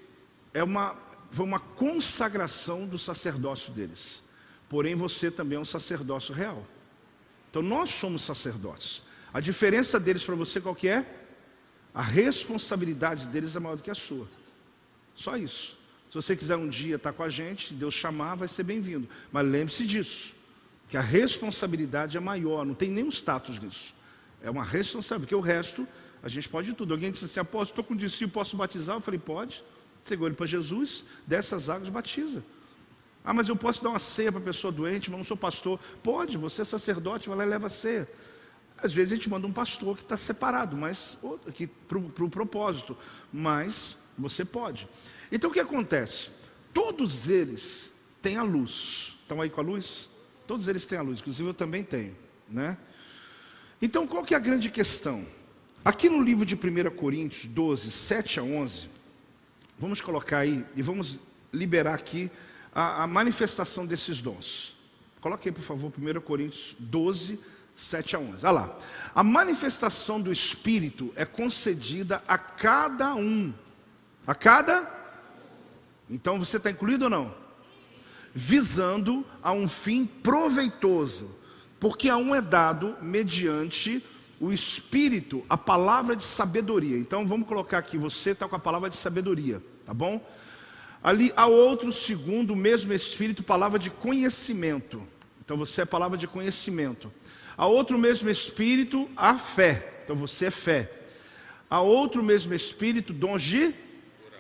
é 0.54 0.64
uma, 0.64 0.96
foi 1.32 1.46
uma 1.46 1.60
consagração 1.60 2.88
do 2.88 2.98
sacerdócio 2.98 3.74
deles. 3.74 4.24
Porém, 4.70 4.96
você 4.96 5.30
também 5.30 5.58
é 5.58 5.62
um 5.62 5.66
sacerdócio 5.66 6.34
real. 6.34 6.66
Então, 7.50 7.62
nós 7.62 7.92
somos 7.92 8.24
sacerdotes. 8.24 9.04
A 9.34 9.40
diferença 9.40 10.00
deles 10.00 10.24
para 10.24 10.34
você 10.34 10.60
qual 10.62 10.74
que 10.74 10.88
é? 10.88 11.06
A 11.94 12.02
responsabilidade 12.02 13.28
deles 13.28 13.56
é 13.56 13.60
maior 13.60 13.76
do 13.76 13.84
que 13.84 13.92
a 13.92 13.96
sua. 13.96 14.28
Só 15.14 15.38
isso. 15.38 15.78
Se 16.14 16.22
você 16.22 16.36
quiser 16.36 16.56
um 16.56 16.70
dia 16.70 16.98
estar 16.98 17.12
com 17.12 17.24
a 17.24 17.30
gente, 17.30 17.74
Deus 17.74 17.92
chamar, 17.92 18.36
vai 18.36 18.48
ser 18.48 18.62
bem-vindo. 18.62 19.10
Mas 19.32 19.48
lembre-se 19.48 19.84
disso, 19.84 20.36
que 20.88 20.96
a 20.96 21.02
responsabilidade 21.02 22.16
é 22.16 22.20
maior, 22.20 22.64
não 22.64 22.76
tem 22.76 22.92
nenhum 22.92 23.10
status 23.10 23.60
nisso. 23.60 23.96
É 24.40 24.48
uma 24.48 24.64
responsabilidade, 24.64 25.22
porque 25.22 25.34
o 25.34 25.40
resto, 25.40 25.88
a 26.22 26.30
gente 26.30 26.48
pode 26.48 26.72
tudo. 26.74 26.94
Alguém 26.94 27.12
disse 27.12 27.26
assim, 27.26 27.40
apóstolo, 27.40 27.72
estou 27.72 27.84
com 27.84 27.96
um 27.96 27.98
discípulo, 27.98 28.30
posso 28.32 28.56
batizar? 28.56 28.96
Eu 28.96 29.02
falei, 29.02 29.20
pode. 29.20 29.64
Chegou 30.08 30.28
ele 30.28 30.36
para 30.36 30.46
Jesus, 30.46 31.04
dessas 31.26 31.68
águas 31.68 31.90
batiza. 31.90 32.46
Ah, 33.26 33.34
mas 33.34 33.50
eu 33.50 33.56
posso 33.56 33.84
dar 33.84 33.90
uma 33.90 33.98
ceia 33.98 34.32
para 34.32 34.40
pessoa 34.40 34.72
doente, 34.72 35.10
mas 35.10 35.18
não 35.18 35.26
sou 35.26 35.36
pastor. 35.36 35.80
Pode, 36.04 36.38
você 36.38 36.62
é 36.62 36.66
sacerdote, 36.66 37.28
vai 37.28 37.40
lá 37.40 37.44
e 37.44 37.50
leva 37.50 37.66
a 37.66 37.72
ceia. 37.72 38.08
Às 38.78 38.94
vezes 38.94 39.14
a 39.14 39.16
gente 39.16 39.32
manda 39.32 39.48
um 39.48 39.52
pastor 39.52 39.98
que 39.98 40.04
está 40.04 40.16
separado, 40.16 40.78
mas 40.78 41.18
para 41.88 41.98
o 41.98 42.08
pro 42.12 42.30
propósito. 42.30 42.96
Mas 43.32 43.98
você 44.16 44.46
pode. 44.46 44.88
Então 45.34 45.50
o 45.50 45.54
que 45.54 45.60
acontece? 45.60 46.30
Todos 46.72 47.28
eles 47.28 47.92
têm 48.22 48.38
a 48.38 48.44
luz. 48.44 49.18
Estão 49.24 49.42
aí 49.42 49.50
com 49.50 49.62
a 49.62 49.64
luz? 49.64 50.08
Todos 50.46 50.68
eles 50.68 50.86
têm 50.86 51.00
a 51.00 51.02
luz, 51.02 51.20
inclusive 51.20 51.50
eu 51.50 51.56
também 51.56 51.84
tenho, 51.84 52.16
né? 52.48 52.78
Então 53.82 54.06
qual 54.06 54.24
que 54.24 54.36
é 54.36 54.38
a 54.38 54.40
grande 54.40 54.70
questão? 54.70 55.26
Aqui 55.84 56.08
no 56.08 56.22
livro 56.22 56.46
de 56.46 56.54
1 56.54 56.96
Coríntios 56.96 57.48
12, 57.48 57.90
7 57.90 58.40
a 58.42 58.44
11, 58.44 58.90
vamos 59.80 60.02
colocar 60.02 60.40
aí 60.40 60.64
e 60.76 60.84
vamos 60.84 61.18
liberar 61.52 61.96
aqui 61.96 62.30
a, 62.72 63.04
a 63.04 63.08
manifestação 63.08 63.88
desses 63.88 64.22
dons. 64.22 64.76
Coloque 65.20 65.50
aí, 65.50 65.54
por 65.54 65.64
favor, 65.64 65.92
1 65.98 66.22
Coríntios 66.22 66.76
12, 66.78 67.40
7 67.76 68.16
a 68.16 68.20
11. 68.20 68.46
Olha 68.46 68.52
lá. 68.52 68.78
A 69.16 69.24
manifestação 69.24 70.22
do 70.22 70.32
Espírito 70.32 71.12
é 71.16 71.26
concedida 71.26 72.24
a 72.28 72.38
cada 72.38 73.16
um. 73.16 73.52
A 74.28 74.36
cada? 74.36 74.93
Então 76.10 76.40
você 76.40 76.58
está 76.58 76.70
incluído 76.70 77.06
ou 77.06 77.10
não? 77.10 77.34
Visando 78.34 79.26
a 79.42 79.52
um 79.52 79.68
fim 79.68 80.06
proveitoso. 80.06 81.30
Porque 81.80 82.10
a 82.10 82.18
um 82.18 82.34
é 82.34 82.42
dado 82.42 82.96
mediante 83.02 84.04
o 84.40 84.52
Espírito, 84.52 85.44
a 85.50 85.58
palavra 85.58 86.16
de 86.16 86.24
sabedoria. 86.24 86.98
Então 86.98 87.28
vamos 87.28 87.48
colocar 87.48 87.78
aqui, 87.78 87.98
você 87.98 88.32
está 88.32 88.48
com 88.48 88.56
a 88.56 88.60
palavra 88.60 88.90
de 88.90 88.96
sabedoria, 88.96 89.62
tá 89.86 89.94
bom? 89.94 90.26
Ali 91.04 91.34
há 91.36 91.48
outro, 91.48 91.92
segundo 91.92 92.54
o 92.54 92.56
mesmo 92.56 92.94
Espírito, 92.94 93.44
palavra 93.44 93.78
de 93.78 93.90
conhecimento. 93.90 95.04
Então 95.44 95.58
você 95.58 95.82
é 95.82 95.86
palavra 95.86 96.18
de 96.18 96.28
conhecimento. 96.28 97.12
A 97.58 97.66
outro 97.66 97.98
mesmo 97.98 98.30
Espírito, 98.30 99.10
a 99.16 99.38
fé. 99.38 100.04
Então 100.04 100.16
você 100.16 100.46
é 100.46 100.52
fé. 100.52 100.92
A 101.70 101.82
outro 101.82 102.24
mesmo 102.24 102.54
Espírito, 102.54 103.12
dons 103.12 103.42
de 103.42 103.74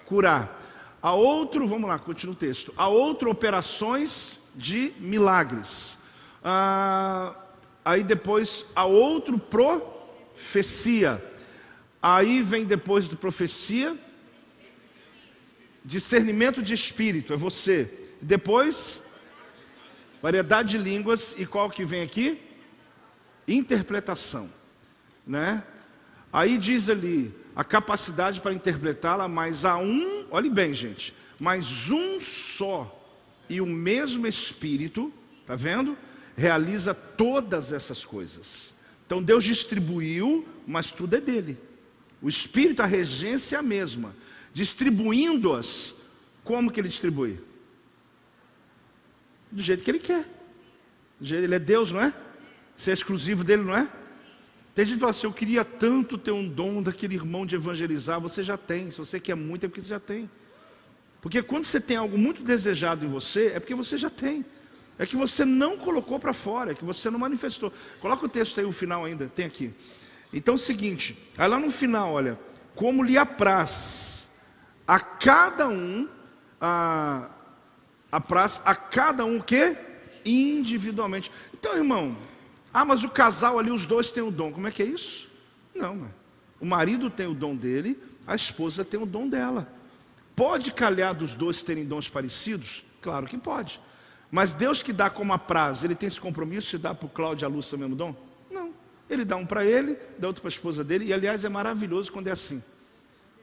curar. 0.05 0.62
A 1.03 1.13
outro, 1.13 1.67
vamos 1.67 1.89
lá, 1.89 1.99
continua 1.99 2.33
o 2.33 2.37
texto. 2.37 2.73
A 2.77 2.87
outro, 2.87 3.29
operações 3.29 4.39
de 4.55 4.93
milagres. 4.99 5.97
Ah, 6.41 7.35
aí 7.83 8.03
depois, 8.03 8.65
a 8.73 8.85
outro, 8.85 9.37
profecia. 9.37 11.21
Aí 12.01 12.41
vem 12.41 12.63
depois 12.63 13.07
de 13.07 13.17
profecia, 13.17 13.97
discernimento 15.83 16.63
de 16.63 16.73
espírito, 16.73 17.33
é 17.33 17.37
você. 17.37 18.09
Depois, 18.21 19.01
variedade 20.21 20.77
de 20.77 20.77
línguas, 20.77 21.35
e 21.37 21.45
qual 21.45 21.69
que 21.69 21.83
vem 21.83 22.01
aqui? 22.01 22.41
interpretação, 23.47 24.49
né? 25.27 25.63
Aí 26.31 26.57
diz 26.57 26.89
ali 26.89 27.33
a 27.55 27.63
capacidade 27.63 28.41
para 28.41 28.53
interpretá-la, 28.53 29.27
mas 29.27 29.65
há 29.65 29.77
um, 29.77 30.25
olhe 30.31 30.49
bem, 30.49 30.73
gente, 30.73 31.13
mas 31.39 31.89
um 31.89 32.19
só 32.19 32.99
e 33.49 33.61
o 33.61 33.65
mesmo 33.65 34.25
Espírito, 34.25 35.13
tá 35.45 35.55
vendo? 35.55 35.97
Realiza 36.35 36.93
todas 36.93 37.71
essas 37.71 38.03
coisas. 38.03 38.73
Então 39.05 39.21
Deus 39.21 39.43
distribuiu, 39.43 40.47
mas 40.65 40.91
tudo 40.91 41.15
é 41.15 41.21
dele. 41.21 41.57
O 42.21 42.29
Espírito, 42.29 42.81
a 42.81 42.85
regência 42.85 43.57
é 43.57 43.59
a 43.59 43.63
mesma, 43.63 44.15
distribuindo-as, 44.53 45.95
como 46.43 46.71
que 46.71 46.79
ele 46.79 46.89
distribui? 46.89 47.39
Do 49.51 49.61
jeito 49.61 49.83
que 49.83 49.91
ele 49.91 49.99
quer. 49.99 50.25
Ele 51.21 51.53
é 51.53 51.59
Deus, 51.59 51.91
não 51.91 52.01
é? 52.01 52.13
Ser 52.75 52.91
é 52.91 52.93
exclusivo 52.93 53.43
dele, 53.43 53.63
não 53.63 53.75
é? 53.75 53.87
Tem 54.73 54.85
gente 54.85 54.95
que 54.95 54.99
fala 54.99 55.11
assim: 55.11 55.27
eu 55.27 55.33
queria 55.33 55.63
tanto 55.63 56.17
ter 56.17 56.31
um 56.31 56.47
dom 56.47 56.81
daquele 56.81 57.15
irmão 57.15 57.45
de 57.45 57.55
evangelizar. 57.55 58.19
Você 58.19 58.43
já 58.43 58.57
tem. 58.57 58.91
Se 58.91 58.97
você 58.97 59.19
quer 59.19 59.35
muito, 59.35 59.65
é 59.65 59.69
porque 59.69 59.81
você 59.81 59.89
já 59.89 59.99
tem. 59.99 60.29
Porque 61.21 61.41
quando 61.41 61.65
você 61.65 61.79
tem 61.79 61.95
algo 61.95 62.17
muito 62.17 62.43
desejado 62.43 63.05
em 63.05 63.09
você, 63.09 63.53
é 63.55 63.59
porque 63.59 63.75
você 63.75 63.97
já 63.97 64.09
tem. 64.09 64.45
É 64.99 65.05
que 65.05 65.15
você 65.15 65.45
não 65.45 65.77
colocou 65.77 66.19
para 66.19 66.33
fora, 66.33 66.71
é 66.71 66.75
que 66.75 66.83
você 66.83 67.09
não 67.09 67.17
manifestou. 67.17 67.71
Coloca 67.99 68.25
o 68.25 68.29
texto 68.29 68.59
aí, 68.59 68.65
o 68.65 68.71
final 68.71 69.05
ainda, 69.05 69.27
tem 69.27 69.45
aqui. 69.45 69.73
Então 70.31 70.53
é 70.53 70.55
o 70.55 70.59
seguinte, 70.59 71.17
aí 71.37 71.47
lá 71.47 71.59
no 71.59 71.71
final, 71.71 72.13
olha, 72.13 72.37
como 72.75 73.03
lhe 73.03 73.17
apraz 73.17 74.27
a 74.87 74.99
cada 74.99 75.67
um, 75.67 76.07
a, 76.59 77.29
apraz 78.11 78.61
a 78.65 78.75
cada 78.75 79.25
um 79.25 79.39
que? 79.39 79.77
Individualmente. 80.25 81.31
Então, 81.53 81.75
irmão, 81.75 82.17
ah, 82.73 82.83
mas 82.83 83.03
o 83.03 83.09
casal 83.09 83.59
ali, 83.59 83.69
os 83.69 83.85
dois 83.85 84.09
têm 84.09 84.23
o 84.23 84.31
dom. 84.31 84.51
Como 84.51 84.67
é 84.67 84.71
que 84.71 84.81
é 84.81 84.85
isso? 84.85 85.29
Não, 85.75 85.95
mano. 85.95 86.13
o 86.59 86.65
marido 86.65 87.09
tem 87.09 87.27
o 87.27 87.33
dom 87.33 87.55
dele, 87.55 88.01
a 88.25 88.35
esposa 88.35 88.83
tem 88.83 88.99
o 88.99 89.05
dom 89.05 89.29
dela. 89.29 89.67
Pode 90.35 90.71
calhar 90.71 91.13
dos 91.13 91.35
dois 91.35 91.61
terem 91.61 91.85
dons 91.85 92.09
parecidos? 92.09 92.83
Claro 93.01 93.27
que 93.27 93.37
pode. 93.37 93.79
Mas 94.31 94.53
Deus 94.53 94.81
que 94.81 94.91
dá 94.91 95.09
como 95.09 95.31
a 95.31 95.37
prazo, 95.37 95.85
ele 95.85 95.93
tem 95.93 96.07
esse 96.07 96.19
compromisso 96.19 96.71
de 96.71 96.79
dar 96.79 96.95
para 96.95 97.05
o 97.05 97.09
Cláudio 97.09 97.45
e 97.45 97.47
a 97.47 97.49
Lúcia 97.49 97.75
o 97.75 97.79
mesmo 97.79 97.95
dom? 97.95 98.15
Não. 98.49 98.73
Ele 99.07 99.23
dá 99.23 99.35
um 99.35 99.45
para 99.45 99.63
ele, 99.63 99.95
dá 100.17 100.27
outro 100.27 100.41
para 100.41 100.49
a 100.49 100.53
esposa 100.53 100.83
dele, 100.83 101.05
e 101.05 101.13
aliás 101.13 101.45
é 101.45 101.49
maravilhoso 101.49 102.11
quando 102.11 102.27
é 102.27 102.31
assim. 102.31 102.63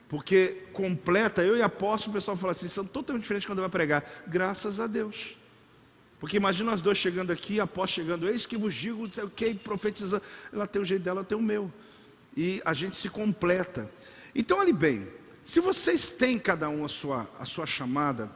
Porque 0.08 0.64
completa, 0.72 1.44
eu 1.44 1.56
e 1.56 1.62
apóstolo, 1.62 2.10
o 2.10 2.14
pessoal 2.14 2.36
fala 2.36 2.50
assim, 2.50 2.66
são 2.66 2.84
totalmente 2.84 3.22
diferentes 3.22 3.46
quando 3.46 3.60
vai 3.60 3.68
pregar. 3.68 4.04
Graças 4.26 4.80
a 4.80 4.88
Deus. 4.88 5.36
Porque 6.20 6.36
imagina 6.36 6.70
nós 6.70 6.82
dois 6.82 6.98
chegando 6.98 7.32
aqui, 7.32 7.58
após 7.58 7.90
chegando, 7.90 8.28
eis 8.28 8.44
que 8.44 8.56
vos 8.56 8.74
digo, 8.74 9.06
sei 9.06 9.24
o 9.24 9.30
que, 9.30 9.54
profetizando. 9.54 10.22
Ela 10.52 10.66
tem 10.66 10.82
o 10.82 10.84
jeito 10.84 11.02
dela, 11.02 11.20
eu 11.20 11.24
tenho 11.24 11.40
o 11.40 11.44
meu. 11.44 11.72
E 12.36 12.60
a 12.64 12.74
gente 12.74 12.94
se 12.94 13.08
completa. 13.08 13.90
Então, 14.34 14.58
olhe 14.58 14.72
bem, 14.72 15.08
se 15.42 15.60
vocês 15.60 16.10
têm 16.10 16.38
cada 16.38 16.68
um 16.68 16.84
a 16.84 16.88
sua, 16.88 17.26
a 17.38 17.46
sua 17.46 17.64
chamada, 17.64 18.30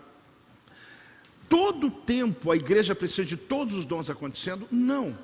todo 1.46 1.90
tempo 1.90 2.50
a 2.50 2.56
igreja 2.56 2.94
precisa 2.94 3.24
de 3.24 3.36
todos 3.36 3.74
os 3.74 3.84
dons 3.84 4.08
acontecendo? 4.08 4.66
Não. 4.70 5.16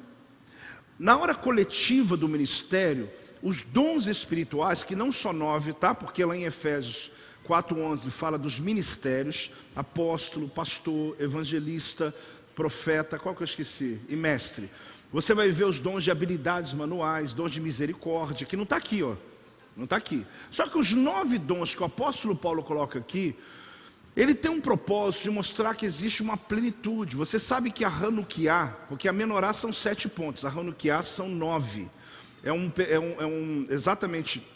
Na 0.99 1.17
hora 1.17 1.35
coletiva 1.35 2.15
do 2.15 2.29
ministério, 2.29 3.09
os 3.43 3.63
dons 3.63 4.07
espirituais, 4.07 4.85
que 4.85 4.95
não 4.95 5.11
são 5.11 5.33
nove, 5.33 5.73
tá? 5.73 5.95
Porque 5.95 6.23
lá 6.23 6.37
em 6.37 6.45
Efésios 6.45 7.11
4:11 7.49 8.11
fala 8.11 8.39
dos 8.39 8.61
ministérios, 8.61 9.51
apóstolo, 9.75 10.47
pastor, 10.49 11.17
evangelista, 11.19 12.15
profeta, 12.55 13.19
qual 13.19 13.35
que 13.35 13.43
eu 13.43 13.47
esqueci? 13.47 14.01
E 14.09 14.17
mestre. 14.17 14.71
Você 15.13 15.35
vai 15.35 15.51
ver 15.51 15.65
os 15.65 15.81
dons 15.81 16.05
de 16.05 16.11
habilidades 16.11 16.73
manuais, 16.73 17.33
dons 17.33 17.51
de 17.51 17.61
misericórdia, 17.61 18.47
que 18.47 18.57
não 18.57 18.65
está 18.65 18.77
aqui, 18.77 19.03
ó. 19.03 19.15
Não 19.77 19.85
está 19.85 19.97
aqui. 19.97 20.27
Só 20.51 20.69
que 20.69 20.79
os 20.79 20.93
nove 20.93 21.39
dons 21.39 21.75
que 21.75 21.83
o 21.83 21.87
apóstolo 21.87 22.37
Paulo 22.37 22.63
coloca 22.63 22.99
aqui, 22.99 23.37
ele 24.17 24.35
tem 24.35 24.51
um 24.51 24.61
propósito 24.61 25.25
de 25.25 25.31
mostrar 25.31 25.75
que 25.75 25.87
existe 25.87 26.23
uma 26.23 26.37
plenitude. 26.37 27.17
Você 27.17 27.39
sabe 27.39 27.71
que 27.71 27.85
a 27.85 27.89
Hanukkah, 27.89 28.77
porque 28.89 29.09
a 29.09 29.13
menorá 29.13 29.53
são 29.53 29.73
sete 29.73 30.09
pontos, 30.09 30.45
a 30.45 30.49
Hanukkah 30.49 31.03
são 31.03 31.29
nove. 31.29 31.89
É 32.43 32.53
um, 32.53 32.73
é 32.77 32.99
um, 32.99 33.21
é 33.21 33.27
um 33.27 33.67
exatamente 33.69 34.47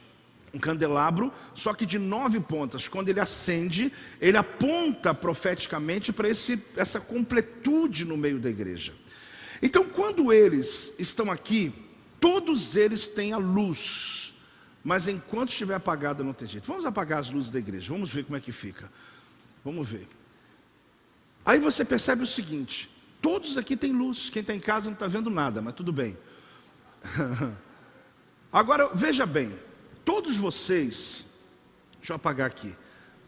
um 0.55 0.59
candelabro, 0.59 1.33
só 1.55 1.75
que 1.75 1.85
de 1.85 1.99
nove 1.99 2.39
pontas. 2.39 2.87
Quando 2.87 3.09
ele 3.09 3.21
acende, 3.21 3.93
ele 4.21 4.37
aponta 4.37 5.13
profeticamente 5.13 6.13
para 6.13 6.29
essa 6.29 7.01
completude 7.01 8.05
no 8.05 8.17
meio 8.17 8.39
da 8.39 8.49
igreja. 8.49 8.95
Então, 9.61 9.85
quando 9.85 10.33
eles 10.33 10.93
estão 10.99 11.31
aqui, 11.31 11.73
todos 12.21 12.77
eles 12.77 13.07
têm 13.07 13.33
a 13.33 13.37
luz, 13.37 14.35
mas 14.83 15.09
enquanto 15.09 15.51
estiver 15.51 15.75
apagada, 15.75 16.23
não 16.23 16.33
tem 16.33 16.47
jeito. 16.47 16.67
Vamos 16.67 16.87
apagar 16.87 17.19
as 17.19 17.31
luzes 17.31 17.51
da 17.51 17.59
igreja, 17.59 17.93
vamos 17.93 18.11
ver 18.11 18.25
como 18.25 18.37
é 18.37 18.41
que 18.41 18.53
fica. 18.53 18.91
Vamos 19.65 19.89
ver. 19.89 20.07
Aí 21.45 21.59
você 21.59 21.85
percebe 21.85 22.23
o 22.23 22.27
seguinte: 22.27 22.91
todos 23.21 23.59
aqui 23.59 23.77
têm 23.77 23.93
luz, 23.93 24.31
quem 24.31 24.41
está 24.41 24.55
em 24.55 24.61
casa 24.61 24.87
não 24.87 24.93
está 24.93 25.07
vendo 25.07 25.31
nada, 25.31 25.61
mas 25.61 25.75
tudo 25.75 25.93
bem. 25.93 26.17
Agora, 28.53 28.89
veja 28.95 29.27
bem, 29.27 29.53
Todos 30.05 30.37
vocês, 30.37 31.25
deixa 31.99 32.13
eu 32.13 32.17
apagar 32.17 32.47
aqui. 32.47 32.75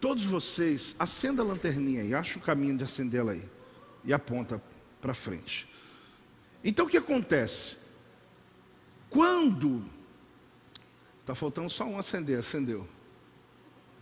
Todos 0.00 0.24
vocês, 0.24 0.94
acenda 0.98 1.42
a 1.42 1.44
lanterninha 1.44 2.02
aí, 2.02 2.14
acha 2.14 2.38
o 2.38 2.42
caminho 2.42 2.76
de 2.76 2.84
acendê-la 2.84 3.32
aí. 3.32 3.48
E 4.04 4.12
aponta 4.12 4.62
para 5.00 5.14
frente. 5.14 5.68
Então 6.62 6.86
o 6.86 6.88
que 6.88 6.96
acontece? 6.96 7.78
Quando 9.08 9.96
Está 11.26 11.34
faltando 11.34 11.68
só 11.68 11.84
um 11.84 11.98
acender, 11.98 12.38
acendeu. 12.38 12.86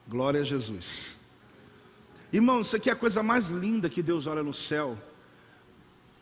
Glória 0.07 0.43
a 0.43 0.45
Jesus. 0.45 1.17
Irmão, 2.31 2.61
isso 2.61 2.77
aqui 2.77 2.91
é 2.91 2.93
a 2.93 2.97
coisa 2.97 3.23
mais 3.23 3.47
linda 3.47 3.89
que 3.89 4.03
Deus 4.03 4.27
olha 4.27 4.43
no 4.43 4.53
céu. 4.53 4.99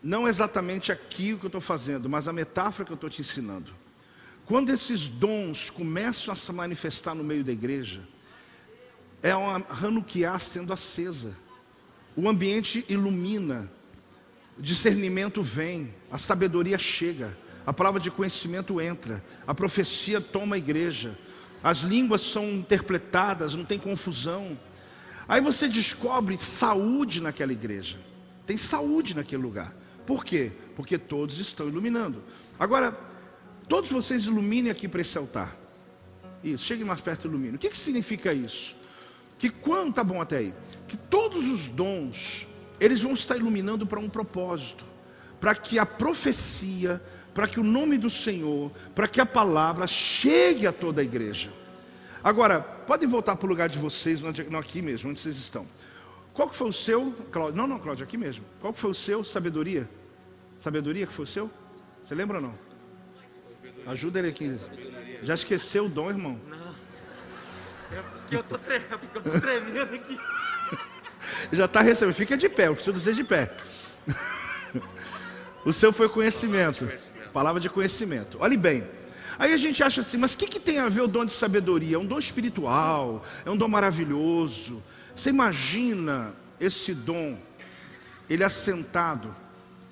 Não 0.00 0.28
exatamente 0.28 0.92
aqui 0.92 1.32
o 1.32 1.40
que 1.40 1.46
eu 1.46 1.48
estou 1.48 1.60
fazendo, 1.60 2.08
mas 2.08 2.28
a 2.28 2.32
metáfora 2.32 2.84
que 2.84 2.92
eu 2.92 2.94
estou 2.94 3.10
te 3.10 3.20
ensinando. 3.20 3.74
Quando 4.46 4.70
esses 4.70 5.08
dons 5.08 5.70
começam 5.70 6.32
a 6.32 6.36
se 6.36 6.52
manifestar 6.52 7.14
no 7.14 7.22
meio 7.22 7.44
da 7.44 7.52
igreja, 7.52 8.02
é 9.22 9.34
uma 9.34 9.64
Hanukkah 9.70 10.38
sendo 10.38 10.72
acesa. 10.72 11.32
O 12.16 12.28
ambiente 12.28 12.84
ilumina, 12.88 13.70
discernimento 14.58 15.42
vem, 15.42 15.94
a 16.10 16.18
sabedoria 16.18 16.76
chega, 16.76 17.36
a 17.64 17.72
palavra 17.72 18.00
de 18.00 18.10
conhecimento 18.10 18.80
entra, 18.80 19.24
a 19.46 19.54
profecia 19.54 20.20
toma 20.20 20.56
a 20.56 20.58
igreja, 20.58 21.16
as 21.62 21.78
línguas 21.78 22.20
são 22.22 22.50
interpretadas, 22.50 23.54
não 23.54 23.64
tem 23.64 23.78
confusão. 23.78 24.58
Aí 25.28 25.40
você 25.40 25.68
descobre 25.68 26.36
saúde 26.36 27.20
naquela 27.20 27.52
igreja, 27.52 27.96
tem 28.44 28.56
saúde 28.56 29.14
naquele 29.14 29.42
lugar. 29.42 29.72
Por 30.04 30.24
quê? 30.24 30.50
Porque 30.74 30.98
todos 30.98 31.38
estão 31.38 31.68
iluminando. 31.68 32.22
Agora, 32.58 33.11
todos 33.68 33.90
vocês 33.90 34.24
iluminem 34.24 34.70
aqui 34.70 34.88
para 34.88 35.00
esse 35.00 35.16
altar. 35.16 35.56
Isso, 36.42 36.64
cheguem 36.64 36.84
mais 36.84 37.00
perto 37.00 37.24
e 37.24 37.28
iluminem. 37.28 37.54
O 37.54 37.58
que, 37.58 37.68
que 37.68 37.76
significa 37.76 38.32
isso? 38.32 38.74
Que 39.38 39.48
quando, 39.48 39.94
tá 39.94 40.04
bom 40.04 40.20
até 40.20 40.38
aí, 40.38 40.54
que 40.88 40.96
todos 40.96 41.48
os 41.48 41.66
dons, 41.68 42.46
eles 42.80 43.00
vão 43.00 43.12
estar 43.12 43.36
iluminando 43.36 43.86
para 43.86 44.00
um 44.00 44.08
propósito, 44.08 44.84
para 45.40 45.54
que 45.54 45.78
a 45.78 45.86
profecia, 45.86 47.02
para 47.34 47.46
que 47.46 47.58
o 47.58 47.64
nome 47.64 47.96
do 47.96 48.10
Senhor, 48.10 48.70
para 48.94 49.08
que 49.08 49.20
a 49.20 49.26
palavra 49.26 49.86
chegue 49.86 50.66
a 50.66 50.72
toda 50.72 51.00
a 51.00 51.04
igreja. 51.04 51.52
Agora, 52.22 52.60
podem 52.60 53.08
voltar 53.08 53.36
para 53.36 53.46
o 53.46 53.48
lugar 53.48 53.68
de 53.68 53.78
vocês, 53.78 54.20
não 54.20 54.58
aqui 54.58 54.80
mesmo, 54.80 55.10
onde 55.10 55.20
vocês 55.20 55.36
estão. 55.36 55.66
Qual 56.32 56.48
que 56.48 56.54
foi 56.54 56.68
o 56.68 56.72
seu, 56.72 57.12
Cláudio? 57.30 57.56
Não, 57.56 57.66
não, 57.66 57.78
Cláudio, 57.78 58.04
aqui 58.04 58.16
mesmo. 58.16 58.44
Qual 58.60 58.72
que 58.72 58.80
foi 58.80 58.90
o 58.90 58.94
seu? 58.94 59.22
Sabedoria? 59.22 59.88
Sabedoria 60.60 61.06
que 61.06 61.12
foi 61.12 61.24
o 61.24 61.28
seu? 61.28 61.50
Você 62.02 62.14
lembra 62.14 62.38
ou 62.38 62.42
não? 62.42 62.71
Ajuda 63.86 64.18
ele 64.18 64.28
aqui. 64.28 64.58
Já 65.22 65.34
esqueceu 65.34 65.86
o 65.86 65.88
dom, 65.88 66.10
irmão? 66.10 66.40
Não. 66.48 66.74
É 67.96 68.02
porque 68.02 68.36
eu 68.36 68.42
tô, 68.42 68.56
é 68.56 68.78
porque 68.78 69.18
eu 69.18 69.22
tô 69.22 69.40
tremendo 69.40 69.94
aqui. 69.94 70.18
Já 71.52 71.66
está 71.66 71.80
recebendo. 71.80 72.14
Fica 72.14 72.36
de 72.36 72.48
pé, 72.48 72.68
eu 72.68 72.74
preciso 72.74 72.96
dizer 72.96 73.14
de 73.14 73.24
pé. 73.24 73.52
o 75.64 75.72
seu 75.72 75.92
foi 75.92 76.08
conhecimento. 76.08 76.88
Palavra 77.32 77.60
de 77.60 77.68
conhecimento. 77.68 78.38
Olhe 78.40 78.56
bem. 78.56 78.84
Aí 79.38 79.52
a 79.52 79.56
gente 79.56 79.82
acha 79.82 80.02
assim, 80.02 80.16
mas 80.16 80.34
o 80.34 80.36
que, 80.36 80.46
que 80.46 80.60
tem 80.60 80.78
a 80.78 80.88
ver 80.88 81.00
o 81.00 81.08
dom 81.08 81.24
de 81.24 81.32
sabedoria? 81.32 81.96
É 81.96 81.98
um 81.98 82.06
dom 82.06 82.18
espiritual, 82.18 83.24
é 83.44 83.50
um 83.50 83.56
dom 83.56 83.68
maravilhoso. 83.68 84.82
Você 85.16 85.30
imagina 85.30 86.34
esse 86.60 86.94
dom, 86.94 87.38
ele 88.28 88.44
assentado, 88.44 89.34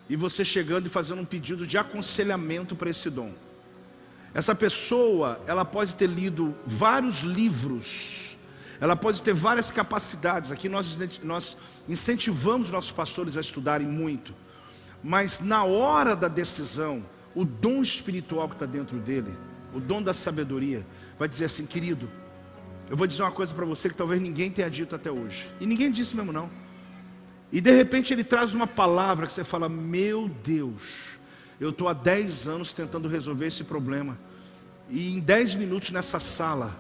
e 0.09 0.17
você 0.17 0.45
chegando 0.45 0.87
e 0.87 0.91
fazendo 0.91 1.21
um 1.23 1.25
pedido 1.25 1.67
de 1.67 1.79
aconselhamento 1.79 2.77
para 2.77 2.91
esse 2.91 3.09
dom. 3.11 3.33
Essa 4.33 4.55
pessoa, 4.55 5.41
ela 5.47 5.65
pode 5.65 5.95
ter 5.95 6.07
lido 6.07 6.55
vários 6.67 7.21
livros, 7.21 8.37
ela 8.81 8.95
pode 8.95 9.23
ter 9.23 9.35
várias 9.35 9.71
capacidades. 9.71 10.53
Aqui 10.53 10.69
nós, 10.69 10.97
nós 11.23 11.57
incentivamos 11.89 12.71
nossos 12.71 12.93
pastores 12.93 13.37
a 13.37 13.41
estudarem 13.41 13.87
muito, 13.87 14.35
mas 15.03 15.41
na 15.41 15.65
hora 15.65 16.15
da 16.15 16.29
decisão, 16.29 17.05
o 17.35 17.45
dom 17.45 17.83
espiritual 17.83 18.49
que 18.49 18.55
está 18.55 18.67
dentro 18.67 18.99
dele, 18.99 19.37
o 19.75 19.81
dom 19.81 20.03
da 20.03 20.15
sabedoria, 20.15 20.87
vai 21.19 21.29
dizer 21.29 21.47
assim, 21.47 21.67
querido, 21.67 22.09
eu 22.89 22.97
vou 22.97 23.07
dizer 23.07 23.23
uma 23.23 23.31
coisa 23.31 23.55
para 23.55 23.65
você 23.65 23.89
que 23.89 23.97
talvez 23.97 24.21
ninguém 24.21 24.51
tenha 24.51 24.69
dito 24.71 24.95
até 24.95 25.11
hoje, 25.11 25.49
e 25.61 25.67
ninguém 25.67 25.91
disse 25.91 26.15
mesmo 26.15 26.33
não. 26.33 26.51
E 27.53 27.61
de 27.61 27.71
repente 27.73 28.13
ele 28.13 28.23
traz 28.23 28.55
uma 28.55 28.67
palavra 28.67 29.27
que 29.27 29.33
você 29.33 29.43
fala: 29.43 29.69
Meu 29.69 30.29
Deus, 30.29 31.19
eu 31.61 31.71
estou 31.71 31.89
há 31.89 31.93
10 31.93 32.49
anos 32.49 32.73
tentando 32.73 33.07
resolver 33.07 33.47
esse 33.47 33.63
problema, 33.63 34.19
e 34.89 35.15
em 35.15 35.21
10 35.21 35.57
minutos 35.57 35.91
nessa 35.91 36.19
sala, 36.19 36.75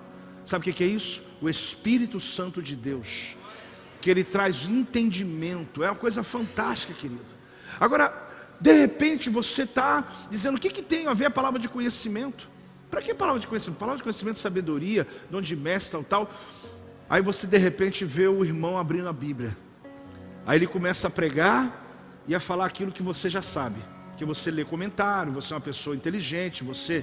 sabe 0.44 0.68
o 0.68 0.74
que 0.74 0.82
é 0.82 0.86
isso? 0.86 1.22
O 1.40 1.48
Espírito 1.48 2.18
Santo 2.18 2.62
de 2.62 2.74
Deus, 2.74 3.36
que 4.00 4.10
ele 4.10 4.24
traz 4.24 4.64
entendimento, 4.64 5.84
é 5.84 5.90
uma 5.90 5.96
coisa 5.96 6.22
fantástica, 6.22 6.94
querido. 6.94 7.24
Agora, 7.78 8.12
de 8.60 8.72
repente 8.72 9.30
você 9.30 9.62
está 9.62 10.04
dizendo: 10.30 10.56
o 10.56 10.60
que, 10.60 10.70
que 10.70 10.82
tem 10.82 11.06
a 11.06 11.14
ver 11.14 11.26
a 11.26 11.30
palavra 11.30 11.60
de 11.60 11.68
conhecimento? 11.68 12.48
Para 12.90 13.00
que 13.00 13.14
palavra 13.14 13.40
de 13.40 13.46
conhecimento? 13.46 13.78
Palavra 13.78 13.98
de 13.98 14.02
conhecimento, 14.02 14.40
sabedoria, 14.40 15.06
dom 15.30 15.40
de 15.40 15.54
mestre, 15.54 15.92
tal, 15.92 16.04
tal. 16.04 16.34
Aí 17.08 17.22
você 17.22 17.46
de 17.46 17.58
repente 17.58 18.04
vê 18.04 18.26
o 18.26 18.44
irmão 18.44 18.78
abrindo 18.78 19.08
a 19.08 19.12
Bíblia. 19.12 19.56
Aí 20.46 20.58
ele 20.58 20.66
começa 20.66 21.06
a 21.06 21.10
pregar 21.10 21.86
e 22.26 22.34
a 22.34 22.40
falar 22.40 22.66
aquilo 22.66 22.90
que 22.90 23.02
você 23.02 23.30
já 23.30 23.42
sabe. 23.42 23.80
Que 24.20 24.24
você 24.26 24.50
lê 24.50 24.66
comentário, 24.66 25.32
você 25.32 25.50
é 25.50 25.56
uma 25.56 25.62
pessoa 25.62 25.96
inteligente, 25.96 26.62
você 26.62 27.02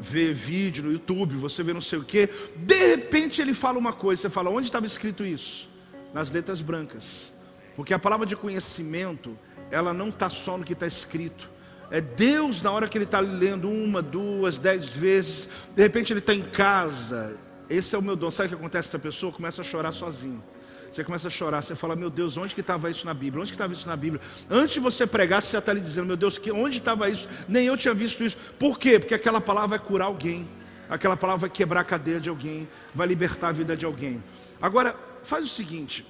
vê 0.00 0.32
vídeo 0.32 0.82
no 0.82 0.90
YouTube, 0.90 1.36
você 1.36 1.62
vê 1.62 1.72
não 1.72 1.80
sei 1.80 2.00
o 2.00 2.02
quê. 2.02 2.28
De 2.56 2.74
repente 2.74 3.40
ele 3.40 3.54
fala 3.54 3.78
uma 3.78 3.92
coisa, 3.92 4.22
você 4.22 4.28
fala, 4.28 4.50
onde 4.50 4.66
estava 4.66 4.84
escrito 4.84 5.24
isso? 5.24 5.68
Nas 6.12 6.32
letras 6.32 6.60
brancas. 6.60 7.32
Porque 7.76 7.94
a 7.94 7.98
palavra 7.98 8.26
de 8.26 8.34
conhecimento, 8.34 9.38
ela 9.70 9.94
não 9.94 10.08
está 10.08 10.28
só 10.28 10.58
no 10.58 10.64
que 10.64 10.72
está 10.72 10.84
escrito. 10.84 11.48
É 11.92 12.00
Deus, 12.00 12.60
na 12.60 12.72
hora 12.72 12.88
que 12.88 12.98
ele 12.98 13.04
está 13.04 13.20
lendo 13.20 13.70
uma, 13.70 14.02
duas, 14.02 14.58
dez 14.58 14.88
vezes, 14.88 15.48
de 15.76 15.80
repente 15.80 16.12
ele 16.12 16.18
está 16.18 16.34
em 16.34 16.42
casa. 16.42 17.36
Esse 17.70 17.94
é 17.94 17.98
o 18.00 18.02
meu 18.02 18.16
dom. 18.16 18.32
Sabe 18.32 18.48
o 18.48 18.48
que 18.48 18.54
acontece 18.56 18.88
com 18.88 18.96
essa 18.96 18.98
pessoa? 18.98 19.32
Começa 19.32 19.62
a 19.62 19.64
chorar 19.64 19.92
sozinho. 19.92 20.42
Você 20.90 21.04
começa 21.04 21.28
a 21.28 21.30
chorar, 21.30 21.62
você 21.62 21.74
fala, 21.74 21.94
meu 21.94 22.10
Deus, 22.10 22.36
onde 22.36 22.54
que 22.54 22.60
estava 22.60 22.90
isso 22.90 23.04
na 23.04 23.14
Bíblia? 23.14 23.42
Onde 23.42 23.52
que 23.52 23.56
estava 23.56 23.72
isso 23.72 23.86
na 23.86 23.96
Bíblia? 23.96 24.20
Antes 24.50 24.74
de 24.74 24.80
você 24.80 25.06
pregar, 25.06 25.42
você 25.42 25.58
está 25.58 25.70
ali 25.70 25.80
dizendo, 25.80 26.06
meu 26.06 26.16
Deus, 26.16 26.38
que, 26.38 26.50
onde 26.50 26.78
estava 26.78 27.08
isso? 27.08 27.28
Nem 27.48 27.66
eu 27.66 27.76
tinha 27.76 27.92
visto 27.92 28.24
isso. 28.24 28.36
Por 28.58 28.78
quê? 28.78 28.98
Porque 28.98 29.14
aquela 29.14 29.40
palavra 29.40 29.76
vai 29.76 29.78
curar 29.78 30.06
alguém. 30.06 30.48
Aquela 30.88 31.16
palavra 31.16 31.42
vai 31.42 31.50
quebrar 31.50 31.82
a 31.82 31.84
cadeia 31.84 32.18
de 32.18 32.30
alguém, 32.30 32.66
vai 32.94 33.06
libertar 33.06 33.48
a 33.48 33.52
vida 33.52 33.76
de 33.76 33.84
alguém. 33.84 34.24
Agora, 34.60 34.96
faz 35.22 35.44
o 35.44 35.48
seguinte: 35.48 36.06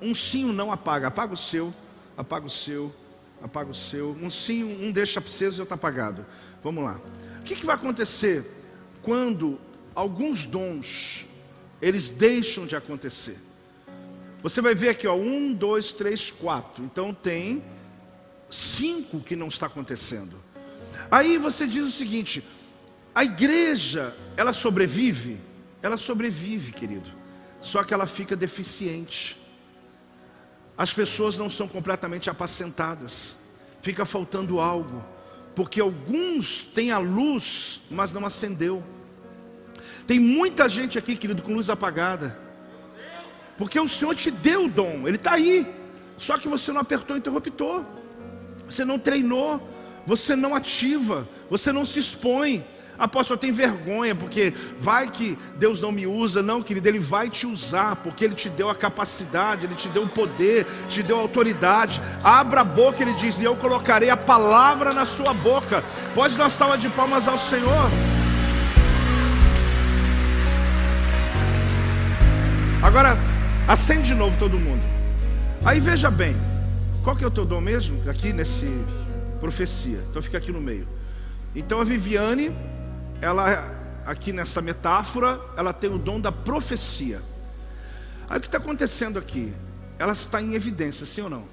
um 0.00 0.14
sim, 0.14 0.44
um 0.44 0.52
não 0.52 0.70
apaga. 0.70 1.08
Apaga 1.08 1.34
o 1.34 1.36
seu, 1.36 1.74
apaga 2.16 2.46
o 2.46 2.50
seu, 2.50 2.94
apaga 3.42 3.70
o 3.70 3.74
seu. 3.74 4.16
Um 4.22 4.30
sim, 4.30 4.62
um 4.62 4.92
deixa 4.92 5.18
aceso 5.18 5.58
e 5.58 5.60
outro 5.60 5.74
apagado. 5.74 6.24
Vamos 6.62 6.84
lá. 6.84 7.00
O 7.40 7.42
que, 7.42 7.56
que 7.56 7.66
vai 7.66 7.74
acontecer 7.74 8.44
quando 9.02 9.58
alguns 9.94 10.46
dons 10.46 11.26
eles 11.82 12.10
deixam 12.10 12.64
de 12.64 12.76
acontecer? 12.76 13.38
Você 14.46 14.60
vai 14.60 14.76
ver 14.76 14.90
aqui, 14.90 15.08
ó, 15.08 15.16
um, 15.16 15.52
dois, 15.52 15.90
três, 15.90 16.30
quatro. 16.30 16.84
Então 16.84 17.12
tem 17.12 17.64
cinco 18.48 19.18
que 19.18 19.34
não 19.34 19.48
está 19.48 19.66
acontecendo. 19.66 20.36
Aí 21.10 21.36
você 21.36 21.66
diz 21.66 21.84
o 21.84 21.90
seguinte: 21.90 22.46
a 23.12 23.24
igreja, 23.24 24.16
ela 24.36 24.52
sobrevive? 24.52 25.40
Ela 25.82 25.96
sobrevive, 25.96 26.70
querido. 26.70 27.10
Só 27.60 27.82
que 27.82 27.92
ela 27.92 28.06
fica 28.06 28.36
deficiente. 28.36 29.36
As 30.78 30.92
pessoas 30.92 31.36
não 31.36 31.50
são 31.50 31.66
completamente 31.66 32.30
apacentadas. 32.30 33.34
Fica 33.82 34.04
faltando 34.04 34.60
algo. 34.60 35.04
Porque 35.56 35.80
alguns 35.80 36.60
têm 36.60 36.92
a 36.92 36.98
luz, 36.98 37.80
mas 37.90 38.12
não 38.12 38.24
acendeu. 38.24 38.80
Tem 40.06 40.20
muita 40.20 40.68
gente 40.68 40.96
aqui, 40.96 41.16
querido, 41.16 41.42
com 41.42 41.52
luz 41.52 41.68
apagada. 41.68 42.45
Porque 43.58 43.78
o 43.80 43.88
Senhor 43.88 44.14
te 44.14 44.30
deu 44.30 44.66
o 44.66 44.68
dom, 44.68 45.06
ele 45.06 45.16
está 45.16 45.32
aí. 45.32 45.66
Só 46.18 46.38
que 46.38 46.48
você 46.48 46.72
não 46.72 46.80
apertou 46.80 47.14
o 47.14 47.18
interruptor, 47.18 47.84
você 48.68 48.84
não 48.84 48.98
treinou, 48.98 49.60
você 50.06 50.36
não 50.36 50.54
ativa, 50.54 51.26
você 51.50 51.72
não 51.72 51.84
se 51.84 51.98
expõe. 51.98 52.64
Apóstolo, 52.98 53.38
tem 53.38 53.52
vergonha, 53.52 54.14
porque 54.14 54.54
vai 54.80 55.10
que 55.10 55.36
Deus 55.56 55.80
não 55.80 55.92
me 55.92 56.06
usa, 56.06 56.42
não, 56.42 56.62
querido, 56.62 56.88
Ele 56.88 56.98
vai 56.98 57.28
te 57.28 57.46
usar, 57.46 57.96
porque 57.96 58.24
Ele 58.24 58.34
te 58.34 58.48
deu 58.48 58.70
a 58.70 58.74
capacidade, 58.74 59.66
Ele 59.66 59.74
te 59.74 59.88
deu 59.88 60.04
o 60.04 60.08
poder, 60.08 60.66
te 60.88 61.02
deu 61.02 61.18
a 61.18 61.20
autoridade. 61.20 62.00
Abra 62.24 62.62
a 62.62 62.64
boca, 62.64 63.02
Ele 63.02 63.12
diz, 63.12 63.38
e 63.38 63.44
eu 63.44 63.54
colocarei 63.56 64.08
a 64.08 64.16
palavra 64.16 64.94
na 64.94 65.04
sua 65.04 65.34
boca. 65.34 65.84
Pode 66.14 66.38
dar 66.38 66.50
salva 66.50 66.78
de 66.78 66.88
palmas 66.88 67.28
ao 67.28 67.38
Senhor. 67.38 67.90
Agora, 72.82 73.18
Acende 73.68 74.04
de 74.04 74.14
novo 74.14 74.38
todo 74.38 74.58
mundo. 74.60 74.82
Aí 75.64 75.80
veja 75.80 76.08
bem, 76.08 76.36
qual 77.02 77.16
que 77.16 77.24
é 77.24 77.26
o 77.26 77.30
teu 77.30 77.44
dom 77.44 77.60
mesmo? 77.60 78.08
Aqui 78.08 78.32
nesse 78.32 78.70
profecia. 79.40 79.98
Então 80.08 80.22
fica 80.22 80.38
aqui 80.38 80.52
no 80.52 80.60
meio. 80.60 80.86
Então 81.52 81.80
a 81.80 81.84
Viviane, 81.84 82.54
ela 83.20 83.74
aqui 84.04 84.32
nessa 84.32 84.62
metáfora, 84.62 85.40
ela 85.56 85.72
tem 85.72 85.90
o 85.90 85.98
dom 85.98 86.20
da 86.20 86.30
profecia. 86.30 87.20
Aí 88.28 88.38
o 88.38 88.40
que 88.40 88.46
está 88.46 88.58
acontecendo 88.58 89.18
aqui? 89.18 89.52
Ela 89.98 90.12
está 90.12 90.40
em 90.40 90.54
evidência, 90.54 91.04
sim 91.04 91.22
ou 91.22 91.30
não? 91.30 91.48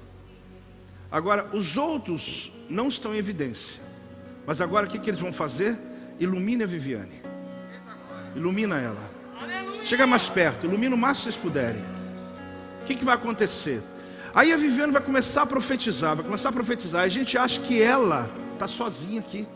Agora, 1.10 1.48
os 1.52 1.76
outros 1.76 2.52
não 2.70 2.86
estão 2.86 3.12
em 3.12 3.18
evidência. 3.18 3.80
Mas 4.46 4.60
agora 4.60 4.86
o 4.86 4.88
que, 4.88 5.00
que 5.00 5.10
eles 5.10 5.20
vão 5.20 5.32
fazer? 5.32 5.76
Ilumine 6.20 6.62
a 6.62 6.66
Viviane. 6.66 7.22
Ilumina 8.36 8.78
ela. 8.78 9.10
Chega 9.84 10.06
mais 10.06 10.28
perto, 10.28 10.66
ilumina 10.66 10.94
o 10.94 10.98
máximo 10.98 11.26
que 11.26 11.32
vocês 11.32 11.36
puderem. 11.36 11.93
O 12.84 12.86
que, 12.86 12.94
que 12.94 13.04
vai 13.04 13.14
acontecer? 13.14 13.82
Aí 14.34 14.52
a 14.52 14.58
Viviane 14.58 14.92
vai 14.92 15.00
começar 15.00 15.42
a 15.42 15.46
profetizar, 15.46 16.14
vai 16.14 16.22
começar 16.22 16.50
a 16.50 16.52
profetizar. 16.52 17.02
A 17.02 17.08
gente 17.08 17.38
acha 17.38 17.58
que 17.62 17.80
ela 17.80 18.30
está 18.52 18.68
sozinha 18.68 19.20
aqui, 19.20 19.48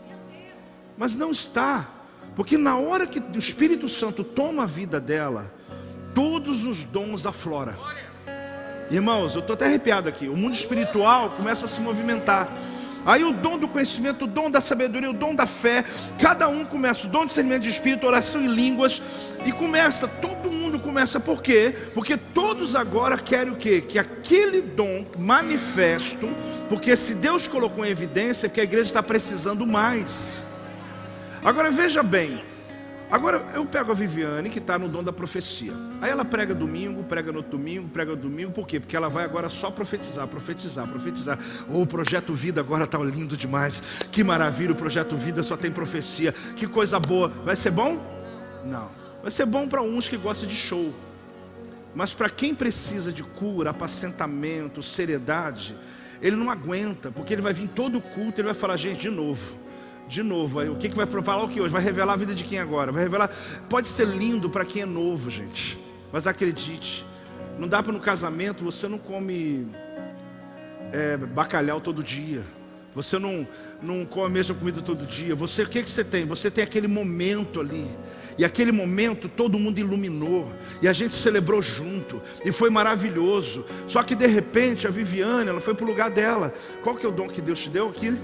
mas 0.97 1.13
não 1.13 1.29
está, 1.29 1.87
porque 2.35 2.57
na 2.57 2.75
hora 2.77 3.05
que 3.05 3.19
o 3.19 3.37
Espírito 3.37 3.87
Santo 3.87 4.23
toma 4.23 4.63
a 4.63 4.65
vida 4.65 4.99
dela, 4.99 5.53
todos 6.15 6.63
os 6.63 6.83
dons 6.83 7.27
afloram. 7.27 7.75
Irmãos, 8.89 9.35
eu 9.35 9.41
estou 9.41 9.53
até 9.53 9.65
arrepiado 9.65 10.09
aqui. 10.09 10.27
O 10.27 10.35
mundo 10.35 10.55
espiritual 10.55 11.29
começa 11.29 11.67
a 11.67 11.69
se 11.69 11.79
movimentar. 11.79 12.49
Aí 13.05 13.23
o 13.23 13.31
dom 13.31 13.57
do 13.57 13.67
conhecimento, 13.67 14.25
o 14.25 14.27
dom 14.27 14.51
da 14.51 14.61
sabedoria, 14.61 15.09
o 15.09 15.13
dom 15.13 15.33
da 15.33 15.45
fé, 15.45 15.83
cada 16.19 16.47
um 16.47 16.65
começa, 16.65 17.07
o 17.07 17.09
dom 17.09 17.21
de 17.21 17.27
discernimento 17.27 17.63
de 17.63 17.69
espírito, 17.69 18.05
oração 18.05 18.41
em 18.41 18.47
línguas, 18.47 19.01
e 19.45 19.51
começa, 19.51 20.07
todo 20.07 20.51
mundo 20.51 20.79
começa, 20.79 21.19
por 21.19 21.41
quê? 21.41 21.73
Porque 21.93 22.17
todos 22.17 22.75
agora 22.75 23.17
querem 23.17 23.53
o 23.53 23.55
quê? 23.55 23.81
Que 23.81 23.97
aquele 23.97 24.61
dom 24.61 25.05
manifesto, 25.17 26.29
porque 26.67 26.95
se 26.95 27.15
Deus 27.15 27.47
colocou 27.47 27.85
em 27.85 27.89
evidência, 27.89 28.45
é 28.45 28.49
porque 28.49 28.61
a 28.61 28.65
igreja 28.65 28.89
está 28.89 29.01
precisando 29.01 29.65
mais. 29.65 30.43
Agora 31.43 31.71
veja 31.71 32.03
bem, 32.03 32.41
Agora 33.11 33.43
eu 33.55 33.65
pego 33.65 33.91
a 33.91 33.95
Viviane, 33.95 34.51
que 34.51 34.59
está 34.59 34.77
no 34.77 34.87
dom 34.87 35.03
da 35.03 35.11
profecia. 35.11 35.73
Aí 35.99 36.11
ela 36.11 36.23
prega 36.23 36.53
domingo, 36.53 37.03
prega 37.03 37.31
no 37.31 37.41
domingo, 37.41 37.89
prega 37.89 38.11
no 38.11 38.17
domingo, 38.17 38.51
por 38.51 38.67
quê? 38.67 38.79
Porque 38.79 38.95
ela 38.95 39.09
vai 39.09 39.25
agora 39.25 39.49
só 39.49 39.71
profetizar, 39.71 40.27
profetizar, 40.27 40.87
profetizar. 40.87 41.39
Oh, 41.67 41.81
o 41.81 41.87
projeto 41.87 42.35
Vida 42.35 42.61
agora 42.61 42.83
está 42.83 42.99
lindo 42.99 43.35
demais. 43.35 43.81
Que 44.11 44.23
maravilha, 44.23 44.73
o 44.73 44.75
projeto 44.75 45.17
Vida 45.17 45.41
só 45.41 45.57
tem 45.57 45.71
profecia. 45.71 46.31
Que 46.55 46.67
coisa 46.67 46.99
boa. 46.99 47.29
Vai 47.43 47.55
ser 47.55 47.71
bom? 47.71 47.99
Não. 48.63 48.89
Vai 49.23 49.31
ser 49.31 49.47
bom 49.47 49.67
para 49.67 49.81
uns 49.81 50.07
que 50.07 50.15
gostam 50.15 50.47
de 50.47 50.55
show. 50.55 50.93
Mas 51.95 52.13
para 52.13 52.29
quem 52.29 52.53
precisa 52.53 53.11
de 53.11 53.23
cura, 53.23 53.71
apacentamento, 53.71 54.83
seriedade, 54.83 55.75
ele 56.21 56.35
não 56.35 56.51
aguenta, 56.51 57.09
porque 57.09 57.33
ele 57.33 57.41
vai 57.41 57.53
vir 57.53 57.69
todo 57.69 57.99
culto, 57.99 58.39
ele 58.39 58.45
vai 58.45 58.53
falar, 58.53 58.77
gente, 58.77 59.01
de 59.01 59.09
novo 59.09 59.68
de 60.09 60.23
novo. 60.23 60.59
Aí, 60.59 60.67
o 60.67 60.75
que, 60.75 60.89
que 60.89 60.95
vai 60.95 61.05
falar 61.05 61.43
o 61.43 61.47
que 61.47 61.61
hoje? 61.61 61.71
Vai 61.71 61.83
revelar 61.83 62.13
a 62.13 62.17
vida 62.17 62.33
de 62.33 62.43
quem 62.43 62.57
agora? 62.59 62.91
Vai 62.91 63.03
revelar. 63.03 63.29
Pode 63.69 63.87
ser 63.87 64.07
lindo 64.07 64.49
para 64.49 64.65
quem 64.65 64.81
é 64.81 64.85
novo, 64.85 65.29
gente. 65.29 65.79
Mas 66.11 66.25
acredite, 66.25 67.05
não 67.59 67.67
dá 67.67 67.83
para 67.83 67.93
no 67.93 67.99
casamento 67.99 68.63
você 68.63 68.87
não 68.87 68.97
come 68.97 69.67
é, 70.91 71.15
bacalhau 71.15 71.79
todo 71.79 72.03
dia. 72.03 72.43
Você 72.95 73.19
não, 73.19 73.47
não 73.81 74.03
come 74.03 74.25
a 74.25 74.29
mesma 74.29 74.55
comida 74.55 74.81
todo 74.81 75.05
dia. 75.05 75.35
Você, 75.35 75.61
o 75.61 75.69
que, 75.69 75.83
que 75.83 75.89
você 75.89 76.03
tem? 76.03 76.25
Você 76.25 76.49
tem 76.49 76.63
aquele 76.63 76.87
momento 76.87 77.61
ali. 77.61 77.87
E 78.35 78.43
aquele 78.43 78.71
momento 78.71 79.29
todo 79.29 79.59
mundo 79.59 79.77
iluminou. 79.77 80.51
E 80.81 80.87
a 80.87 80.93
gente 80.93 81.13
celebrou 81.13 81.61
junto. 81.61 82.19
E 82.43 82.51
foi 82.51 82.71
maravilhoso. 82.71 83.63
Só 83.87 84.01
que 84.01 84.15
de 84.15 84.25
repente 84.25 84.87
a 84.87 84.89
Viviane, 84.89 85.49
ela 85.49 85.61
foi 85.61 85.75
para 85.75 85.85
o 85.85 85.87
lugar 85.87 86.09
dela. 86.09 86.51
Qual 86.83 86.95
que 86.95 87.05
é 87.05 87.09
o 87.09 87.11
dom 87.11 87.27
que 87.27 87.41
Deus 87.41 87.61
te 87.61 87.69
deu 87.69 87.89
aqui? 87.89 88.17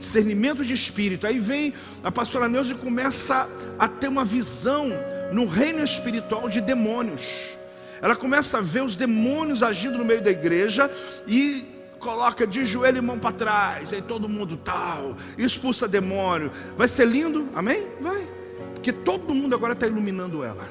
Discernimento 0.00 0.64
de 0.64 0.74
espírito. 0.74 1.26
Aí 1.26 1.38
vem 1.38 1.72
a 2.02 2.10
pastora 2.10 2.48
Neuza 2.48 2.72
e 2.72 2.76
começa 2.76 3.48
a 3.78 3.86
ter 3.86 4.08
uma 4.08 4.24
visão 4.24 4.88
no 5.32 5.46
reino 5.46 5.84
espiritual 5.84 6.48
de 6.48 6.60
demônios. 6.60 7.56
Ela 8.02 8.16
começa 8.16 8.58
a 8.58 8.60
ver 8.60 8.82
os 8.82 8.96
demônios 8.96 9.62
agindo 9.62 9.98
no 9.98 10.04
meio 10.04 10.22
da 10.22 10.30
igreja 10.30 10.90
e 11.28 11.66
coloca 12.00 12.46
de 12.46 12.64
joelho 12.64 12.98
e 12.98 13.00
mão 13.02 13.18
para 13.18 13.32
trás, 13.32 13.92
aí 13.92 14.00
todo 14.00 14.26
mundo 14.26 14.56
tal, 14.56 15.14
expulsa 15.36 15.86
demônio. 15.86 16.50
Vai 16.76 16.88
ser 16.88 17.06
lindo? 17.06 17.48
Amém? 17.54 17.86
Vai. 18.00 18.26
Porque 18.74 18.92
todo 18.92 19.34
mundo 19.34 19.54
agora 19.54 19.74
está 19.74 19.86
iluminando 19.86 20.42
ela. 20.42 20.66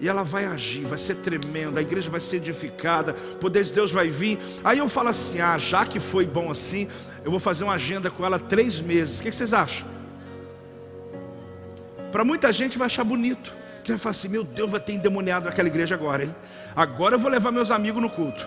E 0.00 0.08
ela 0.08 0.24
vai 0.24 0.46
agir, 0.46 0.84
vai 0.84 0.98
ser 0.98 1.14
tremenda, 1.18 1.78
a 1.78 1.82
igreja 1.82 2.10
vai 2.10 2.18
ser 2.18 2.38
edificada, 2.38 3.14
o 3.34 3.38
poder 3.38 3.62
de 3.62 3.72
Deus 3.72 3.92
vai 3.92 4.08
vir. 4.08 4.36
Aí 4.64 4.78
eu 4.78 4.88
falo 4.88 5.10
assim: 5.10 5.40
ah, 5.40 5.56
já 5.56 5.86
que 5.86 6.00
foi 6.00 6.26
bom 6.26 6.50
assim, 6.50 6.88
eu 7.24 7.30
vou 7.30 7.40
fazer 7.40 7.64
uma 7.64 7.74
agenda 7.74 8.10
com 8.10 8.24
ela 8.24 8.38
três 8.38 8.80
meses. 8.80 9.20
O 9.20 9.22
que 9.22 9.32
vocês 9.32 9.52
acham? 9.52 9.86
Para 12.10 12.24
muita 12.24 12.52
gente 12.52 12.76
vai 12.76 12.86
achar 12.86 13.04
bonito. 13.04 13.61
Que 13.82 13.92
vai 13.92 13.98
falar 13.98 14.10
assim: 14.12 14.28
meu 14.28 14.44
Deus, 14.44 14.70
vai 14.70 14.80
ter 14.80 14.92
endemoniado 14.92 15.46
naquela 15.46 15.68
igreja 15.68 15.94
agora, 15.94 16.24
hein? 16.24 16.34
Agora 16.74 17.16
eu 17.16 17.18
vou 17.18 17.30
levar 17.30 17.50
meus 17.50 17.70
amigos 17.70 18.00
no 18.02 18.10
culto 18.10 18.46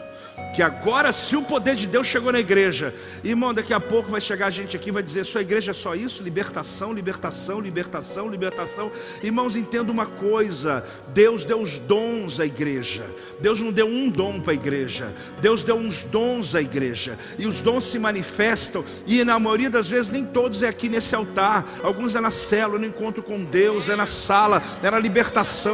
que 0.54 0.62
agora 0.62 1.12
se 1.12 1.36
o 1.36 1.42
poder 1.42 1.76
de 1.76 1.88
Deus 1.88 2.08
chegou 2.08 2.32
na 2.32 2.40
igreja, 2.40 2.94
irmão, 3.24 3.54
daqui 3.54 3.74
a 3.74 3.80
pouco 3.80 4.10
vai 4.10 4.22
chegar 4.22 4.50
gente 4.50 4.76
aqui 4.76 4.92
vai 4.92 5.04
dizer: 5.04 5.26
sua 5.26 5.42
igreja 5.42 5.72
é 5.72 5.74
só 5.74 5.96
isso? 5.96 6.24
Libertação, 6.24 6.94
libertação, 6.94 7.60
libertação, 7.60 8.30
libertação. 8.30 8.92
Irmãos, 9.22 9.56
entenda 9.56 9.92
uma 9.92 10.06
coisa: 10.06 10.84
Deus 11.14 11.44
deu 11.44 11.62
os 11.62 11.78
dons 11.78 12.40
à 12.40 12.46
igreja. 12.46 13.04
Deus 13.42 13.60
não 13.60 13.72
deu 13.72 13.88
um 13.88 14.10
dom 14.10 14.40
para 14.40 14.54
a 14.54 14.56
igreja, 14.56 15.14
Deus 15.42 15.64
deu 15.64 15.76
uns 15.76 16.04
dons 16.06 16.56
à 16.56 16.62
igreja. 16.62 17.18
E 17.38 17.46
os 17.46 17.60
dons 17.60 17.84
se 17.84 18.00
manifestam, 18.00 18.84
e 19.06 19.24
na 19.24 19.38
maioria 19.40 19.70
das 19.70 19.88
vezes 19.88 20.10
nem 20.10 20.26
todos 20.26 20.64
é 20.64 20.70
aqui 20.70 20.88
nesse 20.88 21.14
altar. 21.16 21.66
Alguns 21.84 22.16
é 22.16 22.22
na 22.22 22.32
célula, 22.32 22.80
no 22.80 22.86
encontro 22.86 23.22
com 23.22 23.44
Deus, 23.44 23.90
é 23.90 23.96
na 23.96 24.06
sala, 24.06 24.64
é 24.82 24.90
na 24.90 25.00
libertação, 25.00 25.25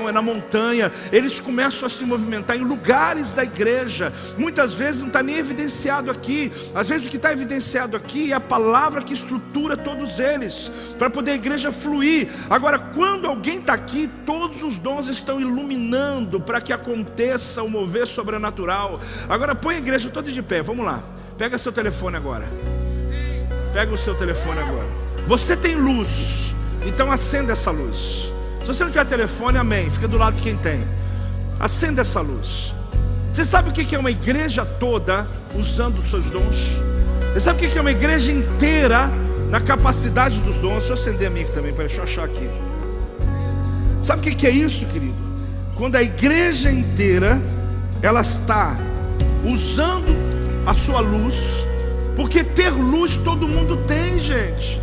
é 0.08 0.12
na 0.12 0.22
montanha. 0.22 0.92
Eles 1.12 1.40
começam 1.40 1.88
a 1.88 1.90
se 1.90 2.04
movimentar 2.04 2.58
em 2.58 2.64
lugares 2.64 3.34
da 3.34 3.44
igreja. 3.44 4.14
Muitas 4.38 4.62
muitas 4.62 4.74
vezes 4.74 5.02
não 5.02 5.08
está 5.08 5.24
nem 5.24 5.38
evidenciado 5.38 6.12
aqui. 6.12 6.52
Às 6.74 6.90
vezes 6.90 7.08
o 7.08 7.10
que 7.10 7.18
está 7.18 7.32
evidenciado 7.32 7.98
aqui 7.98 8.32
é 8.32 8.36
a 8.36 8.40
palavra 8.40 9.02
que 9.02 9.14
estrutura 9.14 9.76
todos 9.76 10.20
eles, 10.20 10.72
para 10.98 11.10
poder 11.10 11.32
a 11.32 11.36
igreja 11.36 11.72
fluir. 11.72 12.30
Agora, 12.50 12.78
quando 12.78 13.28
alguém 13.28 13.58
está 13.58 13.74
aqui, 13.74 14.10
todos 14.26 14.62
os 14.62 14.78
dons 14.78 15.08
estão 15.08 15.42
iluminando 15.42 16.40
para 16.40 16.62
que 16.62 16.72
aconteça 16.72 17.64
o 17.64 17.70
mover 17.70 18.08
sobrenatural. 18.08 19.00
Agora 19.28 19.56
põe 19.56 19.76
a 19.76 19.80
igreja 19.80 20.10
toda 20.10 20.32
de 20.32 20.42
pé, 20.42 20.62
vamos 20.62 20.86
lá. 20.86 21.04
Pega 21.38 21.58
seu 21.58 21.72
telefone 21.72 22.18
agora. 22.18 22.48
Pega 23.74 23.94
o 23.94 23.98
seu 23.98 24.14
telefone 24.16 24.60
agora. 24.60 24.88
Você 25.28 25.56
tem 25.56 25.76
luz, 25.76 26.54
então 26.86 27.12
acenda 27.12 27.54
essa 27.54 27.72
luz. 27.72 28.32
Se 28.62 28.68
você 28.68 28.84
não 28.84 28.92
tiver 28.92 29.06
telefone, 29.06 29.58
amém. 29.58 29.90
Fica 29.90 30.08
do 30.08 30.18
lado 30.18 30.36
de 30.36 30.42
quem 30.42 30.56
tem. 30.56 30.84
Acenda 31.60 32.02
essa 32.02 32.22
luz. 32.22 32.74
Você 33.32 33.46
sabe 33.46 33.70
o 33.70 33.74
que 33.74 33.96
é 33.96 34.00
uma 34.00 34.12
igreja 34.12 34.66
toda 34.66 35.26
usando 35.56 36.00
os 36.00 36.10
seus 36.10 36.26
dons? 36.30 36.78
Você 37.34 37.40
sabe 37.40 37.66
o 37.66 37.70
que 37.70 37.78
é 37.78 37.82
uma 37.82 37.92
igreja 37.92 38.32
inteira 38.32 39.10
na 39.50 39.62
capacidade 39.62 40.42
dos 40.42 40.58
dons? 40.58 40.80
Deixa 40.80 40.90
eu 40.90 40.94
acender 40.96 41.28
a 41.28 41.30
minha 41.30 41.46
aqui 41.46 41.54
também, 41.54 41.74
para 41.74 41.86
deixa 41.86 42.00
eu 42.00 42.04
achar 42.04 42.26
aqui. 42.26 42.50
Sabe 44.02 44.30
o 44.30 44.36
que 44.36 44.48
é 44.48 44.50
isso, 44.50 44.86
querido? 44.88 45.16
Quando 45.76 45.96
a 45.96 46.04
igreja 46.04 46.72
inteira 46.72 47.42
ela 48.02 48.22
está 48.22 48.76
usando 49.46 50.14
a 50.66 50.74
sua 50.74 51.00
luz, 51.00 51.66
porque 52.16 52.44
ter 52.44 52.70
luz 52.70 53.16
todo 53.18 53.48
mundo 53.48 53.78
tem, 53.88 54.20
gente. 54.20 54.81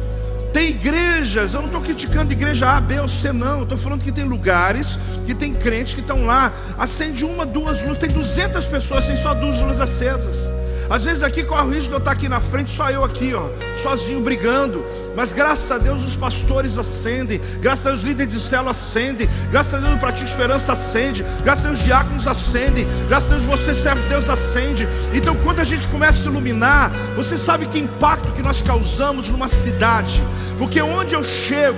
Tem 0.53 0.71
igrejas, 0.71 1.55
eu 1.55 1.61
não 1.61 1.67
estou 1.67 1.83
criticando 1.83 2.33
igreja 2.33 2.77
A, 2.77 2.81
B 2.81 2.99
ou 3.01 3.09
C, 3.09 3.33
não. 3.33 3.63
Estou 3.63 3.79
falando 3.79 4.03
que 4.03 4.13
tem 4.13 4.25
lugares 4.25 4.99
que 5.27 5.35
tem 5.35 5.53
crentes 5.53 5.95
que 5.95 6.01
estão 6.01 6.25
lá, 6.25 6.53
acende 6.79 7.25
uma, 7.25 7.45
duas 7.45 7.83
luzes, 7.83 7.99
tem 7.99 8.09
200 8.09 8.65
pessoas 8.67 9.05
sem 9.05 9.17
só 9.17 9.35
duas 9.35 9.61
luzes 9.61 9.81
acesas. 9.81 10.58
Às 10.91 11.05
vezes 11.05 11.22
aqui 11.22 11.45
corre 11.45 11.62
o 11.62 11.70
risco 11.70 11.89
de 11.89 11.95
eu 11.95 11.99
estar 11.99 12.12
aqui 12.12 12.28
na 12.28 12.41
frente, 12.41 12.70
só 12.70 12.91
eu 12.91 13.05
aqui, 13.05 13.34
ó, 13.34 13.49
sozinho 13.76 14.20
brigando. 14.20 14.84
Mas 15.14 15.32
graças 15.32 15.70
a 15.70 15.78
Deus 15.78 16.05
os 16.05 16.16
pastores 16.16 16.78
acendem, 16.78 17.41
graças 17.61 17.86
a 17.86 17.91
Deus 17.91 18.01
os 18.01 18.07
líderes 18.07 18.32
de 18.32 18.41
célula 18.41 18.70
acendem, 18.70 19.28
graças 19.51 19.74
a 19.74 19.78
Deus 19.78 19.95
o 19.95 19.99
Pratique 19.99 20.30
Esperança 20.30 20.72
acende, 20.72 21.24
graças 21.43 21.64
a 21.64 21.68
Deus 21.68 21.80
os 21.80 21.84
diáconos 21.84 22.26
acendem, 22.26 22.86
graças 23.09 23.32
a 23.32 23.34
Deus 23.34 23.45
você 23.45 23.74
serve 23.74 24.09
Deus 24.09 24.28
acende. 24.28 24.89
Então 25.12 25.36
quando 25.45 25.61
a 25.61 25.64
gente 25.64 25.86
começa 25.89 26.20
a 26.20 26.30
iluminar, 26.30 26.91
você 27.16 27.36
sabe 27.36 27.66
que 27.66 27.78
impacto 27.78 28.32
que 28.32 28.43
nós 28.43 28.62
causamos 28.62 29.28
numa 29.28 29.49
cidade, 29.49 30.22
porque 30.57 30.80
onde 30.80 31.14
eu 31.14 31.24
chego, 31.24 31.76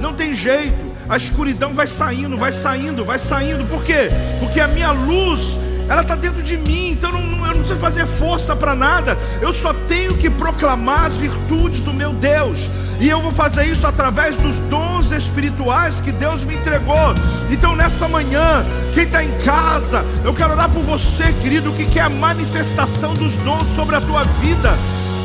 não 0.00 0.12
tem 0.12 0.34
jeito, 0.34 0.90
a 1.08 1.16
escuridão 1.16 1.74
vai 1.74 1.86
saindo, 1.86 2.36
vai 2.36 2.52
saindo, 2.52 3.04
vai 3.04 3.18
saindo. 3.18 3.64
Por 3.68 3.82
quê? 3.82 4.10
Porque 4.38 4.60
a 4.60 4.68
minha 4.68 4.92
luz 4.92 5.56
ela 5.88 6.02
está 6.02 6.14
dentro 6.14 6.40
de 6.40 6.56
mim, 6.56 6.90
então 6.92 7.10
não, 7.10 7.29
não 7.60 7.66
preciso 7.66 7.80
fazer 7.80 8.06
força 8.06 8.56
para 8.56 8.74
nada, 8.74 9.16
eu 9.40 9.52
só 9.52 9.72
tenho 9.86 10.16
que 10.16 10.30
proclamar 10.30 11.06
as 11.06 11.14
virtudes 11.14 11.82
do 11.82 11.92
meu 11.92 12.12
Deus, 12.12 12.70
e 12.98 13.08
eu 13.08 13.20
vou 13.20 13.32
fazer 13.32 13.64
isso 13.64 13.86
através 13.86 14.38
dos 14.38 14.58
dons 14.60 15.10
espirituais 15.10 16.00
que 16.00 16.10
Deus 16.10 16.42
me 16.42 16.54
entregou. 16.54 17.14
Então, 17.50 17.76
nessa 17.76 18.08
manhã, 18.08 18.64
quem 18.94 19.04
está 19.04 19.22
em 19.22 19.32
casa, 19.38 20.04
eu 20.24 20.32
quero 20.34 20.52
orar 20.52 20.70
por 20.70 20.82
você, 20.82 21.32
querido, 21.40 21.72
que 21.72 21.86
quer 21.86 22.02
a 22.02 22.10
manifestação 22.10 23.12
dos 23.14 23.36
dons 23.38 23.68
sobre 23.68 23.96
a 23.96 24.00
tua 24.00 24.24
vida. 24.40 24.70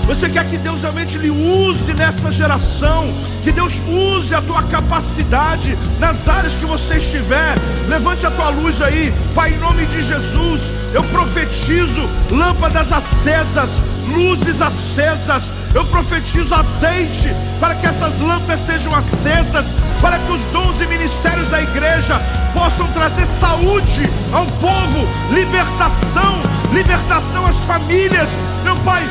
Você 0.06 0.30
quer 0.30 0.48
que 0.48 0.58
Deus 0.58 0.82
realmente 0.82 1.18
lhe 1.18 1.32
use 1.32 1.92
nessa 1.94 2.32
geração? 2.32 3.12
Que 3.44 3.52
Deus 3.52 3.74
use 3.88 4.36
a 4.36 4.42
tua 4.42 4.62
capacidade 4.64 5.76
nas 6.00 6.30
áreas 6.30 6.54
que 6.54 6.66
você 6.66 6.98
estiver. 6.98 7.56
Levante 7.88 8.26
a 8.26 8.32
tua 8.32 8.50
luz 8.50 8.80
aí, 8.82 9.12
Pai, 9.34 9.54
em 9.54 9.58
nome 9.58 9.84
de 9.88 10.04
Jesus. 10.04 10.75
Eu 10.96 11.04
profetizo 11.04 12.10
lâmpadas 12.32 12.88
acesas, 12.90 13.70
luzes 14.08 14.62
acesas. 14.62 15.44
Eu 15.74 15.84
profetizo 15.88 16.56
azeite 16.56 17.36
para 17.60 17.76
que 17.76 17.86
essas 17.86 18.18
lâmpadas 18.22 18.66
sejam 18.66 18.96
acesas 18.96 19.66
para 20.02 20.18
que 20.18 20.32
os 20.32 20.42
dons 20.54 20.80
e 20.80 20.88
ministérios 20.88 21.50
da 21.50 21.62
igreja 21.62 22.22
possam 22.54 22.88
trazer 22.94 23.26
saúde 23.42 24.10
ao 24.32 24.46
povo, 24.46 25.06
libertação, 25.34 26.42
libertação 26.72 27.46
às 27.46 27.58
famílias. 27.68 28.30
Meu 28.64 28.76
Pai, 28.78 29.04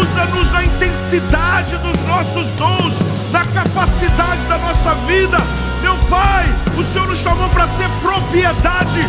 usa-nos 0.00 0.52
na 0.52 0.64
intensidade 0.64 1.76
dos 1.78 2.00
nossos 2.06 2.48
dons, 2.52 2.94
na 3.32 3.40
capacidade 3.40 4.40
da 4.48 4.58
nossa 4.58 4.94
vida. 5.08 5.63
Meu 5.84 5.96
Pai, 6.08 6.46
o 6.78 6.82
Senhor 6.82 7.06
nos 7.08 7.18
chamou 7.18 7.46
para 7.50 7.68
ser 7.68 7.90
propriedade 8.00 9.00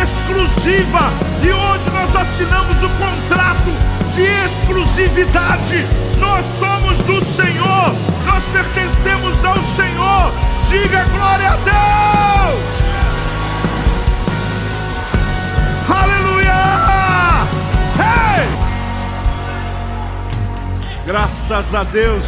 exclusiva 0.00 1.12
e 1.42 1.50
hoje 1.52 1.90
nós 1.92 2.16
assinamos 2.16 2.82
o 2.82 2.88
contrato 2.88 3.70
de 4.14 4.22
exclusividade. 4.46 5.86
Nós 6.18 6.42
somos 6.58 6.96
do 7.00 7.22
Senhor, 7.36 7.94
nós 8.24 8.42
pertencemos 8.50 9.44
ao 9.44 9.62
Senhor. 9.76 10.32
Diga 10.70 11.04
glória 11.04 11.50
a 11.50 11.56
Deus! 11.56 12.62
Aleluia! 15.90 17.46
Hey! 17.98 18.48
Graças 21.04 21.74
a 21.74 21.84
Deus. 21.84 22.24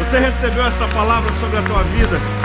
Você 0.00 0.18
recebeu 0.18 0.66
essa 0.66 0.86
palavra 0.88 1.32
sobre 1.40 1.56
a 1.56 1.62
tua 1.62 1.82
vida? 1.84 2.44